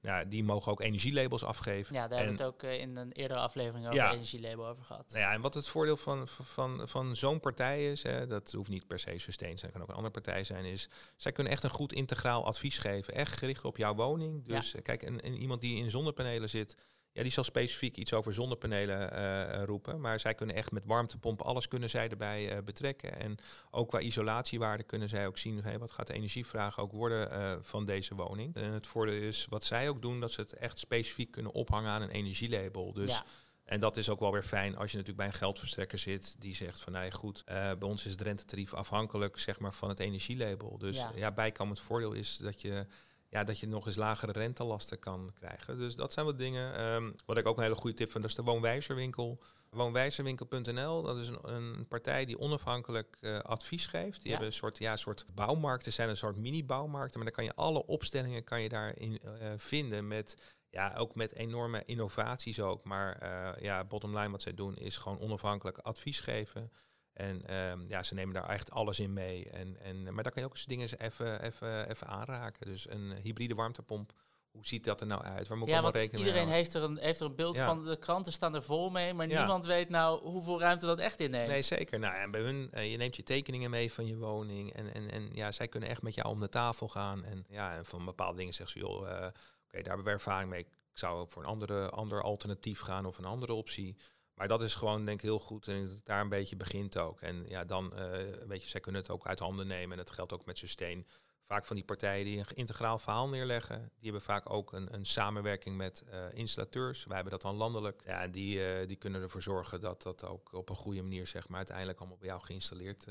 Ja, 0.00 0.24
die 0.24 0.44
mogen 0.44 0.72
ook 0.72 0.80
energielabels 0.80 1.44
afgeven. 1.44 1.94
Ja, 1.94 2.08
daar 2.08 2.18
hebben 2.18 2.36
we 2.36 2.42
het 2.42 2.52
ook 2.52 2.62
in 2.62 2.96
een 2.96 3.12
eerdere 3.12 3.40
aflevering 3.40 3.84
over 3.86 3.98
ja, 3.98 4.12
energielabel 4.12 4.66
over 4.66 4.84
gehad. 4.84 5.06
Nou 5.08 5.20
ja, 5.20 5.32
en 5.32 5.40
wat 5.40 5.54
het 5.54 5.68
voordeel 5.68 5.96
van, 5.96 6.28
van, 6.28 6.88
van 6.88 7.16
zo'n 7.16 7.40
partij 7.40 7.90
is, 7.90 8.02
hè, 8.02 8.26
dat 8.26 8.52
hoeft 8.52 8.68
niet 8.68 8.86
per 8.86 8.98
se 8.98 9.18
Sustain 9.18 9.58
zijn, 9.58 9.72
kan 9.72 9.82
ook 9.82 9.88
een 9.88 9.94
andere 9.94 10.20
partij 10.20 10.44
zijn, 10.44 10.64
is 10.64 10.88
zij 11.16 11.32
kunnen 11.32 11.52
echt 11.52 11.62
een 11.62 11.70
goed 11.70 11.92
integraal 11.92 12.46
advies 12.46 12.78
geven. 12.78 13.14
Echt 13.14 13.38
gericht 13.38 13.64
op 13.64 13.76
jouw 13.76 13.94
woning. 13.94 14.46
Dus 14.46 14.74
kijk, 14.82 15.02
een, 15.02 15.24
iemand 15.24 15.60
die 15.60 15.76
in 15.76 15.90
zonnepanelen 15.90 16.48
zit, 16.48 16.76
ja, 17.12 17.22
die 17.22 17.32
zal 17.32 17.44
specifiek 17.44 17.96
iets 17.96 18.12
over 18.12 18.34
zonnepanelen 18.34 19.12
uh, 19.12 19.64
roepen. 19.64 20.00
Maar 20.00 20.20
zij 20.20 20.34
kunnen 20.34 20.56
echt 20.56 20.72
met 20.72 20.86
warmtepompen, 20.86 21.46
alles 21.46 21.68
kunnen 21.68 21.90
zij 21.90 22.08
erbij 22.08 22.56
uh, 22.56 22.62
betrekken. 22.64 23.20
En 23.20 23.36
ook 23.70 23.88
qua 23.88 24.00
isolatiewaarde 24.00 24.82
kunnen 24.82 25.08
zij 25.08 25.26
ook 25.26 25.38
zien, 25.38 25.62
hey, 25.62 25.78
wat 25.78 25.90
gaat 25.90 26.06
de 26.06 26.12
energievraag 26.12 26.78
ook 26.78 26.92
worden 26.92 27.32
uh, 27.32 27.52
van 27.60 27.84
deze 27.84 28.14
woning. 28.14 28.54
En 28.54 28.72
het 28.72 28.86
voordeel 28.86 29.22
is, 29.22 29.46
wat 29.48 29.64
zij 29.64 29.88
ook 29.88 30.02
doen, 30.02 30.20
dat 30.20 30.32
ze 30.32 30.40
het 30.40 30.52
echt 30.52 30.78
specifiek 30.78 31.30
kunnen 31.30 31.52
ophangen 31.52 31.90
aan 31.90 32.02
een 32.02 32.10
energielabel. 32.10 32.92
Dus... 32.92 33.10
Ja. 33.10 33.24
En 33.64 33.80
dat 33.80 33.96
is 33.96 34.08
ook 34.08 34.20
wel 34.20 34.32
weer 34.32 34.42
fijn 34.42 34.76
als 34.76 34.90
je 34.90 34.96
natuurlijk 34.96 35.16
bij 35.16 35.26
een 35.26 35.40
geldverstrekker 35.40 35.98
zit 35.98 36.36
die 36.38 36.54
zegt 36.54 36.80
van 36.80 36.92
nou 36.92 37.04
ja, 37.04 37.10
goed, 37.10 37.42
uh, 37.48 37.54
bij 37.54 37.88
ons 37.88 38.04
is 38.04 38.10
het 38.10 38.20
rentetarief 38.20 38.74
afhankelijk 38.74 39.38
zeg 39.38 39.58
maar, 39.58 39.74
van 39.74 39.88
het 39.88 40.00
energielabel. 40.00 40.78
Dus 40.78 40.96
ja, 40.96 41.12
ja 41.14 41.32
bijkomend 41.32 41.80
voordeel 41.80 42.12
is 42.12 42.36
dat 42.36 42.60
je 42.60 42.86
ja, 43.30 43.44
dat 43.44 43.58
je 43.58 43.68
nog 43.68 43.86
eens 43.86 43.96
lagere 43.96 44.32
rentelasten 44.32 44.98
kan 44.98 45.32
krijgen. 45.34 45.78
Dus 45.78 45.96
dat 45.96 46.12
zijn 46.12 46.26
wat 46.26 46.38
dingen. 46.38 46.92
Um, 46.94 47.14
wat 47.26 47.36
ik 47.36 47.46
ook 47.46 47.56
een 47.56 47.62
hele 47.62 47.74
goede 47.74 47.96
tip 47.96 48.10
vind, 48.10 48.22
dat 48.22 48.30
is 48.30 48.36
de 48.36 48.42
woonwijzerwinkel. 48.42 49.38
Woonwijzerwinkel.nl, 49.70 51.02
dat 51.02 51.16
is 51.16 51.28
een, 51.28 51.38
een, 51.42 51.86
partij 51.88 52.24
die 52.24 52.38
onafhankelijk 52.38 53.16
uh, 53.20 53.38
advies 53.38 53.86
geeft. 53.86 54.22
Die 54.22 54.30
hebben 54.30 54.48
een 54.48 54.54
soort, 54.54 54.78
ja, 54.78 54.96
soort 54.96 55.26
bouwmarkten, 55.34 55.92
zijn 55.92 56.08
een 56.08 56.16
soort 56.16 56.36
mini-bouwmarkten. 56.36 57.20
Maar 57.20 57.32
dan 57.32 57.36
kan 57.36 57.44
je 57.44 57.54
alle 57.54 57.86
opstellingen 57.86 58.44
kan 58.44 58.62
je 58.62 58.68
daarin 58.68 59.20
uh, 59.24 59.52
vinden 59.56 60.08
met 60.08 60.36
ja, 60.70 60.94
ook 60.96 61.14
met 61.14 61.34
enorme 61.34 61.82
innovaties 61.84 62.60
ook. 62.60 62.84
Maar 62.84 63.22
uh, 63.22 63.62
ja, 63.62 63.84
bottom 63.84 64.16
line 64.18 64.30
wat 64.30 64.42
zij 64.42 64.54
doen 64.54 64.76
is 64.76 64.96
gewoon 64.96 65.20
onafhankelijk 65.20 65.78
advies 65.78 66.20
geven. 66.20 66.72
En 67.20 67.56
um, 67.56 67.84
ja, 67.88 68.02
ze 68.02 68.14
nemen 68.14 68.34
daar 68.34 68.48
echt 68.48 68.70
alles 68.70 69.00
in 69.00 69.12
mee. 69.12 69.50
En, 69.50 69.76
en, 69.80 70.14
maar 70.14 70.22
daar 70.22 70.32
kan 70.32 70.42
je 70.42 70.48
ook 70.48 70.54
eens 70.54 70.64
dingen 70.64 70.88
even, 70.98 71.42
even, 71.42 71.90
even 71.90 72.06
aanraken. 72.06 72.66
Dus 72.66 72.90
een 72.90 73.12
hybride 73.22 73.54
warmtepomp, 73.54 74.12
hoe 74.50 74.66
ziet 74.66 74.84
dat 74.84 75.00
er 75.00 75.06
nou 75.06 75.22
uit? 75.22 75.48
Waar 75.48 75.58
moet 75.58 75.68
ja, 75.68 75.82
want 75.82 75.94
rekening 75.94 76.26
iedereen 76.26 76.48
heeft 76.48 76.74
er, 76.74 76.82
een, 76.82 76.98
heeft 76.98 77.20
er 77.20 77.26
een 77.26 77.34
beeld 77.34 77.58
van. 77.58 77.84
De 77.84 77.98
kranten 77.98 78.32
staan 78.32 78.54
er 78.54 78.62
vol 78.62 78.90
mee, 78.90 79.14
maar 79.14 79.26
niemand 79.26 79.66
weet 79.66 79.88
nou 79.88 80.20
hoeveel 80.22 80.60
ruimte 80.60 80.86
dat 80.86 80.98
echt 80.98 81.20
inneemt. 81.20 81.48
Nee, 81.48 81.62
zeker. 81.62 81.98
Nou, 81.98 82.14
en 82.14 82.30
bij 82.30 82.40
hun, 82.40 82.70
uh, 82.74 82.90
je 82.90 82.96
neemt 82.96 83.16
je 83.16 83.22
tekeningen 83.22 83.70
mee 83.70 83.92
van 83.92 84.06
je 84.06 84.16
woning. 84.16 84.72
En, 84.72 84.94
en, 84.94 85.10
en 85.10 85.30
ja, 85.32 85.52
zij 85.52 85.68
kunnen 85.68 85.88
echt 85.88 86.02
met 86.02 86.14
jou 86.14 86.28
om 86.28 86.40
de 86.40 86.48
tafel 86.48 86.88
gaan. 86.88 87.24
En 87.24 87.44
ja, 87.48 87.76
en 87.76 87.84
van 87.84 88.04
bepaalde 88.04 88.36
dingen 88.36 88.54
zeggen 88.54 88.80
ze, 88.80 88.86
joh, 88.86 89.02
uh, 89.02 89.08
oké, 89.08 89.14
okay, 89.14 89.32
daar 89.70 89.84
hebben 89.84 90.04
we 90.04 90.10
ervaring 90.10 90.50
mee. 90.50 90.60
Ik 90.60 90.98
zou 90.98 91.28
voor 91.28 91.42
een 91.42 91.48
andere, 91.48 91.90
ander 91.90 92.22
alternatief 92.22 92.80
gaan 92.80 93.06
of 93.06 93.18
een 93.18 93.24
andere 93.24 93.52
optie. 93.52 93.96
Maar 94.40 94.48
dat 94.48 94.62
is 94.62 94.74
gewoon 94.74 95.04
denk 95.04 95.18
ik 95.18 95.24
heel 95.24 95.38
goed 95.38 95.68
en 95.68 95.82
dat 95.86 95.96
het 95.96 96.06
daar 96.06 96.20
een 96.20 96.28
beetje 96.28 96.56
begint 96.56 96.98
ook. 96.98 97.20
En 97.20 97.44
ja, 97.48 97.64
dan 97.64 97.92
uh, 97.94 98.00
weet 98.46 98.62
je, 98.62 98.68
zij 98.68 98.80
kunnen 98.80 99.00
het 99.00 99.10
ook 99.10 99.26
uit 99.26 99.38
handen 99.38 99.66
nemen. 99.66 99.90
En 99.90 100.04
dat 100.04 100.14
geldt 100.14 100.32
ook 100.32 100.44
met 100.44 100.58
Sustain. 100.58 101.06
Vaak 101.44 101.66
van 101.66 101.76
die 101.76 101.84
partijen 101.84 102.24
die 102.24 102.38
een 102.38 102.46
integraal 102.54 102.98
verhaal 102.98 103.28
neerleggen, 103.28 103.78
die 103.78 104.10
hebben 104.10 104.22
vaak 104.22 104.50
ook 104.50 104.72
een, 104.72 104.94
een 104.94 105.06
samenwerking 105.06 105.76
met 105.76 106.04
uh, 106.08 106.24
installateurs. 106.32 107.04
Wij 107.04 107.14
hebben 107.14 107.32
dat 107.32 107.42
dan 107.42 107.56
landelijk. 107.56 108.02
Ja, 108.06 108.28
die, 108.28 108.80
uh, 108.80 108.88
die 108.88 108.96
kunnen 108.96 109.22
ervoor 109.22 109.42
zorgen 109.42 109.80
dat 109.80 110.02
dat 110.02 110.24
ook 110.24 110.52
op 110.52 110.68
een 110.68 110.76
goede 110.76 111.02
manier, 111.02 111.26
zeg 111.26 111.48
maar, 111.48 111.56
uiteindelijk 111.56 111.98
allemaal 111.98 112.18
bij 112.18 112.28
jou 112.28 112.42
geïnstalleerd 112.42 113.06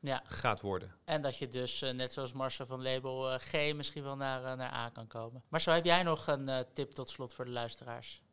ja. 0.00 0.22
gaat 0.26 0.60
worden. 0.60 0.94
En 1.04 1.22
dat 1.22 1.36
je 1.36 1.48
dus, 1.48 1.80
net 1.80 2.12
zoals 2.12 2.32
Marcel 2.32 2.66
van 2.66 2.82
label 2.82 3.38
G, 3.38 3.72
misschien 3.74 4.02
wel 4.02 4.16
naar, 4.16 4.56
naar 4.56 4.72
A 4.72 4.88
kan 4.88 5.06
komen. 5.06 5.42
Maar 5.48 5.60
zo 5.60 5.70
heb 5.70 5.84
jij 5.84 6.02
nog 6.02 6.26
een 6.26 6.66
tip 6.72 6.90
tot 6.90 7.08
slot 7.08 7.34
voor 7.34 7.44
de 7.44 7.50
luisteraars? 7.50 8.23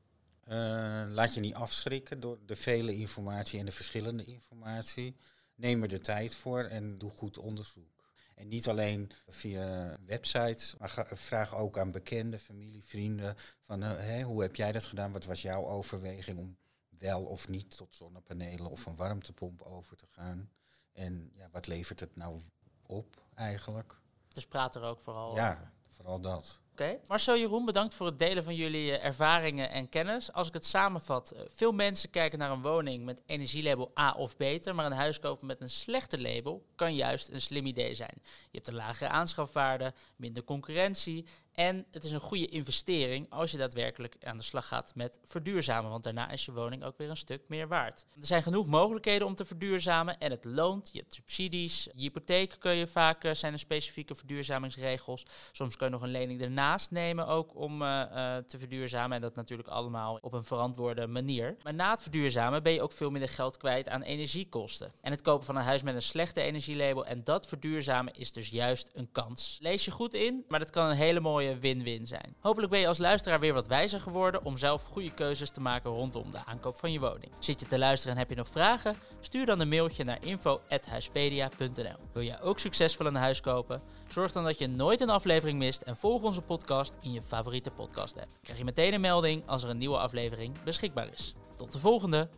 Laat 1.09 1.33
je 1.33 1.39
niet 1.39 1.53
afschrikken 1.53 2.19
door 2.19 2.39
de 2.45 2.55
vele 2.55 2.95
informatie 2.95 3.59
en 3.59 3.65
de 3.65 3.71
verschillende 3.71 4.25
informatie. 4.25 5.15
Neem 5.55 5.81
er 5.81 5.87
de 5.87 5.99
tijd 5.99 6.35
voor 6.35 6.63
en 6.63 6.97
doe 6.97 7.11
goed 7.11 7.37
onderzoek. 7.37 8.01
En 8.35 8.47
niet 8.47 8.67
alleen 8.67 9.11
via 9.27 9.97
websites, 10.05 10.75
maar 10.77 11.07
vraag 11.11 11.55
ook 11.55 11.77
aan 11.77 11.91
bekenden, 11.91 12.39
familie, 12.39 12.83
vrienden. 12.83 13.35
Van 13.61 13.83
uh, 13.83 14.23
hoe 14.23 14.41
heb 14.41 14.55
jij 14.55 14.71
dat 14.71 14.83
gedaan? 14.83 15.11
Wat 15.11 15.25
was 15.25 15.41
jouw 15.41 15.67
overweging 15.67 16.37
om 16.37 16.57
wel 16.89 17.23
of 17.23 17.47
niet 17.47 17.77
tot 17.77 17.95
zonnepanelen 17.95 18.71
of 18.71 18.85
een 18.85 18.95
warmtepomp 18.95 19.61
over 19.61 19.97
te 19.97 20.07
gaan? 20.09 20.51
En 20.91 21.31
ja, 21.33 21.49
wat 21.51 21.67
levert 21.67 21.99
het 21.99 22.15
nou 22.15 22.39
op 22.85 23.23
eigenlijk? 23.35 23.99
Dus 24.27 24.45
praat 24.45 24.75
er 24.75 24.83
ook 24.83 24.99
vooral 24.99 25.35
ja, 25.35 25.51
over. 25.51 25.71
vooral 25.87 26.21
dat. 26.21 26.61
Marcel 27.07 27.37
Jeroen, 27.37 27.65
bedankt 27.65 27.93
voor 27.93 28.05
het 28.05 28.19
delen 28.19 28.43
van 28.43 28.55
jullie 28.55 28.97
eh, 28.97 29.05
ervaringen 29.05 29.71
en 29.71 29.89
kennis. 29.89 30.33
Als 30.33 30.47
ik 30.47 30.53
het 30.53 30.65
samenvat, 30.65 31.33
uh, 31.35 31.41
veel 31.47 31.71
mensen 31.71 32.09
kijken 32.09 32.39
naar 32.39 32.51
een 32.51 32.61
woning 32.61 33.05
met 33.05 33.21
energielabel 33.25 33.91
A 33.99 34.11
of 34.11 34.37
beter, 34.37 34.75
maar 34.75 34.85
een 34.85 34.91
huis 34.91 35.19
kopen 35.19 35.47
met 35.47 35.61
een 35.61 35.69
slechte 35.69 36.21
label 36.21 36.65
kan 36.75 36.95
juist 36.95 37.29
een 37.29 37.41
slim 37.41 37.65
idee 37.65 37.93
zijn. 37.93 38.13
Je 38.23 38.57
hebt 38.57 38.67
een 38.67 38.73
lagere 38.73 39.09
aanschafwaarde, 39.09 39.93
minder 40.15 40.43
concurrentie 40.43 41.25
en 41.53 41.85
het 41.91 42.03
is 42.03 42.11
een 42.11 42.19
goede 42.19 42.47
investering 42.47 43.29
als 43.29 43.51
je 43.51 43.57
daadwerkelijk 43.57 44.15
aan 44.23 44.37
de 44.37 44.43
slag 44.43 44.67
gaat 44.67 44.91
met 44.95 45.19
verduurzamen. 45.25 45.91
Want 45.91 46.03
daarna 46.03 46.29
is 46.29 46.45
je 46.45 46.51
woning 46.51 46.83
ook 46.83 46.97
weer 46.97 47.09
een 47.09 47.17
stuk 47.17 47.41
meer 47.47 47.67
waard. 47.67 48.05
Er 48.19 48.25
zijn 48.25 48.43
genoeg 48.43 48.67
mogelijkheden 48.67 49.27
om 49.27 49.35
te 49.35 49.45
verduurzamen 49.45 50.17
en 50.17 50.31
het 50.31 50.45
loont. 50.45 50.89
Je 50.93 50.99
hebt 50.99 51.13
subsidies. 51.13 51.83
Je 51.83 52.01
hypotheek 52.01 52.55
kun 52.59 52.75
je 52.75 52.87
vaak, 52.87 53.23
uh, 53.23 53.33
zijn 53.33 53.53
er 53.53 53.59
specifieke 53.59 54.15
verduurzamingsregels. 54.15 55.25
Soms 55.51 55.75
kun 55.77 55.85
je 55.85 55.91
nog 55.91 56.01
een 56.01 56.11
lening 56.11 56.41
ernaast 56.41 56.91
nemen 56.91 57.27
ook 57.27 57.55
om 57.55 57.81
uh, 57.81 57.87
uh, 57.87 58.37
te 58.37 58.59
verduurzamen. 58.59 59.15
En 59.15 59.21
dat 59.21 59.35
natuurlijk 59.35 59.69
allemaal 59.69 60.17
op 60.21 60.33
een 60.33 60.43
verantwoorde 60.43 61.07
manier. 61.07 61.55
Maar 61.63 61.73
na 61.73 61.91
het 61.91 62.01
verduurzamen 62.01 62.63
ben 62.63 62.73
je 62.73 62.81
ook 62.81 62.91
veel 62.91 63.09
minder 63.09 63.29
geld 63.29 63.57
kwijt 63.57 63.89
aan 63.89 64.01
energiekosten. 64.01 64.91
En 65.01 65.11
het 65.11 65.21
kopen 65.21 65.45
van 65.45 65.55
een 65.55 65.63
huis 65.63 65.81
met 65.81 65.95
een 65.95 66.01
slechte 66.01 66.41
energielabel 66.41 67.05
en 67.05 67.23
dat 67.23 67.47
verduurzamen 67.47 68.13
is 68.13 68.31
dus 68.31 68.49
juist 68.49 68.89
een 68.93 69.11
kans. 69.11 69.57
Lees 69.61 69.85
je 69.85 69.91
goed 69.91 70.13
in, 70.13 70.45
maar 70.47 70.59
dat 70.59 70.69
kan 70.69 70.89
een 70.89 70.95
hele 70.95 71.19
win-win 71.59 72.07
zijn. 72.07 72.35
Hopelijk 72.39 72.71
ben 72.71 72.79
je 72.79 72.87
als 72.87 72.97
luisteraar 72.97 73.39
weer 73.39 73.53
wat 73.53 73.67
wijzer 73.67 74.01
geworden 74.01 74.45
om 74.45 74.57
zelf 74.57 74.83
goede 74.83 75.13
keuzes 75.13 75.49
te 75.49 75.61
maken 75.61 75.91
rondom 75.91 76.31
de 76.31 76.45
aankoop 76.45 76.77
van 76.77 76.91
je 76.91 76.99
woning. 76.99 77.31
Zit 77.39 77.59
je 77.59 77.67
te 77.67 77.77
luisteren 77.77 78.13
en 78.13 78.19
heb 78.19 78.29
je 78.29 78.35
nog 78.35 78.49
vragen? 78.49 78.95
Stuur 79.19 79.45
dan 79.45 79.59
een 79.59 79.69
mailtje 79.69 80.03
naar 80.03 80.25
info.huispedia.nl. 80.25 81.95
Wil 82.13 82.23
jij 82.23 82.41
ook 82.41 82.59
succesvol 82.59 83.05
een 83.05 83.15
huis 83.15 83.41
kopen? 83.41 83.81
Zorg 84.07 84.31
dan 84.31 84.43
dat 84.43 84.57
je 84.57 84.67
nooit 84.67 85.01
een 85.01 85.09
aflevering 85.09 85.59
mist 85.59 85.81
en 85.81 85.97
volg 85.97 86.23
onze 86.23 86.41
podcast 86.41 86.93
in 87.01 87.11
je 87.11 87.21
favoriete 87.21 87.71
podcast 87.71 88.17
app. 88.17 88.29
Krijg 88.41 88.57
je 88.59 88.65
meteen 88.65 88.93
een 88.93 89.01
melding 89.01 89.43
als 89.45 89.63
er 89.63 89.69
een 89.69 89.77
nieuwe 89.77 89.97
aflevering 89.97 90.63
beschikbaar 90.63 91.09
is. 91.13 91.35
Tot 91.55 91.71
de 91.71 91.79
volgende! 91.79 92.29